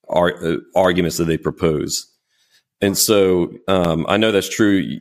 ar- 0.09 0.43
uh, 0.43 0.57
arguments 0.75 1.17
that 1.17 1.25
they 1.25 1.37
propose. 1.37 2.05
And 2.81 2.97
so 2.97 3.51
um, 3.67 4.05
I 4.07 4.17
know 4.17 4.31
that's 4.31 4.49
true. 4.49 4.99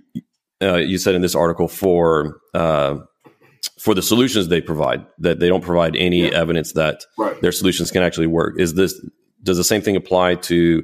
Uh, 0.60 0.76
you 0.76 0.98
said 0.98 1.14
in 1.14 1.22
this 1.22 1.34
article 1.34 1.68
for 1.68 2.38
uh, 2.54 2.96
for 3.78 3.94
the 3.94 4.02
solutions 4.02 4.48
they 4.48 4.60
provide 4.60 5.06
that 5.18 5.38
they 5.38 5.48
don't 5.48 5.62
provide 5.62 5.96
any 5.96 6.22
yeah. 6.22 6.30
evidence 6.30 6.72
that 6.72 7.04
right. 7.16 7.40
their 7.40 7.52
solutions 7.52 7.90
can 7.90 8.02
actually 8.02 8.26
work. 8.26 8.58
Is 8.58 8.74
this 8.74 9.00
does 9.42 9.56
the 9.56 9.64
same 9.64 9.82
thing 9.82 9.96
apply 9.96 10.34
to 10.34 10.82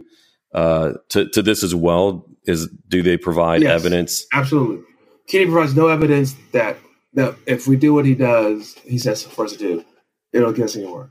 uh, 0.54 0.92
to, 1.10 1.28
to 1.30 1.42
this 1.42 1.62
as 1.64 1.74
well? 1.74 2.26
Is 2.46 2.68
do 2.88 3.02
they 3.02 3.16
provide 3.16 3.62
yes, 3.62 3.72
evidence? 3.72 4.24
Absolutely. 4.32 4.84
Kendi 5.28 5.50
provides 5.50 5.74
no 5.74 5.88
evidence 5.88 6.34
that 6.52 6.76
that 7.14 7.34
if 7.46 7.66
we 7.66 7.76
do 7.76 7.94
what 7.94 8.04
he 8.04 8.14
does, 8.14 8.74
he 8.84 8.98
says 8.98 9.22
for 9.22 9.46
us 9.46 9.52
to 9.52 9.58
do, 9.58 9.84
it'll 10.32 10.52
get 10.52 10.66
us 10.66 10.76
anywhere. 10.76 11.10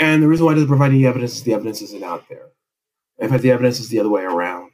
And 0.00 0.22
the 0.22 0.28
reason 0.28 0.46
why 0.46 0.52
it 0.52 0.54
doesn't 0.56 0.68
provide 0.68 0.90
any 0.90 1.06
evidence 1.06 1.36
is 1.36 1.42
the 1.44 1.54
evidence 1.54 1.82
isn't 1.82 2.02
out 2.02 2.28
there. 2.28 2.46
In 3.18 3.28
fact, 3.28 3.42
the 3.42 3.50
evidence 3.50 3.78
is 3.78 3.90
the 3.90 4.00
other 4.00 4.08
way 4.08 4.22
around. 4.22 4.72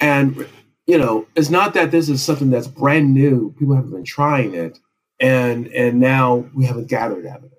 And 0.00 0.46
you 0.86 0.98
know, 0.98 1.26
it's 1.34 1.50
not 1.50 1.74
that 1.74 1.90
this 1.90 2.08
is 2.08 2.22
something 2.22 2.50
that's 2.50 2.66
brand 2.66 3.14
new. 3.14 3.54
People 3.58 3.74
haven't 3.74 3.92
been 3.92 4.04
trying 4.04 4.54
it, 4.54 4.78
and 5.20 5.68
and 5.68 6.00
now 6.00 6.46
we 6.54 6.64
haven't 6.64 6.88
gathered 6.88 7.26
evidence. 7.26 7.52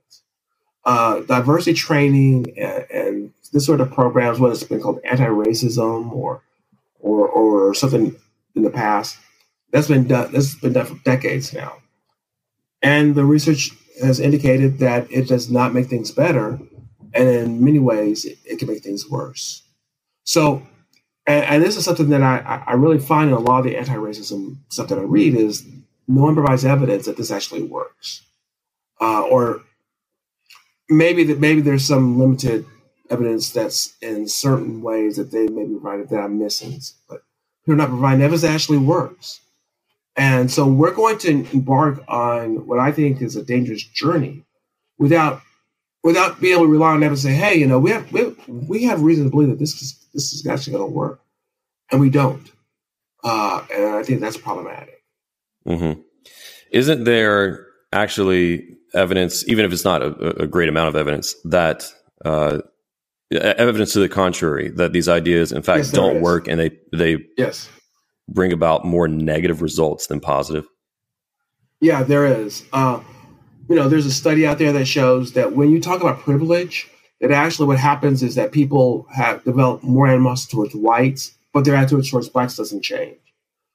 Uh, 0.83 1.21
diversity 1.21 1.73
training 1.73 2.45
and, 2.59 2.85
and, 2.91 3.31
this 3.51 3.65
sort 3.65 3.81
of 3.81 3.91
programs, 3.91 4.37
whether 4.37 4.53
it's 4.53 4.63
been 4.63 4.81
called 4.81 4.99
anti-racism 5.05 6.11
or 6.11 6.43
or 6.99 7.27
or 7.27 7.73
something 7.73 8.15
in 8.53 8.63
the 8.63 8.69
past, 8.69 9.17
that's 9.71 9.87
been 9.87 10.07
done. 10.07 10.33
Has 10.33 10.55
been 10.55 10.73
done 10.73 10.85
for 10.85 10.95
decades 11.03 11.53
now, 11.53 11.77
and 12.81 13.15
the 13.15 13.25
research 13.25 13.71
has 14.03 14.19
indicated 14.19 14.79
that 14.79 15.09
it 15.09 15.27
does 15.27 15.49
not 15.49 15.73
make 15.73 15.87
things 15.87 16.11
better, 16.11 16.59
and 17.15 17.27
in 17.29 17.63
many 17.63 17.79
ways, 17.79 18.25
it, 18.25 18.37
it 18.45 18.59
can 18.59 18.67
make 18.67 18.83
things 18.83 19.09
worse. 19.09 19.63
So 20.23 20.67
and, 21.27 21.45
and, 21.45 21.63
this 21.63 21.75
is 21.75 21.85
something 21.85 22.09
that 22.09 22.21
I, 22.21 22.63
I 22.67 22.73
really 22.73 22.99
find 22.99 23.29
in 23.29 23.35
a 23.35 23.39
lot 23.39 23.59
of 23.59 23.65
the 23.65 23.77
anti-racism 23.77 24.57
stuff 24.69 24.89
that 24.89 24.99
I 24.99 25.01
read 25.01 25.35
is 25.35 25.65
no 26.07 26.23
one 26.23 26.35
provides 26.35 26.65
evidence 26.65 27.05
that 27.05 27.17
this 27.17 27.31
actually 27.31 27.63
works, 27.63 28.21
uh, 29.01 29.23
or 29.23 29.61
maybe 30.87 31.23
that 31.25 31.39
maybe 31.39 31.61
there's 31.61 31.85
some 31.85 32.19
limited 32.19 32.65
evidence 33.09 33.51
that's 33.51 33.95
in 34.01 34.27
certain 34.27 34.81
ways 34.81 35.17
that 35.17 35.31
they 35.31 35.47
maybe 35.47 35.73
provided 35.73 36.09
that 36.09 36.19
I'm 36.19 36.37
missing, 36.37 36.79
but 37.09 37.23
they're 37.65 37.75
not 37.75 37.89
providing 37.89 38.21
evidence 38.21 38.43
that 38.43 38.53
actually 38.53 38.79
works. 38.79 39.41
And 40.15 40.49
so 40.49 40.65
we're 40.67 40.93
going 40.93 41.17
to 41.19 41.45
embark 41.53 42.03
on 42.07 42.67
what 42.67 42.79
I 42.79 42.91
think 42.91 43.21
is 43.21 43.35
a 43.35 43.43
dangerous 43.43 43.83
journey 43.83 44.43
without 44.97 45.41
without 46.05 46.39
being 46.39 46.53
able 46.53 46.65
to 46.65 46.71
rely 46.71 46.91
on 46.91 47.01
evidence 47.01 47.25
and 47.25 47.33
say, 47.33 47.39
hey, 47.39 47.55
you 47.55 47.65
know, 47.65 47.79
we 47.79 47.89
have 47.89 48.09
we 48.11 48.19
have, 48.21 48.47
we 48.47 48.83
have 48.83 49.01
reason 49.01 49.25
to 49.25 49.31
believe 49.31 49.49
that 49.49 49.59
this 49.59 49.81
is 49.81 50.07
this 50.13 50.31
is 50.31 50.45
actually 50.45 50.77
going 50.77 50.87
to 50.87 50.95
work, 50.95 51.19
and 51.91 51.99
we 51.99 52.09
don't. 52.09 52.51
Uh, 53.23 53.65
and 53.73 53.95
I 53.95 54.03
think 54.03 54.21
that's 54.21 54.37
problematic. 54.37 55.03
Mm-hmm. 55.67 55.99
Isn't 56.71 57.05
there 57.05 57.65
actually 57.91 58.67
evidence, 58.93 59.47
even 59.47 59.65
if 59.65 59.73
it's 59.73 59.83
not 59.83 60.03
a, 60.03 60.43
a 60.43 60.47
great 60.47 60.69
amount 60.69 60.89
of 60.89 60.95
evidence, 60.95 61.35
that 61.45 61.91
uh, 62.23 62.59
evidence 63.31 63.93
to 63.93 63.99
the 63.99 64.09
contrary 64.09 64.69
that 64.69 64.93
these 64.93 65.09
ideas, 65.09 65.51
in 65.51 65.63
fact, 65.63 65.79
yes, 65.79 65.91
don't 65.91 66.21
work, 66.21 66.47
and 66.47 66.59
they 66.59 66.77
they 66.93 67.17
yes 67.35 67.67
bring 68.29 68.53
about 68.53 68.85
more 68.85 69.07
negative 69.07 69.63
results 69.63 70.07
than 70.07 70.19
positive? 70.19 70.67
Yeah, 71.81 72.03
there 72.03 72.25
is. 72.25 72.63
Uh, 72.71 72.99
you 73.69 73.75
know, 73.75 73.89
there's 73.89 74.05
a 74.05 74.11
study 74.11 74.45
out 74.45 74.57
there 74.57 74.73
that 74.73 74.85
shows 74.85 75.33
that 75.33 75.53
when 75.53 75.71
you 75.71 75.81
talk 75.81 76.01
about 76.01 76.19
privilege, 76.19 76.89
that 77.21 77.31
actually 77.31 77.67
what 77.67 77.79
happens 77.79 78.21
is 78.23 78.35
that 78.35 78.51
people 78.51 79.07
have 79.13 79.43
developed 79.43 79.83
more 79.83 80.07
animosity 80.07 80.51
towards 80.51 80.75
whites, 80.75 81.35
but 81.53 81.65
their 81.65 81.75
attitude 81.75 82.07
towards 82.09 82.29
blacks 82.29 82.57
doesn't 82.57 82.83
change. 82.83 83.17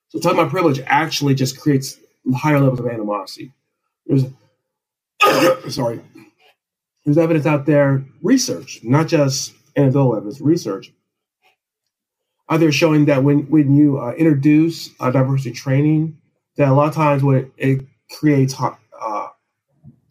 So 0.09 0.19
talking 0.21 0.39
about 0.39 0.51
privilege 0.51 0.81
actually 0.87 1.35
just 1.35 1.59
creates 1.61 1.99
higher 2.35 2.61
levels 2.61 2.81
of 2.81 2.87
animosity. 2.87 3.53
There's 4.07 4.25
sorry, 5.75 6.01
there's 7.05 7.19
evidence 7.19 7.47
out 7.47 7.67
there, 7.67 8.05
research, 8.23 8.81
not 8.83 9.09
just 9.09 9.55
anecdotal 9.77 10.17
evidence, 10.17 10.41
research 10.41 10.93
out 12.51 12.61
there 12.61 12.73
showing 12.73 13.07
that 13.07 13.23
when 13.23 13.49
when 13.49 13.75
you 13.77 13.99
uh, 13.99 14.13
introduce 14.13 14.91
uh, 14.99 15.11
diversity 15.11 15.53
training, 15.53 16.19
that 16.57 16.69
a 16.69 16.73
lot 16.73 16.89
of 16.89 16.95
times 16.95 17.23
what 17.23 17.37
it, 17.37 17.53
it 17.57 17.87
creates 18.11 18.53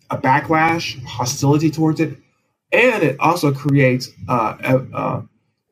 a 0.10 0.18
backlash, 0.18 1.01
hostility 1.05 1.70
towards 1.70 1.99
it, 1.99 2.18
and 2.72 3.03
it 3.03 3.20
also 3.20 3.53
creates 3.53 4.10
uh, 4.28 4.78
uh, 4.93 5.22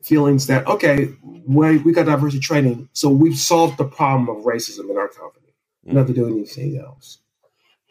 feelings 0.04 0.48
that 0.48 0.66
okay, 0.68 1.10
we 1.48 1.78
we 1.80 1.92
got 1.94 2.06
diversity 2.06 2.40
training, 2.40 2.90
so 2.94 3.10
we've 3.10 3.38
solved 3.38 3.78
the 3.78 3.86
problem 3.86 4.30
of 4.30 4.44
racism 4.44 4.90
in 4.90 4.98
our 4.98 5.08
company. 5.08 5.54
Mm-hmm. 5.86 5.96
Not 5.96 6.08
to 6.08 6.14
do 6.14 6.28
anything 6.28 6.78
else. 6.78 7.20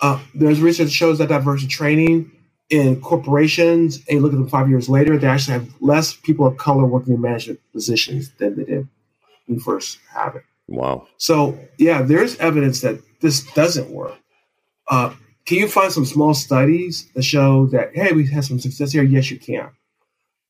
Uh, 0.00 0.20
there's 0.34 0.60
research 0.60 0.86
that 0.86 0.92
shows 0.92 1.18
that 1.18 1.28
diversity 1.28 1.68
training 1.68 2.30
in 2.68 3.00
corporations, 3.00 3.96
and 4.08 4.16
you 4.16 4.20
look 4.20 4.32
at 4.32 4.38
them 4.38 4.48
five 4.48 4.68
years 4.68 4.88
later, 4.88 5.16
they 5.16 5.26
actually 5.26 5.54
have 5.54 5.68
less 5.80 6.14
people 6.14 6.46
of 6.46 6.56
color 6.56 6.84
working 6.84 7.14
in 7.14 7.20
management 7.20 7.60
positions 7.72 8.30
than 8.38 8.56
they 8.56 8.64
did 8.64 8.88
when 9.46 9.56
you 9.56 9.60
first 9.60 9.98
have 10.12 10.36
it. 10.36 10.42
Wow. 10.68 11.06
So 11.16 11.58
yeah, 11.78 12.02
there's 12.02 12.36
evidence 12.38 12.80
that 12.80 13.00
this 13.20 13.44
doesn't 13.52 13.90
work. 13.90 14.16
Uh, 14.88 15.14
can 15.46 15.58
you 15.58 15.68
find 15.68 15.92
some 15.92 16.04
small 16.04 16.34
studies 16.34 17.08
that 17.14 17.22
show 17.22 17.66
that 17.66 17.94
hey, 17.94 18.12
we 18.12 18.26
had 18.26 18.44
some 18.44 18.60
success 18.60 18.92
here? 18.92 19.04
Yes, 19.04 19.30
you 19.30 19.38
can. 19.38 19.70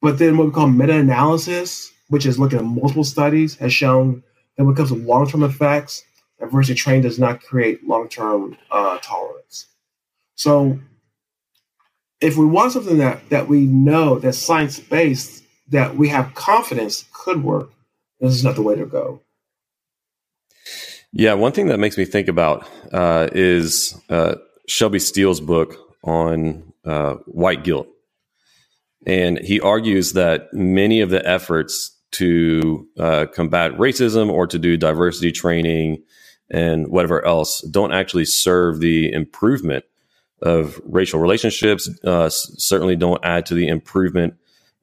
But 0.00 0.18
then 0.18 0.36
what 0.36 0.46
we 0.46 0.52
call 0.52 0.68
meta-analysis, 0.68 1.92
which 2.08 2.26
is 2.26 2.38
looking 2.38 2.58
at 2.58 2.64
multiple 2.64 3.04
studies, 3.04 3.56
has 3.56 3.72
shown 3.72 4.22
that 4.56 4.64
when 4.64 4.74
it 4.74 4.76
comes 4.76 4.90
to 4.90 4.96
long-term 4.96 5.42
effects, 5.42 6.04
diversity 6.38 6.74
training 6.74 7.02
does 7.02 7.18
not 7.18 7.42
create 7.42 7.86
long-term 7.86 8.56
uh, 8.70 8.98
tolerance. 9.02 9.66
So 10.34 10.78
if 12.20 12.36
we 12.36 12.46
want 12.46 12.72
something 12.72 12.98
that 12.98 13.28
that 13.30 13.48
we 13.48 13.66
know 13.66 14.18
that's 14.18 14.38
science 14.38 14.80
based, 14.80 15.44
that 15.68 15.96
we 15.96 16.08
have 16.08 16.34
confidence 16.34 17.04
could 17.12 17.42
work, 17.42 17.70
this 18.20 18.34
is 18.34 18.44
not 18.44 18.54
the 18.54 18.62
way 18.62 18.76
to 18.76 18.86
go. 18.86 19.20
Yeah, 21.12 21.34
one 21.34 21.52
thing 21.52 21.68
that 21.68 21.78
makes 21.78 21.96
me 21.96 22.04
think 22.04 22.28
about 22.28 22.66
uh, 22.92 23.28
is 23.32 23.98
uh, 24.08 24.36
Shelby 24.68 24.98
Steele's 24.98 25.40
book 25.40 25.76
on 26.02 26.72
uh, 26.84 27.14
white 27.26 27.64
guilt. 27.64 27.88
And 29.06 29.38
he 29.38 29.60
argues 29.60 30.14
that 30.14 30.52
many 30.52 31.00
of 31.00 31.10
the 31.10 31.26
efforts 31.26 31.96
to 32.12 32.88
uh, 32.98 33.26
combat 33.32 33.72
racism 33.72 34.30
or 34.30 34.46
to 34.46 34.58
do 34.58 34.76
diversity 34.76 35.32
training 35.32 36.02
and 36.50 36.88
whatever 36.88 37.24
else 37.24 37.60
don't 37.62 37.92
actually 37.92 38.24
serve 38.24 38.80
the 38.80 39.12
improvement 39.12 39.84
of 40.42 40.80
racial 40.84 41.20
relationships, 41.20 41.88
uh, 42.04 42.28
certainly 42.30 42.96
don't 42.96 43.24
add 43.24 43.46
to 43.46 43.54
the 43.54 43.68
improvement 43.68 44.34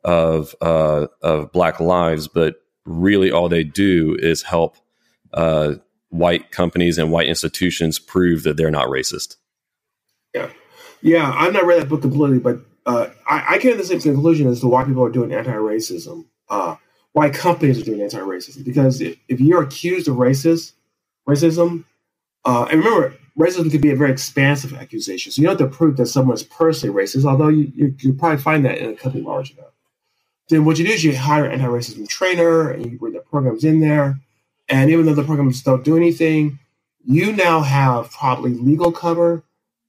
of 0.04 0.56
uh, 0.62 1.08
of 1.22 1.52
Black 1.52 1.80
lives, 1.80 2.28
but 2.28 2.56
really 2.86 3.32
all 3.32 3.50
they 3.50 3.64
do 3.64 4.18
is 4.20 4.42
help 4.42 4.78
uh, 5.34 5.76
white 6.10 6.52
companies 6.52 6.98
and 6.98 7.12
white 7.12 7.28
institutions 7.28 8.00
prove 8.00 8.44
that 8.44 8.58
they're 8.58 8.72
not 8.72 8.88
racist. 8.88 9.38
Yeah. 11.04 11.32
I've 11.36 11.54
not 11.54 11.66
read 11.66 11.82
that 11.82 11.90
book 11.90 12.02
completely, 12.02 12.40
but 12.40 12.60
uh, 12.86 13.10
I, 13.30 13.56
I, 13.56 13.58
came 13.60 13.72
to 13.72 13.78
the 13.78 13.84
same 13.84 14.02
conclusion 14.02 14.48
as 14.48 14.60
to 14.62 14.68
why 14.68 14.84
people 14.84 15.04
are 15.04 15.10
doing 15.10 15.34
anti-racism. 15.34 16.26
Uh, 16.50 16.76
why 17.14 17.30
companies 17.30 17.80
are 17.80 17.86
doing 17.86 18.02
anti-racism? 18.02 18.64
Because 18.64 19.00
if, 19.00 19.18
if 19.28 19.40
you're 19.40 19.64
accused 19.64 20.08
of 20.08 20.16
racist 20.16 20.74
racism, 21.28 21.86
uh, 22.46 22.68
and 22.70 22.84
remember, 22.84 23.16
racism 23.38 23.72
can 23.72 23.80
be 23.80 23.92
a 23.92 23.96
very 23.96 24.12
expansive 24.12 24.74
accusation. 24.74 25.32
So 25.32 25.42
you 25.42 25.48
don't 25.48 25.60
have 25.60 25.70
to 25.70 25.76
prove 25.76 25.98
that 25.98 26.08
someone 26.08 26.36
is 26.36 26.44
personally 26.44 26.96
racist, 26.96 27.26
although 27.26 27.48
you, 27.48 27.72
you, 27.76 27.96
you 28.00 28.14
probably 28.14 28.42
find 28.42 28.66
that 28.66 28.80
in 28.80 28.90
a 28.90 28.96
company 28.96 29.24
large 29.24 29.52
enough. 29.52 29.72
Then 30.50 30.66
what 30.66 30.78
you 30.78 30.86
do 30.86 30.92
is 30.92 31.04
you 31.04 31.16
hire 31.16 31.46
an 31.46 31.54
anti-racism 31.54 32.08
trainer 32.08 32.70
and 32.70 32.92
you 32.92 32.98
bring 32.98 33.14
the 33.14 33.20
programs 33.20 33.64
in 33.64 33.80
there. 33.80 34.20
And 34.68 34.90
even 34.90 35.06
though 35.06 35.14
the 35.14 35.24
programs 35.24 35.62
don't 35.62 35.86
do 35.86 35.96
anything, 35.96 36.60
you 37.06 37.32
now 37.34 37.62
have 37.62 38.12
probably 38.12 38.54
legal 38.54 38.92
cover 38.92 39.44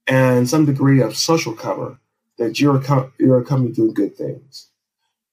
and 0.06 0.48
some 0.48 0.64
degree 0.66 1.00
of 1.00 1.16
social 1.16 1.54
cover 1.54 1.98
that 2.38 2.60
you're 2.60 2.76
a, 2.76 3.12
you're 3.18 3.42
company 3.44 3.72
doing 3.72 3.94
good 3.94 4.16
things. 4.16 4.68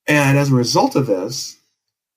And 0.08 0.38
as 0.38 0.52
a 0.52 0.56
result 0.56 0.96
of 0.96 1.08
this, 1.08 1.58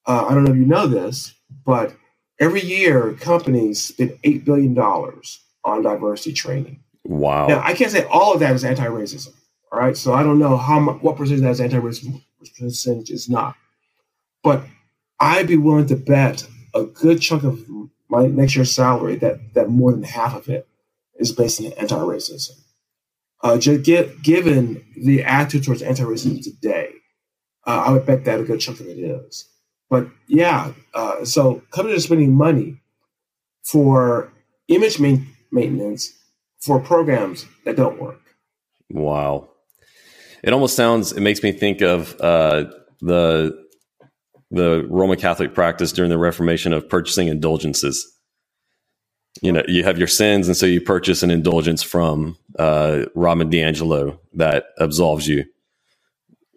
uh, 0.07 0.27
I 0.27 0.35
don't 0.35 0.45
know 0.45 0.53
if 0.53 0.57
you 0.57 0.67
know 0.67 0.87
this, 0.87 1.35
but 1.65 1.95
every 2.41 2.63
year 2.63 3.15
companies 3.15 3.83
spend 3.83 4.19
$8 4.25 4.45
billion 4.45 4.79
on 4.79 5.83
diversity 5.83 6.33
training. 6.33 6.81
Wow. 7.05 7.47
Now, 7.47 7.63
I 7.63 7.75
can't 7.75 7.91
say 7.91 8.05
all 8.05 8.33
of 8.33 8.41
that 8.41 8.55
is 8.55 8.65
anti 8.65 8.87
racism. 8.87 9.33
All 9.73 9.79
right. 9.79 9.97
So 9.97 10.13
I 10.13 10.23
don't 10.23 10.39
know 10.39 10.57
how 10.57 10.79
much, 10.79 11.03
what 11.03 11.17
percentage 11.17 11.43
that 11.43 11.51
is 11.51 11.61
anti 11.61 11.79
racism, 11.79 12.23
percentage 12.59 13.11
is 13.11 13.29
not. 13.29 13.57
But 14.43 14.65
I'd 15.21 15.47
be 15.47 15.57
willing 15.57 15.87
to 15.87 15.97
bet 15.97 16.47
a 16.75 16.85
good 16.85 17.21
chunk 17.21 17.45
of 17.45 17.65
my 18.09 18.27
next 18.27 18.57
year's 18.57 18.75
salary 18.75 19.17
that, 19.17 19.55
that 19.55 19.71
more 19.71 19.93
than 19.93 20.03
half 20.03 20.35
of 20.35 20.49
it 20.49 20.69
is 21.17 21.33
based 21.33 21.61
on 21.61 21.73
anti 21.73 21.97
racism. 21.97 22.53
Uh, 23.43 23.59
just 23.59 23.85
get, 23.85 24.23
given 24.23 24.85
the 24.97 25.23
attitude 25.23 25.65
towards 25.65 25.83
anti 25.83 26.03
racism 26.03 26.43
today, 26.43 26.91
uh, 27.67 27.85
I 27.87 27.93
would 27.93 28.07
bet 28.07 28.25
that 28.25 28.41
a 28.41 28.45
good 28.45 28.61
chunk 28.61 28.81
of 28.81 28.87
it 28.87 28.99
is. 28.99 29.49
But 29.91 30.09
yeah, 30.29 30.73
uh, 30.95 31.25
so 31.25 31.62
companies 31.71 31.99
are 31.99 32.07
spending 32.07 32.35
money 32.35 32.81
for 33.65 34.33
image 34.69 34.99
main, 34.99 35.27
maintenance 35.53 36.12
for 36.61 36.81
programs 36.81 37.47
that 37.65 37.77
don't 37.77 38.01
work. 38.01 38.21
Wow. 38.91 39.51
It 40.43 40.53
almost 40.53 40.77
sounds, 40.77 41.12
it 41.12 41.21
makes 41.21 41.43
me 41.43 41.53
think 41.53 41.81
of 41.81 42.19
uh, 42.21 42.65
the 43.01 43.65
the 44.51 44.87
Roman 44.89 45.19
Catholic 45.19 45.53
practice 45.53 45.91
during 45.91 46.11
the 46.11 46.19
Reformation 46.19 46.73
of 46.73 46.89
purchasing 46.89 47.29
indulgences. 47.29 48.14
You 49.43 49.53
know, 49.53 49.62
you 49.66 49.82
have 49.85 49.99
your 49.99 50.07
sins, 50.07 50.47
and 50.47 50.57
so 50.57 50.64
you 50.64 50.80
purchase 50.80 51.22
an 51.22 51.30
indulgence 51.30 51.82
from 51.82 52.39
uh, 52.59 53.07
Robin 53.14 53.51
DiAngelo 53.51 54.18
that 54.35 54.66
absolves 54.78 55.26
you 55.26 55.45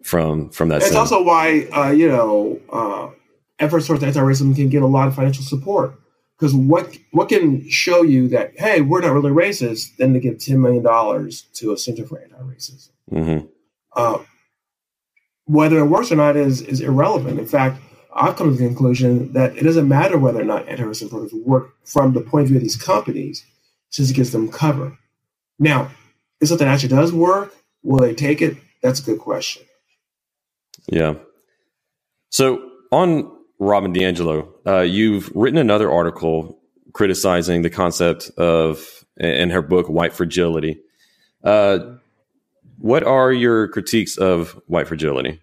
from 0.04 0.50
from 0.50 0.68
that. 0.68 0.78
It's 0.78 0.88
sin. 0.88 0.96
also 0.96 1.22
why 1.22 1.66
uh, 1.72 1.90
you 1.90 2.08
know 2.08 2.60
uh, 2.72 3.10
efforts 3.58 3.86
towards 3.86 4.02
anti-racism 4.02 4.54
can 4.54 4.68
get 4.68 4.82
a 4.82 4.86
lot 4.86 5.08
of 5.08 5.14
financial 5.14 5.44
support 5.44 5.94
because 6.38 6.54
what 6.54 6.96
what 7.10 7.28
can 7.28 7.68
show 7.68 8.02
you 8.02 8.28
that 8.28 8.52
hey 8.58 8.80
we're 8.80 9.00
not 9.00 9.12
really 9.12 9.30
racist 9.30 9.96
than 9.96 10.14
to 10.14 10.20
give 10.20 10.38
ten 10.38 10.60
million 10.60 10.82
dollars 10.82 11.42
to 11.54 11.72
a 11.72 11.76
center 11.76 12.06
for 12.06 12.20
anti-racism. 12.20 12.90
Mm-hmm. 13.10 13.46
Uh, 13.94 14.18
whether 15.44 15.78
it 15.78 15.86
works 15.86 16.12
or 16.12 16.16
not 16.16 16.36
is 16.36 16.62
is 16.62 16.80
irrelevant. 16.80 17.38
In 17.38 17.46
fact, 17.46 17.80
I've 18.20 18.36
come 18.36 18.50
to 18.50 18.56
the 18.56 18.66
conclusion 18.66 19.32
that 19.32 19.56
it 19.56 19.62
doesn't 19.62 19.88
matter 19.88 20.18
whether 20.18 20.40
or 20.40 20.44
not 20.44 20.68
anti-racism 20.68 21.10
programs 21.10 21.34
work 21.34 21.74
from 21.84 22.12
the 22.12 22.20
point 22.20 22.42
of 22.42 22.48
view 22.48 22.56
of 22.56 22.62
these 22.62 22.76
companies, 22.76 23.44
since 23.90 24.10
it 24.10 24.14
gives 24.14 24.32
them 24.32 24.50
cover. 24.50 24.98
Now, 25.58 25.90
if 26.40 26.48
something 26.48 26.68
actually 26.68 26.90
does 26.90 27.12
work, 27.12 27.54
will 27.82 27.98
they 27.98 28.14
take 28.14 28.42
it? 28.42 28.56
That's 28.82 29.00
a 29.00 29.02
good 29.04 29.18
question. 29.18 29.62
Yeah. 30.86 31.14
So 32.30 32.70
on 32.92 33.30
Robin 33.58 33.92
DiAngelo, 33.92 34.48
uh, 34.66 34.80
you've 34.80 35.30
written 35.34 35.58
another 35.58 35.90
article 35.90 36.58
criticizing 36.92 37.62
the 37.62 37.70
concept 37.70 38.30
of, 38.36 39.04
in 39.16 39.50
her 39.50 39.62
book, 39.62 39.88
white 39.88 40.12
fragility. 40.12 40.80
Uh, 41.42 41.78
what 42.78 43.02
are 43.02 43.32
your 43.32 43.68
critiques 43.68 44.16
of 44.16 44.60
white 44.66 44.86
fragility? 44.88 45.40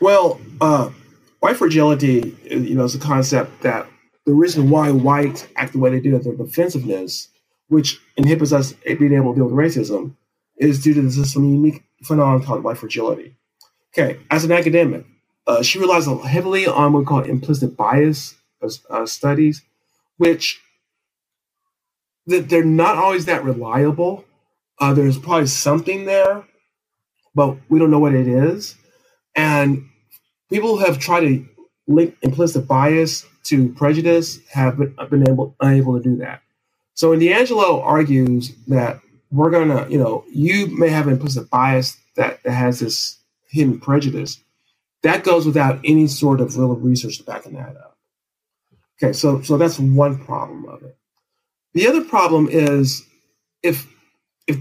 Well, 0.00 0.40
uh, 0.60 0.90
white 1.40 1.56
fragility, 1.56 2.36
you 2.44 2.74
know, 2.74 2.84
is 2.84 2.94
a 2.94 2.98
concept 2.98 3.62
that 3.62 3.86
the 4.26 4.32
reason 4.32 4.70
why 4.70 4.90
whites 4.90 5.46
act 5.56 5.72
the 5.72 5.78
way 5.78 5.90
they 5.90 6.00
do 6.00 6.16
their 6.18 6.34
defensiveness, 6.34 7.28
which 7.68 8.00
inhibits 8.16 8.52
us 8.52 8.72
being 8.84 9.14
able 9.14 9.32
to 9.32 9.40
deal 9.40 9.48
with 9.48 9.54
racism, 9.54 10.14
is 10.56 10.82
due 10.82 10.94
to 10.94 11.02
this 11.02 11.34
unique 11.34 11.82
phenomenon 12.04 12.44
called 12.44 12.62
white 12.62 12.78
fragility. 12.78 13.36
Okay, 13.92 14.20
as 14.30 14.44
an 14.44 14.52
academic, 14.52 15.04
uh, 15.46 15.62
she 15.62 15.78
relies 15.78 16.06
heavily 16.24 16.66
on 16.66 16.92
what 16.92 17.00
we 17.00 17.04
call 17.06 17.22
implicit 17.22 17.76
bias 17.76 18.36
uh, 18.90 19.06
studies, 19.06 19.62
which 20.18 20.60
that 22.26 22.48
they're 22.48 22.62
not 22.62 22.96
always 22.96 23.24
that 23.24 23.42
reliable. 23.42 24.24
Uh, 24.78 24.94
there's 24.94 25.18
probably 25.18 25.46
something 25.46 26.04
there, 26.04 26.44
but 27.34 27.56
we 27.68 27.78
don't 27.78 27.90
know 27.90 27.98
what 27.98 28.14
it 28.14 28.28
is. 28.28 28.76
And 29.34 29.89
people 30.50 30.76
who 30.78 30.84
have 30.84 30.98
tried 30.98 31.20
to 31.20 31.46
link 31.86 32.16
implicit 32.22 32.66
bias 32.68 33.26
to 33.44 33.70
prejudice 33.70 34.40
have 34.48 34.78
been, 34.78 34.96
been 35.10 35.28
able 35.28 35.54
unable 35.60 35.96
to 35.96 36.02
do 36.02 36.16
that. 36.16 36.42
So 36.94 37.10
when 37.10 37.20
DiAngelo 37.20 37.82
argues 37.82 38.52
that 38.68 39.00
we're 39.30 39.50
gonna, 39.50 39.88
you 39.88 39.98
know, 39.98 40.24
you 40.32 40.66
may 40.78 40.88
have 40.88 41.08
implicit 41.08 41.50
bias 41.50 41.96
that, 42.16 42.42
that 42.42 42.52
has 42.52 42.80
this 42.80 43.18
hidden 43.48 43.80
prejudice, 43.80 44.40
that 45.02 45.24
goes 45.24 45.46
without 45.46 45.80
any 45.84 46.06
sort 46.06 46.40
of 46.40 46.56
real 46.56 46.76
research 46.76 47.24
backing 47.24 47.54
that 47.54 47.76
up. 47.76 47.96
Okay, 49.02 49.12
so 49.14 49.40
so 49.42 49.56
that's 49.56 49.78
one 49.78 50.18
problem 50.24 50.66
of 50.66 50.82
it. 50.82 50.96
The 51.72 51.88
other 51.88 52.04
problem 52.04 52.48
is 52.50 53.06
if 53.62 53.86
if 54.46 54.58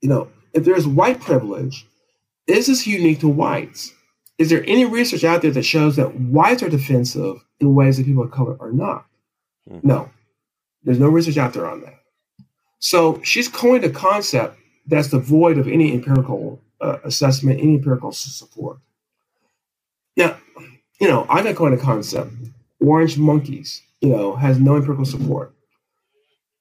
you 0.00 0.08
know 0.08 0.28
if 0.52 0.64
there's 0.64 0.88
white 0.88 1.20
privilege, 1.20 1.86
is 2.46 2.66
this 2.66 2.86
unique 2.86 3.20
to 3.20 3.28
whites? 3.28 3.92
Is 4.38 4.50
there 4.50 4.64
any 4.66 4.84
research 4.84 5.24
out 5.24 5.42
there 5.42 5.50
that 5.50 5.64
shows 5.64 5.96
that 5.96 6.14
whites 6.20 6.62
are 6.62 6.68
defensive 6.68 7.44
in 7.60 7.74
ways 7.74 7.96
that 7.96 8.06
people 8.06 8.22
of 8.22 8.30
color 8.30 8.56
are 8.60 8.72
not? 8.72 9.06
Mm-hmm. 9.70 9.86
No, 9.86 10.10
there's 10.84 10.98
no 11.00 11.08
research 11.08 11.38
out 11.38 11.54
there 11.54 11.68
on 11.68 11.80
that. 11.82 12.00
So 12.78 13.20
she's 13.22 13.48
coined 13.48 13.84
a 13.84 13.90
concept 13.90 14.58
that's 14.86 15.08
devoid 15.08 15.58
of 15.58 15.68
any 15.68 15.92
empirical 15.92 16.60
uh, 16.80 16.98
assessment, 17.04 17.60
any 17.60 17.74
empirical 17.74 18.12
support. 18.12 18.78
Now, 20.16 20.36
you 21.00 21.08
know, 21.08 21.26
I 21.28 21.42
got 21.42 21.56
coined 21.56 21.74
a 21.74 21.78
concept, 21.78 22.32
orange 22.80 23.18
monkeys, 23.18 23.82
you 24.00 24.10
know, 24.10 24.36
has 24.36 24.60
no 24.60 24.76
empirical 24.76 25.04
support. 25.04 25.54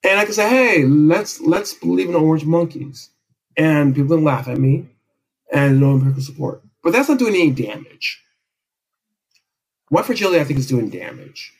And 0.03 0.19
I 0.19 0.25
can 0.25 0.33
say, 0.33 0.49
hey, 0.49 0.83
let's 0.85 1.41
let's 1.41 1.73
believe 1.73 2.09
in 2.09 2.15
orange 2.15 2.45
monkeys. 2.45 3.09
And 3.57 3.95
people 3.95 4.17
can 4.17 4.25
laugh 4.25 4.47
at 4.47 4.57
me 4.57 4.87
and 5.53 5.79
no 5.79 5.93
empirical 5.93 6.21
support. 6.21 6.64
But 6.85 6.93
that's 6.93 7.09
not 7.09 7.19
doing 7.19 7.35
any 7.35 7.51
damage. 7.51 8.23
White 9.89 10.05
fragility, 10.05 10.41
I 10.41 10.45
think, 10.45 10.59
is 10.59 10.67
doing 10.67 10.91
damage. 10.91 11.53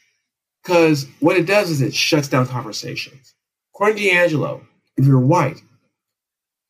Because 0.63 1.07
what 1.21 1.38
it 1.38 1.47
does 1.47 1.71
is 1.71 1.82
it 1.82 1.95
shuts 1.95 2.30
down 2.30 2.47
conversations. 2.47 3.36
According 3.76 3.97
to 3.97 4.03
DiAngelo, 4.03 4.63
if 4.97 5.05
you're 5.07 5.19
white, 5.19 5.61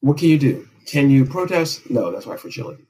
what 0.01 0.17
can 0.17 0.29
you 0.29 0.39
do? 0.39 0.67
Can 0.87 1.09
you 1.11 1.25
protest? 1.25 1.89
No, 1.89 2.11
that's 2.11 2.27
white 2.27 2.41
fragility. 2.41 2.85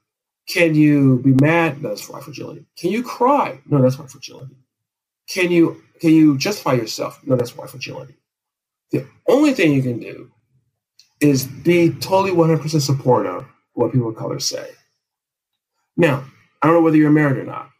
Can 0.48 0.74
you 0.76 1.20
be 1.24 1.34
mad? 1.34 1.82
No, 1.82 1.90
that's 1.90 2.08
white 2.08 2.24
fragility. 2.24 2.66
Can 2.78 2.92
you 2.92 3.02
cry? 3.02 3.60
No, 3.66 3.82
that's 3.82 3.98
white 3.98 4.10
fragility. 4.10 4.56
Can 5.28 5.50
you 5.52 5.82
can 6.00 6.12
you 6.12 6.38
justify 6.38 6.74
yourself? 6.74 7.20
No, 7.24 7.36
that's 7.36 7.56
white 7.56 7.70
fragility. 7.70 8.14
The 8.92 9.06
only 9.28 9.54
thing 9.54 9.72
you 9.72 9.82
can 9.82 10.00
do 10.00 10.30
is 11.20 11.46
be 11.46 11.92
totally 11.94 12.32
100% 12.32 12.82
supportive 12.82 13.36
of 13.36 13.46
what 13.74 13.92
people 13.92 14.10
of 14.10 14.16
color 14.16 14.40
say. 14.40 14.70
Now, 15.96 16.24
I 16.62 16.66
don't 16.66 16.76
know 16.76 16.82
whether 16.82 16.96
you're 16.96 17.10
married 17.10 17.38
or 17.38 17.44
not. 17.44 17.70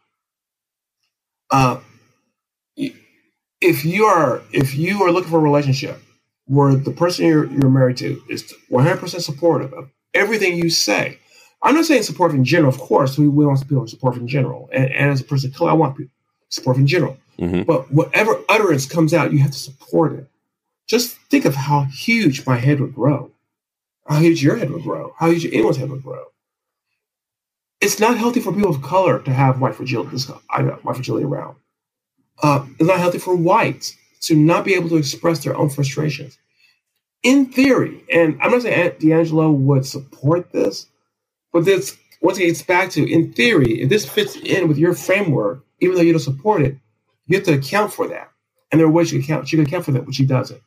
Uh, 1.50 1.80
if 3.60 3.84
you 3.84 4.04
are 4.04 4.42
if 4.52 4.74
you 4.74 5.02
are 5.02 5.10
looking 5.10 5.30
for 5.30 5.38
a 5.38 5.42
relationship 5.42 6.00
where 6.46 6.74
the 6.74 6.90
person 6.90 7.26
you're, 7.26 7.46
you're 7.46 7.70
married 7.70 7.96
to 7.96 8.22
is 8.28 8.52
100% 8.70 9.20
supportive 9.20 9.72
of 9.72 9.90
everything 10.14 10.56
you 10.56 10.70
say, 10.70 11.18
I'm 11.62 11.74
not 11.74 11.84
saying 11.84 12.04
support 12.04 12.32
in 12.32 12.44
general. 12.44 12.72
Of 12.72 12.78
course, 12.78 13.18
we, 13.18 13.26
we 13.26 13.44
want 13.44 13.66
people 13.68 13.84
to 13.84 13.90
support 13.90 14.16
in 14.16 14.28
general, 14.28 14.68
and, 14.72 14.84
and 14.92 15.10
as 15.10 15.20
a 15.20 15.24
person 15.24 15.50
of 15.50 15.56
color, 15.56 15.70
I 15.70 15.74
want 15.74 15.96
people 15.96 16.12
support 16.48 16.76
in 16.76 16.86
general. 16.86 17.16
Mm-hmm. 17.38 17.62
But 17.62 17.90
whatever 17.92 18.40
utterance 18.48 18.86
comes 18.86 19.12
out, 19.12 19.32
you 19.32 19.40
have 19.40 19.50
to 19.50 19.58
support 19.58 20.12
it. 20.12 20.28
Just 20.86 21.16
think 21.30 21.44
of 21.44 21.54
how 21.54 21.82
huge 21.84 22.46
my 22.46 22.56
head 22.56 22.80
would 22.80 22.94
grow, 22.94 23.32
how 24.06 24.20
huge 24.20 24.42
your 24.42 24.56
head 24.56 24.70
would 24.70 24.84
grow, 24.84 25.14
how 25.18 25.30
huge 25.30 25.46
anyone's 25.46 25.76
head 25.78 25.90
would 25.90 26.02
grow. 26.02 26.24
It's 27.80 28.00
not 28.00 28.18
healthy 28.18 28.40
for 28.40 28.52
people 28.52 28.70
of 28.70 28.82
color 28.82 29.20
to 29.20 29.32
have 29.32 29.60
white 29.60 29.76
fragility, 29.76 30.16
white 30.82 30.96
fragility 30.96 31.26
around. 31.26 31.56
Uh, 32.42 32.66
it's 32.78 32.88
not 32.88 33.00
healthy 33.00 33.18
for 33.18 33.36
whites 33.36 33.96
to 34.22 34.36
not 34.36 34.64
be 34.64 34.74
able 34.74 34.90
to 34.90 34.96
express 34.96 35.44
their 35.44 35.56
own 35.56 35.70
frustrations. 35.70 36.38
In 37.22 37.46
theory, 37.46 38.04
and 38.12 38.38
I'm 38.42 38.52
not 38.52 38.62
saying 38.62 38.92
DiAngelo 38.92 39.54
would 39.56 39.86
support 39.86 40.52
this, 40.52 40.88
but 41.52 41.64
this 41.66 41.98
once 42.22 42.38
it 42.38 42.46
gets 42.46 42.62
back 42.62 42.90
to 42.92 43.10
in 43.10 43.32
theory, 43.34 43.82
if 43.82 43.90
this 43.90 44.08
fits 44.08 44.36
in 44.36 44.68
with 44.68 44.78
your 44.78 44.94
framework, 44.94 45.64
even 45.80 45.96
though 45.96 46.02
you 46.02 46.12
don't 46.12 46.20
support 46.20 46.62
it, 46.62 46.76
you 47.26 47.36
have 47.38 47.46
to 47.46 47.54
account 47.54 47.92
for 47.92 48.08
that. 48.08 48.30
And 48.72 48.80
there 48.80 48.88
are 48.88 48.92
ways 48.92 49.12
you 49.12 49.20
can 49.22 49.34
account, 49.36 49.52
you 49.52 49.58
can 49.58 49.66
account 49.66 49.86
for 49.86 49.92
that, 49.92 50.06
but 50.06 50.14
she 50.14 50.26
doesn't. 50.26 50.62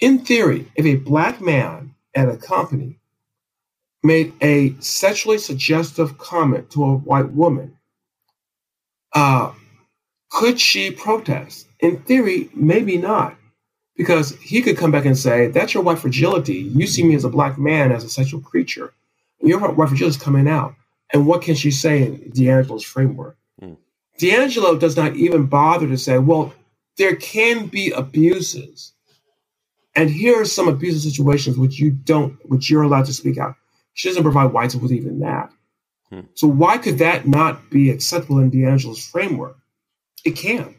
In 0.00 0.20
theory, 0.20 0.70
if 0.76 0.86
a 0.86 0.96
black 0.96 1.42
man 1.42 1.96
at 2.14 2.30
a 2.30 2.38
company 2.38 2.99
made 4.02 4.32
a 4.40 4.74
sexually 4.80 5.38
suggestive 5.38 6.18
comment 6.18 6.70
to 6.70 6.84
a 6.84 6.94
white 6.94 7.30
woman, 7.32 7.76
uh, 9.14 9.52
could 10.30 10.60
she 10.60 10.90
protest? 10.90 11.66
In 11.80 12.02
theory, 12.02 12.50
maybe 12.54 12.96
not. 12.98 13.36
Because 13.96 14.36
he 14.38 14.62
could 14.62 14.78
come 14.78 14.90
back 14.90 15.04
and 15.04 15.18
say, 15.18 15.48
That's 15.48 15.74
your 15.74 15.82
white 15.82 15.98
fragility. 15.98 16.54
You 16.54 16.86
see 16.86 17.02
me 17.02 17.14
as 17.14 17.24
a 17.24 17.28
black 17.28 17.58
man, 17.58 17.92
as 17.92 18.04
a 18.04 18.08
sexual 18.08 18.40
creature. 18.40 18.94
Your 19.42 19.60
white 19.60 19.88
fragility 19.88 20.16
is 20.16 20.22
coming 20.22 20.48
out. 20.48 20.74
And 21.12 21.26
what 21.26 21.42
can 21.42 21.54
she 21.54 21.70
say 21.70 22.04
in 22.04 22.18
DiAngelo's 22.32 22.84
framework? 22.84 23.36
Mm. 23.60 23.76
DiAngelo 24.18 24.80
does 24.80 24.96
not 24.96 25.16
even 25.16 25.46
bother 25.46 25.86
to 25.88 25.98
say, 25.98 26.18
Well, 26.18 26.54
there 26.96 27.16
can 27.16 27.66
be 27.66 27.90
abuses 27.90 28.90
and 29.94 30.10
here 30.10 30.40
are 30.40 30.44
some 30.44 30.68
abusive 30.68 31.02
situations 31.12 31.58
which 31.58 31.78
you 31.78 31.90
don't, 31.90 32.34
which 32.48 32.70
you're 32.70 32.82
allowed 32.82 33.06
to 33.06 33.12
speak 33.12 33.38
out. 33.38 33.56
She 33.94 34.08
doesn't 34.08 34.22
provide 34.22 34.52
whites 34.52 34.74
with 34.74 34.92
even 34.92 35.20
that. 35.20 35.52
Hmm. 36.10 36.20
So 36.34 36.48
why 36.48 36.78
could 36.78 36.98
that 36.98 37.26
not 37.26 37.70
be 37.70 37.90
acceptable 37.90 38.38
in 38.38 38.50
DiAngelo's 38.50 39.04
framework? 39.04 39.56
It 40.24 40.36
can. 40.36 40.74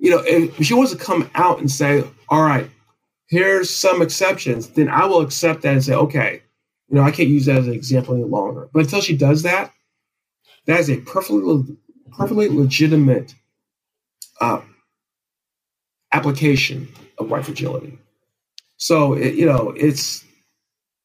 You 0.00 0.10
know, 0.10 0.22
if 0.26 0.64
she 0.64 0.74
wants 0.74 0.92
to 0.92 0.98
come 0.98 1.30
out 1.34 1.60
and 1.60 1.70
say, 1.70 2.04
all 2.28 2.42
right, 2.42 2.68
here's 3.28 3.70
some 3.70 4.02
exceptions, 4.02 4.68
then 4.68 4.88
I 4.88 5.04
will 5.04 5.20
accept 5.20 5.62
that 5.62 5.74
and 5.74 5.84
say, 5.84 5.94
okay, 5.94 6.42
you 6.88 6.96
know, 6.96 7.02
I 7.02 7.10
can't 7.10 7.28
use 7.28 7.46
that 7.46 7.58
as 7.58 7.66
an 7.66 7.74
example 7.74 8.14
any 8.14 8.24
longer. 8.24 8.68
But 8.72 8.80
until 8.80 9.00
she 9.00 9.16
does 9.16 9.42
that, 9.42 9.72
that 10.66 10.80
is 10.80 10.90
a 10.90 10.96
perfectly, 10.98 11.76
perfectly 12.16 12.48
legitimate 12.48 13.34
uh, 14.40 14.60
application 16.12 16.88
of 17.18 17.30
white 17.30 17.44
fragility. 17.44 17.98
So, 18.76 19.14
it, 19.14 19.34
you 19.34 19.46
know, 19.46 19.72
it's, 19.76 20.24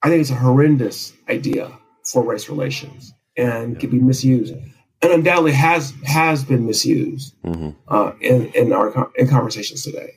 I 0.04 0.10
think 0.10 0.22
it's 0.22 0.30
a 0.30 0.36
horrendous 0.36 1.14
idea 1.30 1.72
for 2.04 2.24
race 2.24 2.50
relations 2.50 3.14
and 3.36 3.74
yeah. 3.74 3.80
can 3.80 3.90
be 3.90 4.00
misused. 4.00 4.54
And 5.02 5.12
undoubtedly 5.12 5.52
has 5.52 5.94
has 6.06 6.44
been 6.44 6.66
misused 6.66 7.36
mm-hmm. 7.44 7.70
uh, 7.88 8.14
in 8.20 8.48
in 8.54 8.74
our 8.74 9.12
in 9.16 9.28
conversations 9.28 9.84
today. 9.84 10.10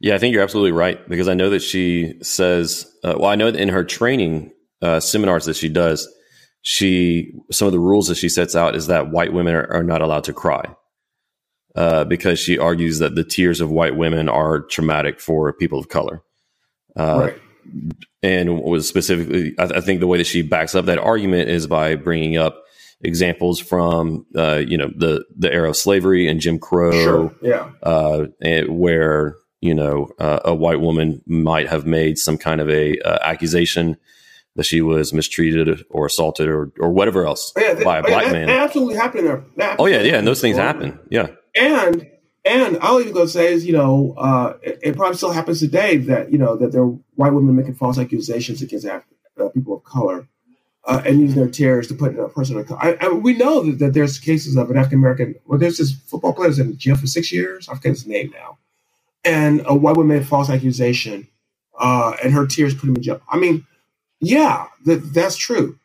Yeah, 0.00 0.14
I 0.14 0.18
think 0.18 0.32
you're 0.32 0.42
absolutely 0.42 0.72
right 0.72 1.06
because 1.08 1.28
I 1.28 1.34
know 1.34 1.50
that 1.50 1.62
she 1.62 2.14
says. 2.22 2.90
Uh, 3.04 3.14
well, 3.18 3.30
I 3.30 3.34
know 3.34 3.50
that 3.50 3.60
in 3.60 3.68
her 3.68 3.84
training 3.84 4.52
uh, 4.80 5.00
seminars 5.00 5.44
that 5.44 5.56
she 5.56 5.68
does, 5.68 6.08
she 6.62 7.32
some 7.50 7.66
of 7.66 7.72
the 7.72 7.78
rules 7.78 8.08
that 8.08 8.16
she 8.16 8.28
sets 8.28 8.56
out 8.56 8.74
is 8.74 8.86
that 8.86 9.10
white 9.10 9.32
women 9.32 9.54
are, 9.54 9.70
are 9.70 9.82
not 9.82 10.00
allowed 10.00 10.24
to 10.24 10.32
cry 10.32 10.74
uh, 11.76 12.04
because 12.04 12.38
she 12.38 12.58
argues 12.58 12.98
that 13.00 13.14
the 13.14 13.24
tears 13.24 13.60
of 13.60 13.70
white 13.70 13.96
women 13.96 14.28
are 14.28 14.60
traumatic 14.60 15.20
for 15.20 15.52
people 15.52 15.78
of 15.78 15.88
color. 15.88 16.22
Uh, 16.96 17.18
right. 17.20 17.42
And 18.22 18.60
was 18.60 18.86
specifically, 18.86 19.54
I, 19.58 19.66
th- 19.66 19.78
I, 19.78 19.80
think 19.80 20.00
the 20.00 20.06
way 20.06 20.18
that 20.18 20.26
she 20.26 20.42
backs 20.42 20.74
up 20.74 20.86
that 20.86 20.98
argument 20.98 21.48
is 21.48 21.66
by 21.66 21.96
bringing 21.96 22.36
up 22.36 22.62
examples 23.00 23.58
from, 23.58 24.26
uh, 24.36 24.62
you 24.66 24.78
know, 24.78 24.90
the 24.94 25.24
the 25.36 25.52
era 25.52 25.70
of 25.70 25.76
slavery 25.76 26.28
and 26.28 26.40
Jim 26.40 26.58
Crow, 26.58 26.92
sure. 26.92 27.34
yeah, 27.42 27.70
uh, 27.82 28.26
where 28.68 29.36
you 29.60 29.74
know 29.74 30.08
uh, 30.18 30.40
a 30.44 30.54
white 30.54 30.80
woman 30.80 31.22
might 31.26 31.68
have 31.68 31.86
made 31.86 32.18
some 32.18 32.38
kind 32.38 32.60
of 32.60 32.70
a 32.70 32.98
uh, 33.00 33.18
accusation 33.22 33.96
that 34.56 34.64
she 34.64 34.82
was 34.82 35.12
mistreated 35.12 35.84
or 35.90 36.06
assaulted 36.06 36.48
or 36.48 36.72
or 36.78 36.92
whatever 36.92 37.26
else 37.26 37.52
oh, 37.56 37.60
yeah, 37.60 37.82
by 37.82 37.98
a 37.98 38.02
oh, 38.02 38.06
black 38.06 38.24
that, 38.26 38.32
man. 38.32 38.46
That 38.46 38.60
absolutely 38.60 38.96
happened 38.96 39.26
there. 39.26 39.44
Absolutely 39.58 39.76
oh 39.78 39.86
yeah, 39.86 40.02
yeah, 40.02 40.18
and 40.18 40.26
those 40.26 40.40
things 40.40 40.56
happen. 40.56 40.98
Yeah, 41.10 41.28
and 41.56 42.06
and 42.44 42.78
I'll 42.80 43.00
even 43.00 43.12
go 43.12 43.26
say 43.26 43.52
is, 43.52 43.64
you 43.64 43.72
know, 43.72 44.14
uh, 44.18 44.54
it, 44.62 44.78
it, 44.82 44.96
probably 44.96 45.16
still 45.16 45.30
happens 45.30 45.60
today 45.60 45.96
that, 45.98 46.32
you 46.32 46.38
know, 46.38 46.56
that 46.56 46.72
there 46.72 46.82
are 46.82 46.98
white 47.14 47.32
women 47.32 47.54
making 47.54 47.74
false 47.74 47.98
accusations 47.98 48.62
against 48.62 48.86
uh, 48.86 49.00
people 49.54 49.76
of 49.76 49.84
color 49.84 50.26
uh, 50.84 51.02
and 51.06 51.20
using 51.20 51.38
their 51.38 51.50
tears 51.50 51.86
to 51.88 51.94
put 51.94 52.18
a 52.18 52.28
person 52.28 52.58
of 52.58 52.66
color. 52.66 52.80
I, 52.82 52.96
I, 53.00 53.08
we 53.10 53.34
know 53.34 53.62
that, 53.62 53.78
that, 53.78 53.94
there's 53.94 54.18
cases 54.18 54.56
of 54.56 54.70
an 54.70 54.76
African 54.76 54.98
American, 54.98 55.36
well, 55.44 55.58
there's 55.58 55.78
this 55.78 55.92
football 55.92 56.32
player 56.32 56.48
that's 56.48 56.58
in 56.58 56.76
jail 56.76 56.96
for 56.96 57.06
six 57.06 57.30
years. 57.30 57.68
I 57.68 57.74
forget 57.74 57.90
his 57.90 58.06
name 58.06 58.32
now. 58.34 58.58
And 59.24 59.62
a 59.66 59.74
white 59.74 59.96
woman 59.96 60.16
made 60.16 60.22
a 60.22 60.26
false 60.26 60.50
accusation 60.50 61.28
uh, 61.78 62.16
and 62.22 62.32
her 62.32 62.46
tears 62.46 62.74
put 62.74 62.88
him 62.88 62.96
in 62.96 63.02
jail. 63.02 63.22
I 63.28 63.38
mean, 63.38 63.66
yeah, 64.18 64.66
that, 64.84 65.14
that's 65.14 65.36
true. 65.36 65.78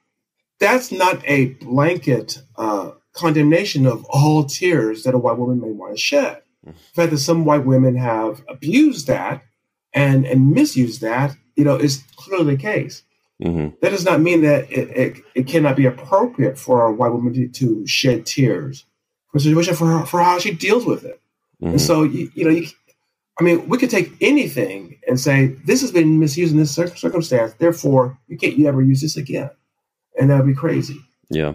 That's 0.59 0.91
not 0.91 1.21
a 1.25 1.45
blanket 1.45 2.41
uh, 2.55 2.91
condemnation 3.13 3.85
of 3.85 4.05
all 4.05 4.45
tears 4.45 5.03
that 5.03 5.13
a 5.13 5.19
white 5.19 5.37
woman 5.37 5.61
may 5.61 5.69
want 5.69 5.93
to 5.93 6.01
shed. 6.01 6.41
The 6.67 7.01
fact 7.01 7.11
that 7.11 7.17
some 7.19 7.45
white 7.45 7.65
women 7.65 7.95
have 7.95 8.43
abused 8.47 9.07
that 9.07 9.43
and 9.93 10.25
and 10.25 10.51
misused 10.51 11.01
that, 11.01 11.35
you 11.55 11.63
know, 11.63 11.75
is 11.75 12.03
clearly 12.15 12.55
the 12.55 12.61
case. 12.61 13.03
Mm-hmm. 13.41 13.75
That 13.81 13.91
does 13.91 14.05
not 14.05 14.19
mean 14.19 14.41
that 14.41 14.71
it, 14.71 14.89
it, 14.89 15.23
it, 15.35 15.47
cannot 15.47 15.75
be 15.75 15.85
appropriate 15.85 16.57
for 16.57 16.87
a 16.87 16.91
white 16.91 17.11
woman 17.11 17.33
to, 17.33 17.47
to, 17.47 17.85
shed 17.85 18.25
tears 18.25 18.83
for 19.31 19.37
situation 19.37 19.75
for 19.75 19.85
her, 19.85 20.05
for 20.07 20.23
how 20.23 20.39
she 20.39 20.51
deals 20.51 20.87
with 20.87 21.05
it. 21.05 21.21
Mm-hmm. 21.61 21.73
And 21.73 21.81
so 21.81 22.01
you, 22.01 22.31
you 22.33 22.45
know, 22.45 22.49
you, 22.49 22.67
I 23.39 23.43
mean, 23.43 23.69
we 23.69 23.77
could 23.77 23.91
take 23.91 24.11
anything 24.21 24.99
and 25.07 25.19
say 25.19 25.47
this 25.65 25.81
has 25.81 25.91
been 25.91 26.19
misused 26.19 26.51
in 26.51 26.57
this 26.57 26.73
circumstance. 26.73 27.53
Therefore, 27.53 28.17
you 28.27 28.37
can't 28.37 28.57
you 28.57 28.67
ever 28.67 28.81
use 28.81 29.01
this 29.01 29.17
again, 29.17 29.51
and 30.19 30.31
that 30.31 30.37
would 30.37 30.47
be 30.47 30.55
crazy. 30.55 30.99
Yeah. 31.29 31.53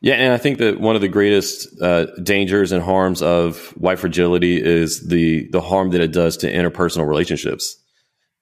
Yeah, 0.00 0.14
and 0.14 0.32
I 0.32 0.38
think 0.38 0.58
that 0.58 0.80
one 0.80 0.94
of 0.94 1.00
the 1.00 1.08
greatest 1.08 1.68
uh, 1.82 2.06
dangers 2.22 2.70
and 2.70 2.82
harms 2.82 3.20
of 3.20 3.68
white 3.76 3.98
fragility 3.98 4.62
is 4.62 5.08
the 5.08 5.48
the 5.50 5.60
harm 5.60 5.90
that 5.90 6.00
it 6.00 6.12
does 6.12 6.36
to 6.38 6.52
interpersonal 6.52 7.08
relationships. 7.08 7.76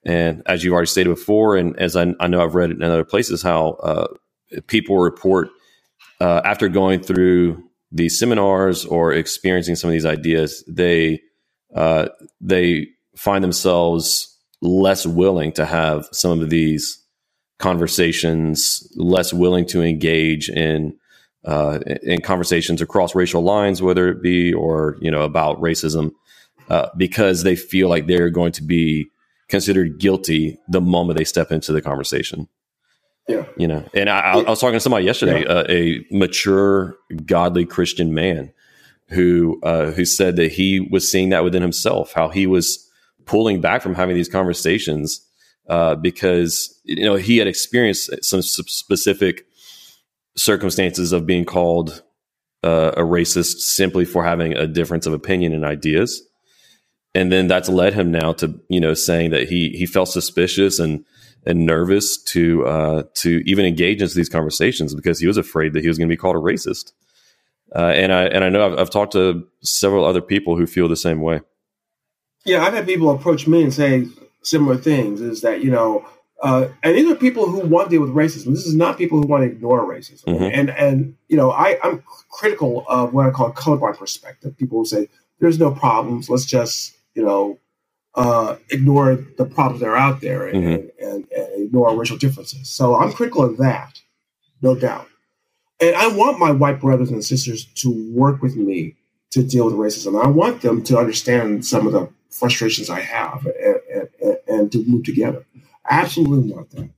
And 0.05 0.43
as 0.45 0.63
you've 0.63 0.73
already 0.73 0.87
stated 0.87 1.09
before, 1.09 1.57
and 1.57 1.77
as 1.79 1.95
I, 1.95 2.13
I 2.19 2.27
know 2.27 2.41
I've 2.43 2.55
read 2.55 2.71
in 2.71 2.83
other 2.83 3.03
places, 3.03 3.41
how 3.41 3.71
uh, 3.83 4.07
people 4.67 4.97
report 4.97 5.49
uh, 6.21 6.41
after 6.45 6.69
going 6.69 7.01
through 7.01 7.63
these 7.91 8.19
seminars 8.19 8.85
or 8.85 9.11
experiencing 9.13 9.75
some 9.75 9.89
of 9.89 9.93
these 9.93 10.05
ideas, 10.05 10.63
they 10.67 11.21
uh, 11.75 12.09
they 12.39 12.87
find 13.15 13.43
themselves 13.43 14.37
less 14.61 15.05
willing 15.05 15.51
to 15.53 15.65
have 15.65 16.07
some 16.11 16.39
of 16.39 16.49
these 16.49 17.03
conversations, 17.59 18.87
less 18.95 19.33
willing 19.33 19.65
to 19.65 19.81
engage 19.81 20.49
in 20.49 20.95
uh, 21.45 21.79
in 22.03 22.21
conversations 22.21 22.81
across 22.81 23.15
racial 23.15 23.41
lines, 23.41 23.81
whether 23.81 24.09
it 24.09 24.21
be 24.21 24.53
or 24.53 24.97
you 25.01 25.11
know 25.11 25.21
about 25.21 25.59
racism, 25.61 26.11
uh, 26.69 26.89
because 26.97 27.43
they 27.43 27.55
feel 27.55 27.89
like 27.89 28.07
they're 28.07 28.29
going 28.29 28.51
to 28.53 28.63
be 28.63 29.07
considered 29.47 29.99
guilty 29.99 30.57
the 30.67 30.81
moment 30.81 31.17
they 31.17 31.23
step 31.23 31.51
into 31.51 31.71
the 31.71 31.81
conversation. 31.81 32.47
Yeah, 33.27 33.45
you 33.57 33.67
know, 33.67 33.83
and 33.93 34.09
I, 34.09 34.19
I 34.19 34.49
was 34.49 34.59
talking 34.59 34.75
to 34.75 34.79
somebody 34.79 35.05
yesterday, 35.05 35.41
yeah. 35.41 35.51
uh, 35.51 35.65
a 35.67 36.05
mature, 36.11 36.97
godly 37.25 37.65
Christian 37.65 38.13
man 38.13 38.53
who 39.09 39.59
uh, 39.63 39.91
who 39.91 40.05
said 40.05 40.35
that 40.37 40.51
he 40.51 40.79
was 40.79 41.09
seeing 41.09 41.29
that 41.29 41.43
within 41.43 41.61
himself, 41.61 42.13
how 42.13 42.29
he 42.29 42.47
was 42.47 42.89
pulling 43.25 43.61
back 43.61 43.81
from 43.81 43.95
having 43.95 44.15
these 44.15 44.29
conversations 44.29 45.21
uh, 45.69 45.95
because 45.95 46.79
you 46.83 47.03
know 47.03 47.15
he 47.15 47.37
had 47.37 47.47
experienced 47.47 48.09
some 48.23 48.41
specific 48.41 49.46
circumstances 50.37 51.11
of 51.11 51.25
being 51.25 51.45
called 51.45 52.03
uh, 52.63 52.91
a 52.95 53.01
racist 53.01 53.59
simply 53.59 54.05
for 54.05 54.23
having 54.23 54.53
a 54.53 54.67
difference 54.67 55.05
of 55.05 55.13
opinion 55.13 55.53
and 55.53 55.65
ideas. 55.65 56.21
And 57.13 57.31
then 57.31 57.47
that's 57.47 57.69
led 57.69 57.93
him 57.93 58.11
now 58.11 58.33
to, 58.33 58.59
you 58.69 58.79
know, 58.79 58.93
saying 58.93 59.31
that 59.31 59.49
he 59.49 59.69
he 59.69 59.85
felt 59.85 60.09
suspicious 60.09 60.79
and 60.79 61.03
and 61.45 61.65
nervous 61.65 62.21
to 62.23 62.65
uh, 62.65 63.03
to 63.15 63.41
even 63.45 63.65
engage 63.65 64.01
into 64.01 64.13
these 64.13 64.29
conversations 64.29 64.93
because 64.93 65.19
he 65.19 65.27
was 65.27 65.37
afraid 65.37 65.73
that 65.73 65.81
he 65.81 65.87
was 65.87 65.97
going 65.97 66.09
to 66.09 66.13
be 66.13 66.17
called 66.17 66.35
a 66.35 66.39
racist. 66.39 66.91
Uh, 67.75 67.91
and 67.95 68.13
I 68.13 68.25
and 68.25 68.43
I 68.43 68.49
know 68.49 68.65
I've, 68.65 68.79
I've 68.79 68.89
talked 68.89 69.13
to 69.13 69.47
several 69.61 70.05
other 70.05 70.21
people 70.21 70.57
who 70.57 70.67
feel 70.67 70.87
the 70.87 70.95
same 70.95 71.21
way. 71.21 71.41
Yeah, 72.45 72.63
I've 72.63 72.73
had 72.73 72.85
people 72.85 73.09
approach 73.09 73.47
me 73.47 73.63
and 73.63 73.73
say 73.73 74.07
similar 74.43 74.77
things. 74.77 75.21
Is 75.21 75.41
that 75.41 75.63
you 75.63 75.71
know 75.71 76.05
uh, 76.43 76.67
and 76.83 76.95
these 76.95 77.09
are 77.09 77.15
people 77.15 77.49
who 77.49 77.61
want 77.61 77.89
to 77.89 77.95
deal 77.95 78.01
with 78.01 78.13
racism. 78.13 78.53
This 78.53 78.65
is 78.65 78.75
not 78.75 78.97
people 78.97 79.19
who 79.19 79.27
want 79.27 79.43
to 79.43 79.49
ignore 79.49 79.85
racism. 79.85 80.25
Mm-hmm. 80.25 80.43
And 80.43 80.69
and 80.69 81.15
you 81.27 81.37
know, 81.37 81.51
I, 81.51 81.79
I'm 81.83 82.03
critical 82.31 82.85
of 82.87 83.13
what 83.13 83.25
I 83.25 83.31
call 83.31 83.51
colorblind 83.51 83.97
perspective. 83.97 84.55
People 84.57 84.79
will 84.79 84.85
say 84.85 85.09
there's 85.39 85.59
no 85.59 85.71
problems. 85.71 86.29
Let's 86.29 86.45
just 86.45 86.95
you 87.15 87.23
know 87.23 87.59
uh, 88.13 88.57
ignore 88.69 89.15
the 89.15 89.45
problems 89.45 89.81
that 89.81 89.89
are 89.89 89.97
out 89.97 90.21
there 90.21 90.47
and, 90.47 90.63
mm-hmm. 90.63 91.05
and, 91.05 91.13
and, 91.13 91.31
and 91.31 91.65
ignore 91.65 91.95
racial 91.95 92.17
differences. 92.17 92.69
So 92.69 92.95
I'm 92.95 93.13
critical 93.13 93.43
of 93.43 93.57
that, 93.57 93.99
no 94.61 94.75
doubt. 94.75 95.07
And 95.79 95.95
I 95.95 96.07
want 96.07 96.39
my 96.39 96.51
white 96.51 96.79
brothers 96.81 97.11
and 97.11 97.23
sisters 97.23 97.65
to 97.75 98.11
work 98.11 98.41
with 98.41 98.55
me 98.55 98.95
to 99.31 99.43
deal 99.43 99.65
with 99.65 99.75
racism. 99.75 100.23
I 100.23 100.27
want 100.27 100.61
them 100.61 100.83
to 100.85 100.97
understand 100.97 101.65
some 101.65 101.85
of 101.85 101.93
the 101.93 102.09
frustrations 102.29 102.89
I 102.89 103.01
have 103.01 103.45
and, 103.45 104.07
and, 104.21 104.37
and 104.47 104.71
to 104.71 104.83
move 104.85 105.03
together 105.03 105.45
absolutely 105.89 106.51
want 106.53 106.69
that. 106.71 106.89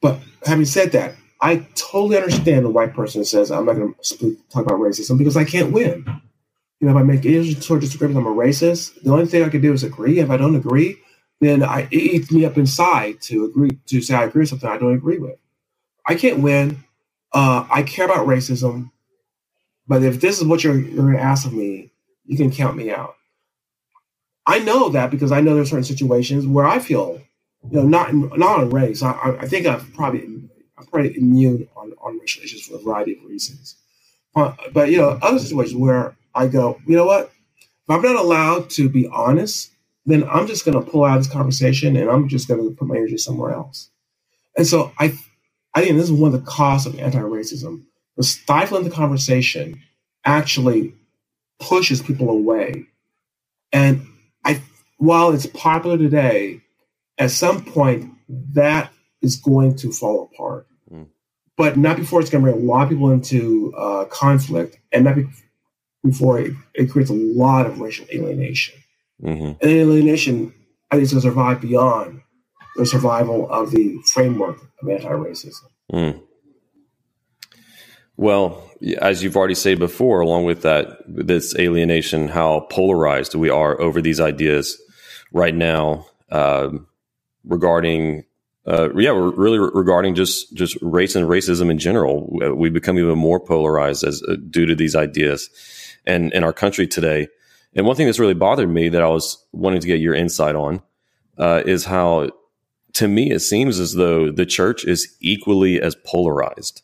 But 0.00 0.20
having 0.44 0.64
said 0.64 0.92
that, 0.92 1.14
I 1.40 1.66
totally 1.74 2.16
understand 2.16 2.64
the 2.64 2.70
white 2.70 2.94
person 2.94 3.24
says 3.24 3.50
I'm 3.50 3.66
not 3.66 3.76
going 3.76 3.94
to 4.00 4.36
talk 4.50 4.66
about 4.66 4.78
racism 4.80 5.18
because 5.18 5.36
I 5.36 5.44
can't 5.44 5.72
win. 5.72 6.04
You 6.80 6.88
know, 6.88 6.96
if 6.96 6.96
I 6.96 7.02
make 7.02 7.26
any 7.26 7.54
sort 7.54 7.78
of 7.78 7.82
disagreement, 7.84 8.18
I'm 8.18 8.32
a 8.32 8.34
racist. 8.36 9.02
The 9.02 9.12
only 9.12 9.26
thing 9.26 9.42
I 9.42 9.48
can 9.48 9.60
do 9.60 9.72
is 9.72 9.82
agree. 9.82 10.18
If 10.18 10.30
I 10.30 10.36
don't 10.36 10.56
agree, 10.56 10.98
then 11.40 11.62
I, 11.62 11.82
it 11.90 11.94
eats 11.94 12.32
me 12.32 12.44
up 12.44 12.58
inside 12.58 13.20
to 13.22 13.44
agree 13.46 13.70
to 13.86 14.00
say 14.02 14.14
I 14.14 14.24
agree 14.24 14.40
with 14.40 14.50
something 14.50 14.68
I 14.68 14.78
don't 14.78 14.94
agree 14.94 15.18
with. 15.18 15.38
I 16.06 16.14
can't 16.14 16.40
win. 16.40 16.84
Uh, 17.32 17.66
I 17.70 17.82
care 17.82 18.06
about 18.06 18.26
racism, 18.26 18.90
but 19.86 20.02
if 20.02 20.20
this 20.20 20.40
is 20.40 20.46
what 20.46 20.64
you're, 20.64 20.78
you're 20.78 21.04
going 21.04 21.16
to 21.16 21.22
ask 21.22 21.46
of 21.46 21.52
me, 21.52 21.92
you 22.24 22.36
can 22.36 22.50
count 22.50 22.76
me 22.76 22.90
out. 22.90 23.14
I 24.46 24.58
know 24.60 24.88
that 24.90 25.10
because 25.10 25.32
I 25.32 25.40
know 25.40 25.54
there's 25.54 25.70
certain 25.70 25.84
situations 25.84 26.46
where 26.46 26.66
I 26.66 26.78
feel 26.80 27.20
you 27.68 27.78
know, 27.78 27.86
not 27.86 28.14
not 28.14 28.60
on 28.60 28.70
race. 28.70 29.02
I, 29.02 29.36
I 29.40 29.46
think 29.46 29.66
I've 29.66 29.92
probably 29.94 30.22
I'm 30.78 30.86
probably 30.86 31.16
immune 31.16 31.68
on, 31.76 31.92
on 32.00 32.18
racial 32.18 32.42
issues 32.42 32.66
for 32.66 32.76
a 32.76 32.78
variety 32.78 33.18
of 33.18 33.24
reasons. 33.24 33.76
But, 34.32 34.90
you 34.90 34.96
know, 34.96 35.18
other 35.22 35.38
situations 35.38 35.76
where 35.76 36.16
I 36.34 36.46
go, 36.46 36.80
you 36.86 36.96
know 36.96 37.04
what? 37.04 37.32
If 37.58 37.90
I'm 37.90 38.00
not 38.00 38.16
allowed 38.16 38.70
to 38.70 38.88
be 38.88 39.08
honest, 39.08 39.72
then 40.06 40.24
I'm 40.28 40.46
just 40.46 40.64
going 40.64 40.82
to 40.82 40.90
pull 40.90 41.04
out 41.04 41.18
this 41.18 41.28
conversation 41.28 41.96
and 41.96 42.08
I'm 42.08 42.28
just 42.28 42.48
going 42.48 42.62
to 42.62 42.74
put 42.74 42.88
my 42.88 42.96
energy 42.96 43.18
somewhere 43.18 43.52
else. 43.52 43.90
And 44.56 44.66
so 44.66 44.92
I, 44.98 45.18
I 45.74 45.82
think 45.82 45.96
this 45.96 46.04
is 46.04 46.12
one 46.12 46.32
of 46.32 46.40
the 46.40 46.50
costs 46.50 46.86
of 46.86 46.98
anti-racism. 46.98 47.84
The 48.16 48.22
stifling 48.22 48.84
the 48.84 48.90
conversation 48.90 49.82
actually 50.24 50.94
pushes 51.58 52.00
people 52.00 52.30
away. 52.30 52.86
And 53.72 54.06
I, 54.44 54.62
while 54.98 55.32
it's 55.32 55.46
popular 55.46 55.98
today 55.98 56.62
at 57.20 57.30
some 57.30 57.64
point 57.64 58.10
that 58.28 58.90
is 59.22 59.36
going 59.36 59.76
to 59.76 59.92
fall 59.92 60.30
apart. 60.32 60.66
Mm. 60.90 61.06
But 61.56 61.76
not 61.76 61.96
before 61.98 62.20
it's 62.20 62.30
going 62.30 62.44
to 62.44 62.50
bring 62.50 62.64
a 62.64 62.66
lot 62.66 62.84
of 62.84 62.88
people 62.88 63.10
into 63.10 63.72
uh, 63.76 64.06
conflict, 64.06 64.78
and 64.90 65.04
not 65.04 65.16
be- 65.16 65.28
before 66.02 66.40
it, 66.40 66.52
it, 66.74 66.90
creates 66.90 67.10
a 67.10 67.14
lot 67.14 67.66
of 67.66 67.78
racial 67.78 68.06
alienation. 68.12 68.74
Mm-hmm. 69.22 69.52
And 69.60 69.70
alienation, 69.70 70.54
I 70.90 70.96
think, 70.96 71.04
is 71.04 71.12
going 71.12 71.22
to 71.22 71.28
survive 71.28 71.60
beyond 71.60 72.22
the 72.76 72.86
survival 72.86 73.50
of 73.50 73.70
the 73.72 73.98
framework 74.12 74.56
of 74.82 74.88
anti-racism. 74.88 75.66
Mm. 75.92 76.22
Well, 78.16 78.70
as 78.98 79.22
you've 79.22 79.36
already 79.36 79.54
said 79.54 79.78
before, 79.78 80.20
along 80.20 80.44
with 80.44 80.62
that, 80.62 81.02
this 81.06 81.54
alienation, 81.58 82.28
how 82.28 82.60
polarized 82.70 83.34
we 83.34 83.50
are 83.50 83.78
over 83.78 84.00
these 84.00 84.20
ideas 84.20 84.80
right 85.32 85.54
now. 85.54 86.06
Um, 86.30 86.86
regarding 87.50 88.24
uh, 88.66 88.88
yeah, 88.94 89.10
really 89.10 89.58
regarding 89.58 90.14
just 90.14 90.54
just 90.54 90.76
race 90.80 91.16
and 91.16 91.26
racism 91.26 91.70
in 91.70 91.78
general. 91.78 92.28
We 92.54 92.70
become 92.70 92.98
even 92.98 93.18
more 93.18 93.40
polarized 93.40 94.04
as 94.04 94.22
uh, 94.22 94.36
due 94.48 94.66
to 94.66 94.74
these 94.74 94.94
ideas, 94.94 95.50
and 96.06 96.32
in 96.32 96.44
our 96.44 96.52
country 96.52 96.86
today. 96.86 97.28
And 97.74 97.86
one 97.86 97.96
thing 97.96 98.06
that's 98.06 98.18
really 98.18 98.34
bothered 98.34 98.68
me 98.68 98.88
that 98.88 99.02
I 99.02 99.08
was 99.08 99.44
wanting 99.52 99.80
to 99.80 99.86
get 99.86 100.00
your 100.00 100.14
insight 100.14 100.56
on 100.56 100.82
uh, 101.38 101.62
is 101.64 101.84
how, 101.84 102.30
to 102.94 103.08
me, 103.08 103.30
it 103.30 103.40
seems 103.40 103.78
as 103.78 103.94
though 103.94 104.30
the 104.32 104.44
church 104.44 104.84
is 104.84 105.16
equally 105.20 105.80
as 105.80 105.94
polarized 106.04 106.82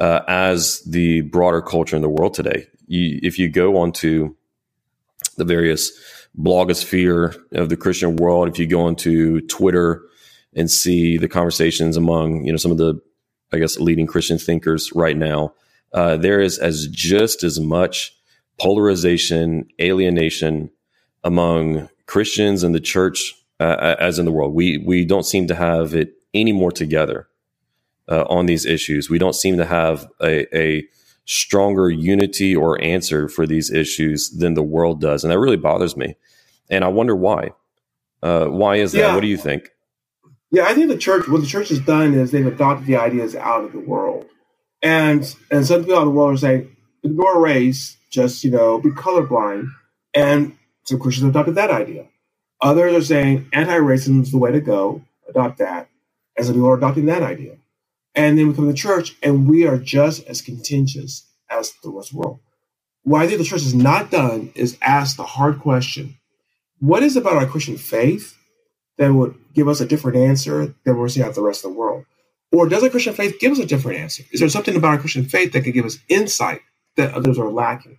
uh, 0.00 0.20
as 0.26 0.80
the 0.84 1.20
broader 1.22 1.60
culture 1.60 1.94
in 1.94 2.02
the 2.02 2.08
world 2.08 2.34
today. 2.34 2.66
You, 2.86 3.20
if 3.22 3.38
you 3.38 3.50
go 3.50 3.76
onto 3.76 4.34
the 5.36 5.44
various 5.44 5.92
blogosphere 6.36 7.36
of 7.52 7.68
the 7.68 7.76
Christian 7.76 8.16
world, 8.16 8.48
if 8.48 8.58
you 8.58 8.66
go 8.66 8.88
into 8.88 9.40
Twitter 9.42 10.02
and 10.54 10.70
see 10.70 11.16
the 11.16 11.28
conversations 11.28 11.96
among 11.96 12.44
you 12.44 12.52
know 12.52 12.58
some 12.58 12.72
of 12.72 12.78
the 12.78 13.00
I 13.52 13.58
guess 13.58 13.78
leading 13.78 14.06
Christian 14.06 14.38
thinkers 14.38 14.92
right 14.94 15.16
now, 15.16 15.54
uh, 15.92 16.16
there 16.16 16.40
is 16.40 16.58
as 16.58 16.86
just 16.88 17.42
as 17.42 17.58
much 17.58 18.14
polarization, 18.58 19.66
alienation 19.80 20.70
among 21.24 21.88
Christians 22.06 22.62
and 22.62 22.74
the 22.74 22.80
church 22.80 23.34
uh, 23.60 23.96
as 23.98 24.18
in 24.18 24.24
the 24.24 24.32
world. 24.32 24.54
We 24.54 24.78
we 24.78 25.04
don't 25.04 25.26
seem 25.26 25.46
to 25.48 25.54
have 25.54 25.94
it 25.94 26.14
any 26.34 26.52
more 26.52 26.72
together 26.72 27.28
uh, 28.08 28.24
on 28.28 28.46
these 28.46 28.66
issues. 28.66 29.10
We 29.10 29.18
don't 29.18 29.34
seem 29.34 29.56
to 29.56 29.64
have 29.64 30.08
a, 30.20 30.56
a 30.56 30.86
stronger 31.30 31.90
unity 31.90 32.56
or 32.56 32.82
answer 32.82 33.28
for 33.28 33.46
these 33.46 33.70
issues 33.70 34.30
than 34.30 34.54
the 34.54 34.62
world 34.62 34.98
does. 34.98 35.22
And 35.22 35.30
that 35.30 35.38
really 35.38 35.58
bothers 35.58 35.94
me. 35.94 36.16
And 36.70 36.82
I 36.82 36.88
wonder 36.88 37.14
why. 37.14 37.50
Uh, 38.22 38.46
why 38.46 38.76
is 38.76 38.92
that? 38.92 38.98
Yeah. 38.98 39.14
What 39.14 39.20
do 39.20 39.26
you 39.26 39.36
think? 39.36 39.68
Yeah, 40.50 40.64
I 40.64 40.72
think 40.72 40.88
the 40.88 40.96
church, 40.96 41.28
what 41.28 41.42
the 41.42 41.46
church 41.46 41.68
has 41.68 41.80
done 41.80 42.14
is 42.14 42.30
they've 42.30 42.46
adopted 42.46 42.86
the 42.86 42.96
ideas 42.96 43.36
out 43.36 43.62
of 43.62 43.72
the 43.72 43.78
world. 43.78 44.24
And 44.82 45.36
and 45.50 45.66
some 45.66 45.82
people 45.82 45.96
out 45.96 46.02
of 46.02 46.06
the 46.06 46.12
world 46.12 46.34
are 46.34 46.38
saying, 46.38 46.74
ignore 47.02 47.38
race, 47.38 47.98
just, 48.10 48.42
you 48.42 48.50
know, 48.50 48.80
be 48.80 48.88
colorblind. 48.88 49.68
And 50.14 50.56
some 50.84 50.98
Christians 50.98 51.28
adopted 51.28 51.56
that 51.56 51.70
idea. 51.70 52.06
Others 52.62 52.94
are 52.94 53.04
saying 53.04 53.50
anti-racism 53.52 54.22
is 54.22 54.32
the 54.32 54.38
way 54.38 54.50
to 54.50 54.62
go, 54.62 55.02
adopt 55.28 55.58
that. 55.58 55.90
And 56.38 56.46
some 56.46 56.54
people 56.54 56.70
are 56.70 56.78
adopting 56.78 57.04
that 57.06 57.22
idea. 57.22 57.57
And 58.18 58.38
then 58.38 58.48
we 58.48 58.54
come 58.54 58.68
to 58.68 58.74
church 58.74 59.16
and 59.22 59.48
we 59.48 59.66
are 59.66 59.78
just 59.78 60.26
as 60.26 60.42
contentious 60.42 61.24
as 61.50 61.72
the 61.84 61.90
rest 61.90 62.10
of 62.10 62.14
the 62.14 62.18
world. 62.18 62.40
what 63.04 63.22
I 63.22 63.28
think 63.28 63.38
the 63.38 63.44
church 63.44 63.62
has 63.62 63.74
not 63.74 64.10
done 64.10 64.52
is 64.56 64.76
ask 64.82 65.16
the 65.16 65.24
hard 65.24 65.60
question 65.60 66.18
what 66.80 67.04
is 67.04 67.16
about 67.16 67.36
our 67.36 67.46
Christian 67.46 67.78
faith 67.78 68.36
that 68.98 69.14
would 69.14 69.36
give 69.54 69.68
us 69.68 69.80
a 69.80 69.86
different 69.86 70.18
answer 70.18 70.74
than 70.84 70.98
we're 70.98 71.08
seeing 71.08 71.26
out 71.26 71.36
the 71.36 71.42
rest 71.42 71.64
of 71.64 71.72
the 71.72 71.78
world? 71.78 72.06
Or 72.52 72.68
does 72.68 72.82
our 72.84 72.90
Christian 72.90 73.14
faith 73.14 73.40
give 73.40 73.52
us 73.52 73.60
a 73.60 73.66
different 73.66 74.00
answer? 74.00 74.24
Is 74.32 74.40
there 74.40 74.48
something 74.48 74.76
about 74.76 74.90
our 74.94 74.98
Christian 74.98 75.24
faith 75.24 75.52
that 75.52 75.62
could 75.62 75.74
give 75.74 75.86
us 75.86 75.98
insight 76.08 76.62
that 76.96 77.14
others 77.14 77.38
are 77.38 77.50
lacking? 77.50 77.98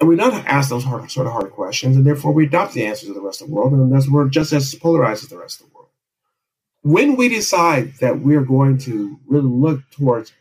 And 0.00 0.08
we 0.08 0.16
not 0.16 0.34
ask 0.46 0.70
those 0.70 0.84
hard, 0.84 1.10
sort 1.10 1.26
of 1.26 1.34
hard 1.34 1.52
questions, 1.52 1.96
and 1.96 2.06
therefore 2.06 2.32
we 2.32 2.46
adopt 2.46 2.74
the 2.74 2.86
answers 2.86 3.08
of 3.08 3.16
the 3.16 3.22
rest 3.22 3.42
of 3.42 3.48
the 3.48 3.54
world, 3.54 3.72
and 3.72 3.92
thus 3.92 4.08
we're 4.08 4.28
just 4.28 4.52
as 4.52 4.74
polarized 4.76 5.24
as 5.24 5.30
the 5.30 5.38
rest 5.38 5.60
of 5.60 5.66
the 5.66 5.73
world. 5.73 5.73
When 6.84 7.16
we 7.16 7.30
decide 7.30 7.94
that 8.00 8.20
we 8.20 8.36
are 8.36 8.44
going 8.44 8.76
to 8.80 9.18
really 9.26 9.48
look 9.48 9.80
towards 9.90 10.34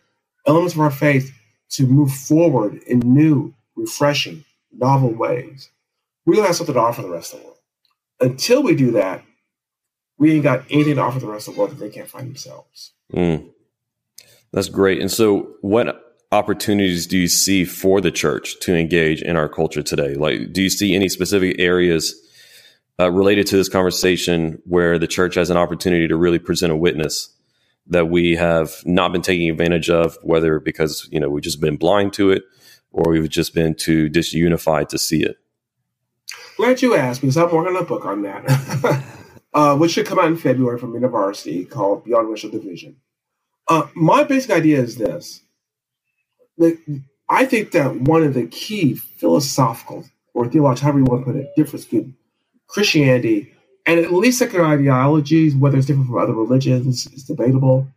elements 0.46 0.74
of 0.74 0.82
our 0.82 0.92
faith 0.92 1.34
to 1.70 1.88
move 1.88 2.12
forward 2.12 2.82
in 2.86 3.00
new, 3.00 3.54
refreshing, 3.78 4.44
novel 4.78 5.14
ways, 5.14 5.70
we 6.26 6.36
don't 6.36 6.46
have 6.46 6.58
something 6.58 6.76
to 6.76 6.82
offer 6.82 7.02
the 7.02 7.10
rest 7.10 7.34
of 7.34 7.40
the 7.40 7.46
world. 7.46 7.60
Until 8.20 8.62
we 8.62 8.76
do 8.76 8.92
that, 8.92 9.24
we 10.18 10.34
ain't 10.34 10.44
got 10.44 10.66
anything 10.70 10.96
to 10.96 11.02
offer 11.02 11.20
the 11.20 11.28
rest 11.28 11.48
of 11.48 11.54
the 11.54 11.60
world 11.62 11.72
that 11.72 11.80
they 11.80 11.90
can't 11.90 12.10
find 12.10 12.28
themselves. 12.28 12.92
Mm. 13.14 13.50
That's 14.52 14.68
great. 14.68 15.00
And 15.00 15.10
so, 15.10 15.50
what 15.62 16.18
opportunities 16.34 17.08
do 17.08 17.18
you 17.18 17.30
see 17.30 17.64
for 17.64 18.02
the 18.02 18.12
church 18.12 18.60
to 18.62 18.76
engage 18.76 19.22
in 19.22 19.38
our 19.38 19.48
culture 19.48 19.82
today? 19.82 20.16
Like, 20.16 20.52
do 20.52 20.62
you 20.62 20.70
see 20.70 20.94
any 20.94 21.08
specific 21.08 21.56
areas 21.58 22.14
uh, 23.00 23.12
related 23.12 23.48
to 23.48 23.58
this 23.58 23.70
conversation 23.70 24.62
where 24.66 25.00
the 25.00 25.08
church 25.08 25.36
has 25.36 25.50
an 25.50 25.58
opportunity 25.58 26.08
to 26.08 26.16
really 26.16 26.40
present 26.40 26.72
a 26.72 26.76
witness 26.76 27.30
that 27.88 28.10
we 28.10 28.36
have 28.36 28.82
not 28.86 29.12
been 29.12 29.22
taking 29.22 29.50
advantage 29.50 29.90
of, 29.90 30.18
whether 30.22 30.60
because 30.60 31.08
you 31.12 31.20
know 31.20 31.30
we've 31.30 31.44
just 31.44 31.60
been 31.60 31.78
blind 31.78 32.14
to 32.14 32.32
it 32.32 32.44
or 32.94 33.12
we've 33.12 33.30
just 33.30 33.54
been 33.54 33.76
too 33.76 34.10
disunified 34.10 34.88
to 34.90 34.98
see 34.98 35.24
it? 35.24 35.38
Glad 36.56 36.82
you 36.82 36.96
asked 36.96 37.22
because 37.22 37.36
I'm 37.36 37.52
working 37.52 37.76
on 37.76 37.82
a 37.82 37.86
book 37.86 38.06
on 38.06 38.22
that, 38.22 39.04
uh, 39.54 39.76
which 39.76 39.92
should 39.92 40.06
come 40.06 40.20
out 40.20 40.28
in 40.28 40.38
February 40.38 40.78
from 40.78 40.94
University 40.94 41.66
called 41.66 42.06
Beyond 42.06 42.30
Racial 42.30 42.52
Division. 42.52 42.98
Uh, 43.68 43.88
my 43.96 44.24
basic 44.24 44.52
idea 44.52 44.80
is 44.80 44.98
this. 44.98 45.42
Like, 46.58 46.80
I 47.28 47.46
think 47.46 47.72
that 47.72 48.02
one 48.02 48.24
of 48.24 48.36
the 48.36 48.46
key 48.46 48.94
philosophical 48.94 50.06
or 50.36 50.48
theological, 50.48 50.84
however 50.84 51.00
you 51.00 51.06
want 51.06 51.22
to 51.22 51.32
put 51.32 51.40
it, 51.40 51.48
difference 51.56 51.86
between 51.86 52.16
Christianity 52.74 53.54
and 53.86 54.00
at 54.00 54.14
least 54.14 54.40
secular 54.40 54.66
ideologies, 54.66 55.56
whether 55.56 55.78
it's 55.78 55.88
different 55.88 56.08
from 56.08 56.18
other 56.18 56.34
religions, 56.34 57.08
is 57.08 57.24
debatable, 57.24 57.88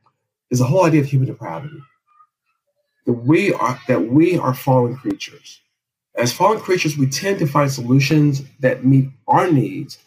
is 0.51 0.59
the 0.59 0.65
whole 0.65 0.85
idea 0.85 1.01
of 1.01 1.07
human 1.07 1.29
depravity. 1.29 1.81
That 3.07 3.13
we 3.13 3.53
are 3.53 3.81
that 3.89 4.09
we 4.09 4.39
are 4.39 4.55
fallen 4.55 4.97
creatures 4.97 5.61
as 6.17 6.33
fallen 6.33 6.61
creatures, 6.61 6.97
we 6.97 7.07
tend 7.09 7.39
to 7.41 7.47
find 7.47 7.71
solutions 7.71 8.43
that 8.61 8.85
meet 8.85 9.11
our 9.29 9.51
needs, 9.51 9.99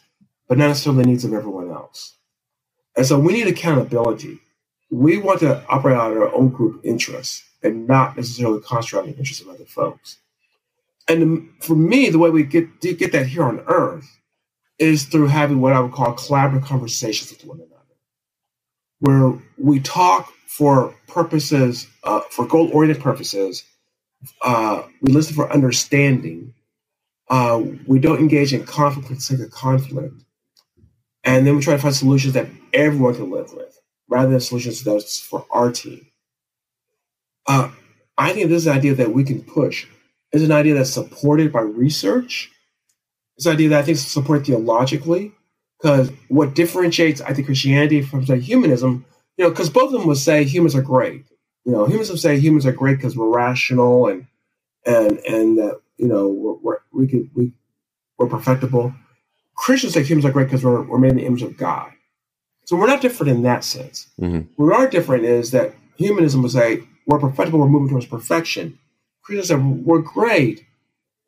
but 0.47 0.57
not 0.57 0.69
necessarily 0.69 1.03
the 1.03 1.09
needs 1.09 1.23
of 1.23 1.33
everyone 1.33 1.69
else. 1.69 2.15
And 2.97 3.05
so 3.05 3.19
we 3.19 3.33
need 3.33 3.47
accountability. 3.47 4.39
We 4.89 5.17
want 5.17 5.39
to 5.41 5.63
operate 5.67 5.97
out 5.97 6.11
of 6.11 6.17
our 6.17 6.33
own 6.33 6.49
group 6.49 6.81
interests 6.83 7.43
and 7.61 7.87
not 7.87 8.17
necessarily 8.17 8.59
concentrate 8.61 9.01
on 9.01 9.05
the 9.05 9.17
interests 9.17 9.43
of 9.43 9.49
other 9.49 9.65
folks. 9.65 10.17
And 11.07 11.49
for 11.61 11.75
me, 11.75 12.09
the 12.09 12.19
way 12.19 12.31
we 12.31 12.43
get 12.43 12.81
get 12.81 13.11
that 13.11 13.27
here 13.27 13.43
on 13.43 13.59
Earth 13.67 14.19
is 14.79 15.05
through 15.05 15.27
having 15.27 15.61
what 15.61 15.73
I 15.73 15.81
would 15.81 15.93
call 15.93 16.15
collaborative 16.15 16.65
conversations 16.65 17.31
with 17.31 17.45
one 17.45 17.59
another, 17.59 17.75
where 18.99 19.39
we 19.57 19.79
talk 19.81 20.33
for 20.47 20.95
purposes, 21.07 21.87
uh, 22.03 22.21
for 22.31 22.47
goal 22.47 22.69
oriented 22.73 23.03
purposes, 23.03 23.63
uh, 24.43 24.83
we 25.01 25.13
listen 25.13 25.35
for 25.35 25.51
understanding. 25.51 26.53
Uh, 27.29 27.63
we 27.87 27.99
don't 27.99 28.19
engage 28.19 28.53
in 28.53 28.65
conflict 28.65 29.07
for 29.09 29.15
the 29.15 29.21
sake 29.21 29.41
of 29.41 29.51
conflict. 29.51 30.15
And 31.23 31.47
then 31.47 31.55
we 31.55 31.61
try 31.63 31.75
to 31.75 31.81
find 31.81 31.95
solutions 31.95 32.33
that 32.35 32.47
everyone 32.73 33.15
can 33.15 33.31
live 33.31 33.53
with, 33.53 33.79
rather 34.09 34.31
than 34.31 34.39
solutions 34.41 34.83
that's 34.83 35.19
for 35.19 35.45
our 35.51 35.71
team. 35.71 36.07
Uh, 37.47 37.71
I 38.17 38.33
think 38.33 38.49
this 38.49 38.63
is 38.63 38.67
an 38.67 38.77
idea 38.77 38.95
that 38.95 39.13
we 39.13 39.23
can 39.23 39.41
push 39.43 39.87
is 40.31 40.43
an 40.43 40.51
idea 40.51 40.75
that's 40.75 40.91
supported 40.91 41.51
by 41.51 41.61
research. 41.61 42.51
An 43.45 43.53
idea 43.53 43.69
that 43.69 43.79
I 43.79 43.83
think 43.83 43.95
is 43.95 44.05
supported 44.05 44.45
theologically, 44.45 45.31
because 45.79 46.11
what 46.27 46.55
differentiates, 46.55 47.21
I 47.21 47.33
think, 47.33 47.47
Christianity 47.47 48.01
from 48.01 48.25
say 48.25 48.39
humanism, 48.39 49.05
you 49.37 49.45
know, 49.45 49.49
because 49.49 49.69
both 49.69 49.93
of 49.93 49.99
them 49.99 50.07
would 50.07 50.17
say 50.17 50.43
humans 50.43 50.75
are 50.75 50.81
great. 50.81 51.25
You 51.65 51.71
know, 51.71 51.85
humans 51.85 52.09
would 52.09 52.19
say 52.19 52.39
humans 52.39 52.65
are 52.65 52.71
great 52.71 52.97
because 52.97 53.15
we're 53.15 53.29
rational 53.29 54.07
and 54.07 54.27
and 54.85 55.19
and 55.19 55.57
that 55.57 55.79
you 55.97 56.07
know 56.07 56.27
we're, 56.27 56.55
we're, 56.61 56.77
we 56.91 57.07
can 57.07 57.31
we 57.33 57.53
we're 58.17 58.27
perfectible. 58.27 58.93
Christians 59.55 59.93
say 59.93 60.03
humans 60.03 60.25
are 60.25 60.31
great 60.31 60.45
because 60.45 60.63
we're, 60.63 60.81
we're 60.83 60.99
made 60.99 61.11
in 61.11 61.17
the 61.17 61.25
image 61.25 61.41
of 61.41 61.57
God. 61.57 61.91
So 62.65 62.75
we're 62.75 62.87
not 62.87 63.01
different 63.01 63.31
in 63.31 63.43
that 63.43 63.63
sense. 63.63 64.07
Mm-hmm. 64.21 64.63
We 64.63 64.73
are 64.73 64.87
different 64.87 65.25
is 65.25 65.51
that 65.51 65.73
humanism 65.97 66.41
would 66.43 66.51
say 66.51 66.83
we're 67.07 67.19
perfectible, 67.19 67.59
we're 67.59 67.67
moving 67.67 67.89
towards 67.89 68.05
perfection. 68.05 68.77
Christians 69.23 69.47
say 69.49 69.55
we're 69.55 70.01
great, 70.01 70.65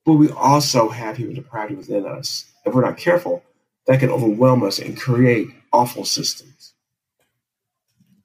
but 0.06 0.14
we 0.14 0.30
also 0.30 0.89
have 0.89 1.18
human 1.18 1.36
depravity 1.36 1.76
within 1.76 2.06
us. 2.06 2.45
If 2.66 2.74
we're 2.74 2.82
not 2.82 2.97
careful, 2.97 3.43
that 3.88 3.99
can 3.99 4.10
overwhelm 4.10 4.64
us 4.64 4.80
and 4.80 4.99
create 4.99 5.47
awful 5.74 6.06
systems. 6.06 6.74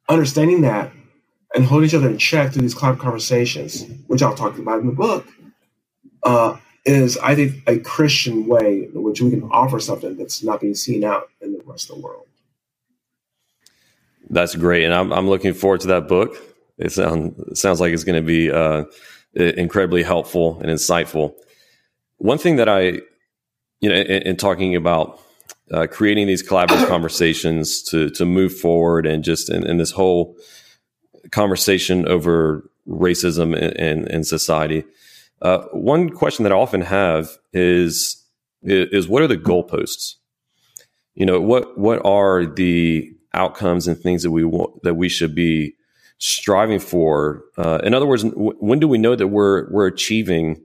Understanding 0.09 0.61
that 0.63 0.93
and 1.55 1.65
hold 1.65 1.85
each 1.85 1.95
other 1.95 2.09
in 2.09 2.19
check 2.19 2.53
through 2.53 2.63
these 2.63 2.75
cloud 2.75 2.99
conversations, 2.99 3.85
which 4.07 4.23
I'll 4.23 4.35
talk 4.35 4.59
about 4.59 4.81
in 4.81 4.87
the 4.87 4.93
book, 4.93 5.27
uh, 6.23 6.57
is 6.85 7.19
I 7.19 7.35
think 7.35 7.63
a 7.67 7.79
Christian 7.79 8.47
way 8.47 8.89
in 8.93 9.03
which 9.03 9.21
we 9.21 9.31
can 9.31 9.43
offer 9.45 9.81
something 9.81 10.17
that's 10.17 10.43
not 10.43 10.61
being 10.61 10.75
seen 10.75 11.03
out 11.03 11.31
in 11.41 11.53
the 11.53 11.63
rest 11.65 11.91
of 11.91 11.97
the 11.97 12.03
world. 12.03 12.27
That's 14.29 14.55
great, 14.55 14.85
and 14.85 14.93
I'm 14.93 15.13
I'm 15.13 15.29
looking 15.29 15.55
forward 15.55 15.81
to 15.83 15.89
that 15.89 16.09
book. 16.09 16.37
It 16.79 16.93
sounds 16.93 17.39
it 17.49 17.57
sounds 17.57 17.81
like 17.81 17.93
it's 17.93 18.05
going 18.05 18.21
to 18.21 18.27
be 18.27 18.51
uh, 18.51 18.85
incredibly 19.35 20.03
helpful 20.03 20.61
and 20.61 20.71
insightful. 20.71 21.35
One 22.19 22.39
thing 22.39 22.57
that 22.57 22.69
I, 22.69 23.01
you 23.81 23.89
know, 23.89 23.95
in, 23.95 24.23
in 24.23 24.37
talking 24.37 24.75
about 24.75 25.21
uh, 25.71 25.87
creating 25.91 26.27
these 26.27 26.47
collaborative 26.47 26.89
conversations 26.89 27.83
to 27.85 28.11
to 28.11 28.25
move 28.25 28.57
forward 28.57 29.07
and 29.07 29.25
just 29.25 29.51
in, 29.51 29.67
in 29.67 29.79
this 29.79 29.91
whole 29.91 30.37
conversation 31.31 32.07
over 32.09 32.69
racism 32.89 33.57
in, 33.57 34.07
in 34.09 34.25
society. 34.25 34.85
Uh, 35.43 35.59
one 35.73 36.09
question 36.11 36.45
that 36.45 36.53
I 36.53 36.57
often 36.57 36.81
have 36.83 37.37
is 37.53 38.23
is 38.63 39.09
what 39.09 39.23
are 39.23 39.27
the 39.27 39.37
goalposts? 39.37 40.15
You 41.15 41.27
know, 41.27 41.41
what 41.41 41.79
what 41.79 42.05
are 42.05 42.47
the 42.47 43.13
outcomes 43.35 43.87
and 43.87 43.99
things 43.99 44.23
that 44.23 44.31
we 44.31 44.45
want 44.45 44.83
that 44.83 44.95
we 44.95 45.09
should 45.09 45.35
be 45.35 45.75
striving 46.19 46.79
for? 46.79 47.45
Uh, 47.59 47.81
in 47.85 47.93
other 47.93 48.07
words, 48.07 48.23
w- 48.23 48.57
when 48.59 48.79
do 48.79 48.89
we 48.89 48.99
know 48.99 49.15
that 49.15 49.29
we're 49.29 49.71
we're 49.71 49.87
achieving 49.87 50.63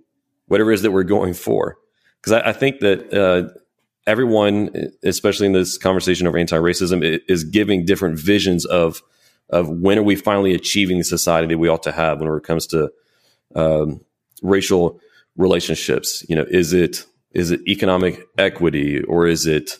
whatever 0.52 0.72
it 0.72 0.76
is 0.76 0.82
that 0.82 0.92
we're 0.92 1.04
going 1.04 1.34
for? 1.34 1.78
Because 2.20 2.34
I, 2.34 2.50
I, 2.50 2.54
think 2.54 2.82
that 2.82 3.14
uh, 3.14 3.50
everyone, 4.06 4.92
especially 5.04 5.48
in 5.48 5.54
this 5.54 5.78
conversation 5.78 6.28
over 6.28 6.38
anti-racism, 6.38 7.22
is 7.28 7.44
giving 7.44 7.86
different 7.86 8.20
visions 8.20 8.66
of 8.66 9.02
of 9.50 9.70
when 9.70 9.98
are 9.98 10.04
we 10.04 10.16
finally 10.16 10.54
achieving 10.54 10.98
the 10.98 11.04
society 11.04 11.48
that 11.48 11.58
we 11.58 11.68
ought 11.68 11.84
to 11.84 11.92
have 11.92 12.20
when 12.20 12.30
it 12.32 12.44
comes 12.44 12.68
to 12.68 12.90
um, 13.56 14.02
racial 14.42 15.00
relationships. 15.36 16.26
You 16.30 16.36
know, 16.36 16.46
is 16.50 16.74
it 16.74 17.06
is 17.32 17.52
it 17.52 17.62
economic 17.68 18.28
equity 18.38 19.02
or 19.04 19.28
is 19.28 19.46
it 19.46 19.78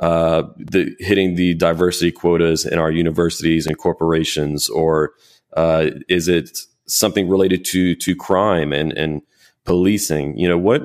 uh, 0.00 0.42
the 0.56 0.94
hitting 0.98 1.36
the 1.36 1.54
diversity 1.54 2.12
quotas 2.12 2.66
in 2.66 2.78
our 2.78 2.90
universities 2.90 3.66
and 3.66 3.78
corporations, 3.78 4.68
or 4.68 5.12
uh, 5.56 5.90
is 6.08 6.28
it 6.28 6.58
something 6.86 7.28
related 7.28 7.64
to 7.66 7.94
to 7.94 8.16
crime 8.16 8.72
and 8.72 8.92
and 8.92 9.22
policing? 9.68 10.36
You 10.38 10.48
know, 10.48 10.58
what 10.58 10.82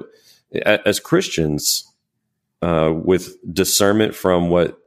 as 0.65 0.99
Christians 0.99 1.91
uh, 2.61 2.93
with 2.93 3.36
discernment 3.51 4.13
from 4.13 4.49
what 4.49 4.77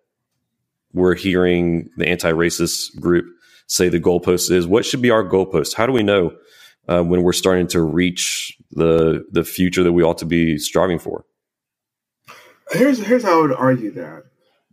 we're 0.93 1.15
hearing 1.15 1.91
the 1.97 2.09
anti-racist 2.09 2.99
group 3.01 3.27
say 3.67 3.89
the 3.89 4.01
goalpost 4.01 4.51
is. 4.51 4.67
What 4.67 4.87
should 4.87 5.03
be 5.03 5.11
our 5.11 5.25
goalpost? 5.25 5.75
How 5.75 5.87
do 5.87 5.93
we 5.93 6.03
know 6.03 6.35
uh, 6.89 7.03
when 7.03 7.23
we're 7.23 7.33
starting 7.33 7.67
to 7.69 7.83
reach 7.83 8.57
the 8.71 9.27
the 9.31 9.45
future 9.45 9.83
that 9.83 9.93
we 9.93 10.03
ought 10.03 10.19
to 10.19 10.27
be 10.27 10.59
striving 10.59 10.99
for? 10.99 11.25
Here's 12.71 13.05
here's 13.05 13.25
how 13.25 13.39
I 13.39 13.43
would 13.43 13.53
argue 13.53 13.91
that. 13.93 14.25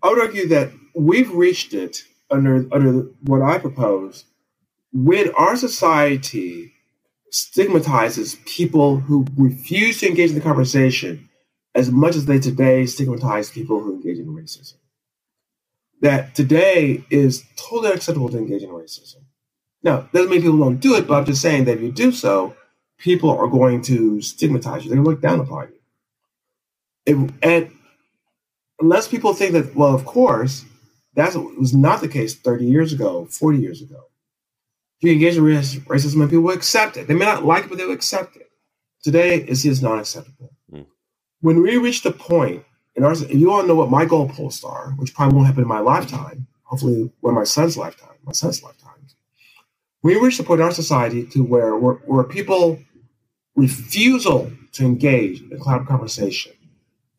I 0.02 0.10
would 0.10 0.22
argue 0.22 0.48
that 0.50 0.72
we've 0.96 1.32
reached 1.32 1.74
it 1.74 2.04
under 2.30 2.66
under 2.72 3.08
what 3.22 3.42
I 3.42 3.58
propose 3.58 4.26
when 4.92 5.32
our 5.32 5.58
society 5.58 6.73
stigmatizes 7.34 8.36
people 8.46 8.98
who 8.98 9.26
refuse 9.38 10.00
to 10.00 10.08
engage 10.08 10.30
in 10.30 10.36
the 10.36 10.42
conversation 10.42 11.30
as 11.76 11.92
much 11.92 12.16
as 12.16 12.26
they 12.26 12.40
today 12.40 12.86
stigmatize 12.86 13.50
people 13.50 13.80
who 13.80 13.96
engage 13.96 14.20
in 14.20 14.28
racism 14.28 14.76
that 16.04 16.36
today 16.36 17.04
is 17.10 17.46
totally 17.56 17.94
acceptable 17.94 18.28
to 18.28 18.38
engage 18.38 18.62
in 18.62 18.70
racism. 18.70 19.24
Now, 19.84 20.10
doesn't 20.14 20.30
mean 20.30 20.42
people 20.42 20.60
don't 20.60 20.78
do 20.78 20.96
it, 20.96 21.08
but 21.08 21.16
I'm 21.16 21.26
just 21.26 21.42
saying 21.42 21.64
that 21.66 21.78
if 21.78 21.82
you 21.82 21.94
do 21.94 22.12
so, 22.12 22.56
people 22.98 23.30
are 23.30 23.48
going 23.48 23.82
to 23.84 24.22
stigmatize 24.22 24.84
you. 24.84 24.90
They're 24.90 24.98
going 24.98 25.06
to 25.06 25.12
look 25.12 25.22
down 25.22 25.40
upon 25.40 25.70
you. 25.70 25.80
It, 27.06 27.32
and 27.42 27.72
unless 28.82 29.08
people 29.08 29.34
think 29.34 29.54
that, 29.54 29.76
well, 29.76 29.96
of 29.96 30.06
course, 30.06 30.66
that 31.16 31.34
was 31.36 31.74
not 31.74 32.02
the 32.02 32.10
case 32.10 32.36
30 32.36 32.66
years 32.66 32.92
ago, 32.92 33.26
40 33.26 33.60
years 33.60 33.82
ago. 33.82 34.04
You 35.04 35.12
engage 35.12 35.38
in 35.38 35.44
racism, 35.44 36.22
and 36.22 36.30
people 36.30 36.46
will 36.46 36.56
accept 36.56 36.98
it. 36.98 37.08
They 37.08 37.14
may 37.14 37.26
not 37.26 37.46
like 37.46 37.66
it, 37.66 37.70
but 37.70 37.78
they 37.78 37.86
will 37.86 37.94
accept 37.94 38.38
it. 38.38 38.50
Today, 39.04 39.36
it 39.36 39.50
is 39.66 39.82
not 39.82 40.00
acceptable. 40.00 40.52
Mm. 40.72 40.86
When 41.42 41.62
we 41.62 41.78
reach 41.78 42.04
the 42.04 42.14
and 42.96 43.06
in 43.06 43.12
if 43.12 43.32
you 43.32 43.52
all 43.52 43.64
know 43.64 43.76
what 43.76 43.90
my 43.90 44.06
goalposts 44.06 44.64
are, 44.64 44.92
which 44.92 45.14
probably 45.14 45.36
won't 45.36 45.48
happen 45.48 45.64
in 45.64 45.68
my 45.68 45.80
lifetime, 45.80 46.48
hopefully, 46.64 47.12
when 47.22 47.36
my 47.36 47.44
son's 47.44 47.78
lifetime, 47.78 48.16
my 48.24 48.32
son's 48.32 48.64
lifetime, 48.64 48.94
we 50.04 50.20
reach 50.20 50.38
the 50.38 50.44
point 50.44 50.60
in 50.60 50.66
our 50.66 50.72
society 50.74 51.26
to 51.28 51.44
where, 51.44 51.76
where, 51.78 51.96
where 51.96 52.24
people 52.26 52.80
refusal 53.56 54.52
to 54.74 54.86
engage 54.86 55.42
in 55.42 55.54
a 55.54 55.58
cloud 55.58 55.88
conversation 55.88 56.52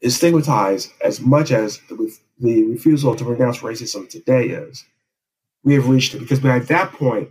is 0.01 0.17
stigmatized 0.17 0.93
as 1.03 1.21
much 1.21 1.51
as 1.51 1.81
the, 1.89 2.15
the 2.39 2.65
refusal 2.65 3.17
to 3.17 3.25
renounce 3.25 3.59
racism 3.59 4.09
today 4.09 4.49
is. 4.49 4.85
We 5.65 5.75
have 5.75 5.89
reached 5.89 6.15
it 6.15 6.21
because 6.21 6.41
by 6.41 6.59
that 6.59 6.93
point, 6.93 7.31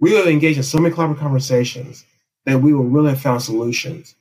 we 0.00 0.12
will 0.12 0.28
engage 0.28 0.56
in 0.56 0.62
so 0.62 0.78
many 0.78 0.94
collaborative 0.94 1.18
conversations 1.18 2.04
that 2.46 2.60
we 2.60 2.72
will 2.72 2.84
really 2.84 3.10
have 3.10 3.20
found 3.20 3.42
solutions 3.42 4.14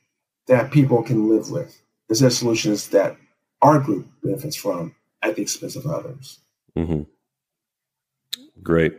that 0.47 0.71
people 0.71 1.03
can 1.03 1.29
live 1.29 1.49
with 1.51 1.81
instead 2.09 2.27
of 2.27 2.33
solutions 2.33 2.89
that 2.89 3.17
our 3.61 3.79
group 3.79 4.07
benefits 4.23 4.55
from 4.55 4.95
at 5.21 5.35
the 5.35 5.41
expense 5.41 5.75
of 5.75 5.85
others. 5.85 6.39
Mm-hmm. 6.75 7.03
Great. 8.61 8.93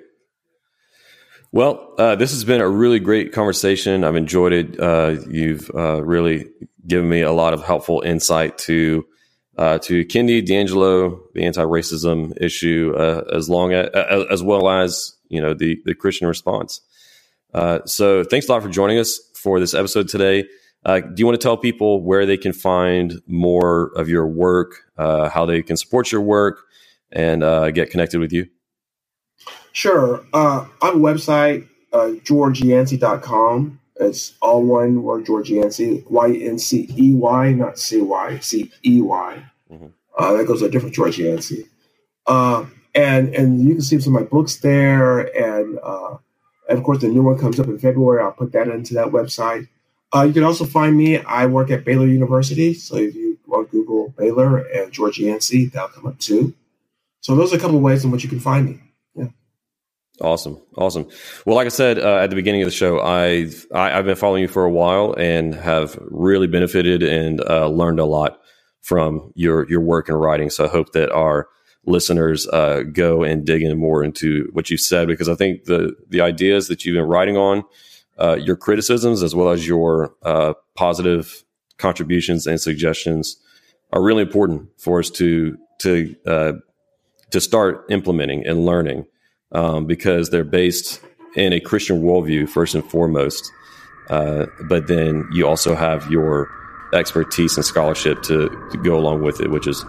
Well, 1.51 1.95
uh, 1.99 2.15
this 2.17 2.33
has 2.33 2.45
been 2.45 2.61
a 2.61 2.69
really 2.69 2.99
great 2.99 3.33
conversation. 3.33 4.05
I've 4.05 4.17
enjoyed 4.17 4.53
it. 4.53 4.79
Uh, 4.79 5.17
you've 5.31 5.71
uh, 5.75 6.03
really 6.03 6.47
given 6.87 7.09
me 7.09 7.23
a 7.23 7.33
lot 7.33 7.55
of 7.55 7.65
helpful 7.65 8.03
insight 8.03 8.59
to 8.59 9.07
uh, 9.57 9.79
to 9.79 10.05
Kendi 10.05 10.47
DiAngelo, 10.47 11.19
the 11.35 11.45
anti-racism 11.45 12.41
issue, 12.41 12.95
uh, 12.97 13.25
as 13.35 13.51
long 13.51 13.73
as, 13.73 13.89
as 14.31 14.41
well 14.41 14.69
as 14.69 15.18
you 15.29 15.41
know 15.41 15.55
the 15.55 15.81
the 15.85 15.95
Christian 15.95 16.27
response. 16.29 16.81
Uh, 17.55 17.81
so, 17.87 18.25
thanks 18.25 18.49
a 18.49 18.53
lot 18.53 18.63
for 18.63 18.69
joining 18.69 18.99
us 18.99 19.19
for 19.35 19.59
this 19.59 19.75
episode 19.75 20.09
today. 20.09 20.43
do 20.85 21.15
you 21.17 21.27
want 21.27 21.39
to 21.39 21.43
tell 21.43 21.57
people 21.57 22.03
where 22.03 22.27
they 22.27 22.37
can 22.37 22.53
find 22.53 23.21
more 23.27 23.93
of 23.97 24.09
your 24.09 24.27
work, 24.27 24.85
how 24.97 25.47
they 25.47 25.63
can 25.63 25.77
support 25.77 26.13
your 26.13 26.21
work, 26.21 26.65
and 27.13 27.43
get 27.75 27.91
connected 27.91 28.21
with 28.21 28.33
you? 28.33 28.47
Sure. 29.79 30.25
Uh, 30.33 30.67
I 30.83 30.87
have 30.87 30.97
a 30.97 30.99
website, 30.99 31.69
uh, 31.93 32.11
georgeyancey.com. 32.25 33.79
It's 34.01 34.35
all 34.41 34.65
one 34.65 35.05
word, 35.05 35.27
Georgiancy, 35.27 36.05
Y 36.11 36.33
N 36.33 36.59
C 36.59 36.89
E 36.97 37.15
Y, 37.15 37.53
not 37.53 37.79
C 37.79 38.01
Y, 38.01 38.39
C 38.41 38.73
E 38.85 39.01
Y. 39.01 39.43
Mm-hmm. 39.73 39.87
Uh, 40.19 40.33
that 40.33 40.47
goes 40.47 40.61
to 40.61 40.67
a 40.67 40.69
different 40.69 40.97
George 40.97 41.19
Yancey. 41.19 41.67
Uh, 42.27 42.67
and 42.95 43.35
and 43.35 43.63
you 43.63 43.75
can 43.75 43.83
see 43.83 44.01
some 44.01 44.15
of 44.15 44.23
my 44.23 44.29
books 44.29 44.57
there. 44.57 45.21
And, 45.21 45.79
uh, 45.83 46.17
and 46.69 46.79
of 46.79 46.85
course, 46.85 47.01
the 47.01 47.09
new 47.09 47.23
one 47.23 47.39
comes 47.39 47.59
up 47.59 47.67
in 47.67 47.79
February. 47.79 48.23
I'll 48.23 48.33
put 48.33 48.53
that 48.53 48.69
into 48.69 48.95
that 48.95 49.09
website. 49.09 49.69
Uh, 50.15 50.23
you 50.23 50.33
can 50.33 50.45
also 50.45 50.65
find 50.65 50.97
me. 50.97 51.19
I 51.19 51.47
work 51.47 51.71
at 51.71 51.85
Baylor 51.85 52.07
University. 52.07 52.75
So 52.75 52.97
if 52.97 53.15
you 53.15 53.39
want 53.47 53.71
Google 53.71 54.15
Baylor 54.17 54.59
and 54.59 54.93
George 54.93 55.19
Yancey, 55.19 55.67
that'll 55.67 55.89
come 55.89 56.07
up 56.07 56.19
too. 56.19 56.55
So 57.21 57.35
those 57.35 57.53
are 57.53 57.57
a 57.57 57.61
couple 57.61 57.77
of 57.77 57.83
ways 57.83 58.05
in 58.05 58.11
which 58.11 58.23
you 58.23 58.29
can 58.29 58.41
find 58.41 58.67
me. 58.67 58.81
Yeah. 59.15 59.27
Awesome, 60.21 60.61
awesome. 60.77 61.09
Well, 61.45 61.57
like 61.57 61.67
I 61.67 61.71
said 61.71 61.99
uh, 61.99 62.17
at 62.17 62.31
the 62.31 62.37
beginning 62.37 62.63
of 62.63 62.67
the 62.67 62.73
show, 62.75 63.01
I've 63.01 63.67
I, 63.75 63.91
have 63.91 64.07
been 64.07 64.17
following 64.17 64.43
you 64.43 64.49
for 64.49 64.65
a 64.65 64.71
while 64.71 65.15
and 65.15 65.55
have 65.55 65.99
really 66.01 66.47
benefited 66.47 67.03
and 67.03 67.41
uh, 67.43 67.69
learned 67.69 68.01
a 68.01 68.05
lot 68.05 68.41
from 68.83 69.33
your 69.35 69.69
your 69.69 69.81
work 69.81 70.09
and 70.09 70.19
writing. 70.19 70.49
So 70.49 70.65
I 70.65 70.69
hope 70.69 70.93
that 70.93 71.11
our 71.11 71.49
listeners 71.89 72.47
uh, 72.49 72.83
go 72.93 73.23
and 73.23 73.45
dig 73.45 73.63
in 73.63 73.77
more 73.79 74.05
into 74.05 74.49
what 74.53 74.71
you 74.71 74.77
said 74.77 75.09
because 75.09 75.29
I 75.29 75.35
think 75.35 75.65
the 75.65 75.95
the 76.09 76.21
ideas 76.21 76.69
that 76.69 76.85
you've 76.85 76.95
been 76.95 77.09
writing 77.09 77.37
on, 77.37 77.65
uh, 78.19 78.37
your 78.41 78.57
criticisms 78.57 79.23
as 79.23 79.35
well 79.35 79.51
as 79.51 79.67
your 79.67 80.15
uh, 80.23 80.55
positive 80.75 81.45
contributions 81.79 82.47
and 82.47 82.61
suggestions 82.61 83.37
are 83.93 84.03
really 84.03 84.23
important 84.23 84.69
for 84.79 84.99
us 84.99 85.11
to 85.11 85.57
to 85.81 86.15
uh, 86.27 86.53
to 87.31 87.41
start 87.41 87.85
implementing 87.91 88.47
and 88.47 88.65
learning 88.65 89.07
um, 89.53 89.87
because 89.87 90.31
they're 90.31 90.45
based 90.45 91.01
in 91.37 91.53
a 91.53 91.61
Christian 91.61 92.03
worldview 92.03 92.49
first 92.49 92.75
and 92.75 92.85
foremost. 92.85 93.51
Uh, 94.09 94.47
but 94.69 94.87
then 94.87 95.29
you 95.33 95.47
also 95.47 95.75
have 95.75 96.11
your 96.11 96.49
expertise 96.95 97.57
and 97.57 97.65
scholarship 97.65 98.23
to, 98.23 98.49
to, 98.71 98.79
go 98.79 98.97
along 98.99 99.23
with 99.23 99.41
it, 99.41 99.51
which 99.51 99.67
is 99.67 99.85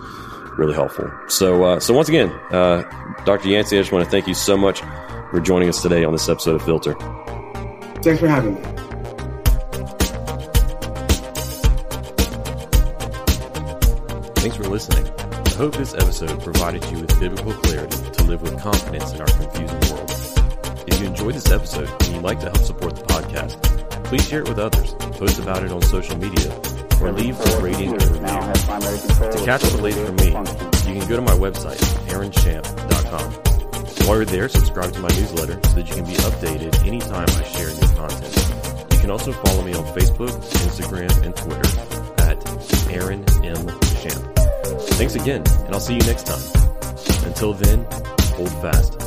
really 0.60 0.74
helpful. 0.74 1.10
So, 1.28 1.64
uh, 1.64 1.80
so 1.80 1.93
once 1.93 2.10
again, 2.10 2.30
uh, 2.51 2.84
Dr. 3.26 3.49
Yancey, 3.49 3.78
I 3.78 3.82
just 3.82 3.91
want 3.91 4.03
to 4.05 4.12
thank 4.12 4.28
you 4.28 4.34
so 4.34 4.57
much 4.57 4.82
for 5.32 5.39
joining 5.39 5.70
us 5.70 5.82
today 5.82 6.03
on 6.03 6.12
this 6.12 6.28
episode 6.28 6.55
of 6.55 6.64
Filter. 6.64 6.93
Thanks 8.03 8.20
for 8.20 8.28
having 8.28 8.55
me. 8.55 8.62
Thanks 14.36 14.55
for 14.55 14.64
listening. 14.64 15.05
I 15.20 15.49
hope 15.55 15.76
this 15.76 15.93
episode 15.93 16.41
provided 16.41 16.84
you 16.91 16.99
with 16.99 17.20
biblical 17.20 17.53
clarity 17.53 18.12
to 18.12 18.24
live 18.24 18.41
with 18.41 18.57
confidence 18.62 19.12
in 19.14 19.22
our 19.22 19.28
confusing 19.28 19.93
world. 19.93 20.10
If 20.88 20.99
you 20.99 21.07
enjoyed 21.07 21.36
this 21.36 21.51
episode 21.51 21.89
and 21.89 22.16
you'd 22.16 22.24
like 22.24 22.39
to 22.39 22.45
help 22.45 22.57
support 22.60 22.95
the 22.95 23.03
podcast, 23.03 23.62
please 24.05 24.28
share 24.28 24.41
it 24.41 24.49
with 24.49 24.60
others, 24.60 24.93
post 25.18 25.39
about 25.39 25.64
it 25.64 25.72
on 25.72 25.82
social 25.82 26.18
media, 26.18 26.49
or 27.02 27.12
leave 27.12 27.39
a 27.39 27.62
rating 27.62 27.93
and 27.93 28.02
review. 28.04 28.20
To 28.20 29.41
catch 29.45 29.62
the 29.62 29.80
latest 29.82 30.06
from 30.06 30.16
me, 30.18 30.28
you 30.93 31.00
can 31.00 31.10
go 31.10 31.16
to 31.16 31.22
my 31.22 31.34
website, 31.34 31.80
aaronchamp.com. 32.10 33.32
While 34.08 34.18
you're 34.18 34.26
there, 34.26 34.50
subscribe 34.50 34.91
to 34.93 35.00
my 35.00 35.10
newsletter 35.10 35.60
so 35.70 35.76
that 35.76 35.88
you 35.89 35.95
can 35.95 36.06
be 36.06 36.14
updated 36.14 36.86
anytime 36.88 37.28
I 37.30 37.43
share 37.43 37.70
new 37.70 37.95
content. 37.95 38.93
You 38.93 39.00
can 39.00 39.12
also 39.12 39.32
follow 39.32 39.64
me 39.64 39.74
on 39.74 39.86
Facebook, 39.95 40.32
Instagram, 40.66 41.24
and 41.24 41.36
Twitter 41.36 41.70
at 42.24 42.91
Aaron 42.91 43.24
M. 43.43 43.68
Champ. 44.02 44.39
Thanks 44.97 45.16
again, 45.16 45.43
and 45.66 45.74
I'll 45.74 45.80
see 45.80 45.93
you 45.93 46.02
next 46.02 46.26
time. 46.26 46.41
Until 47.26 47.54
then, 47.54 47.86
hold 48.36 48.52
fast 48.62 49.00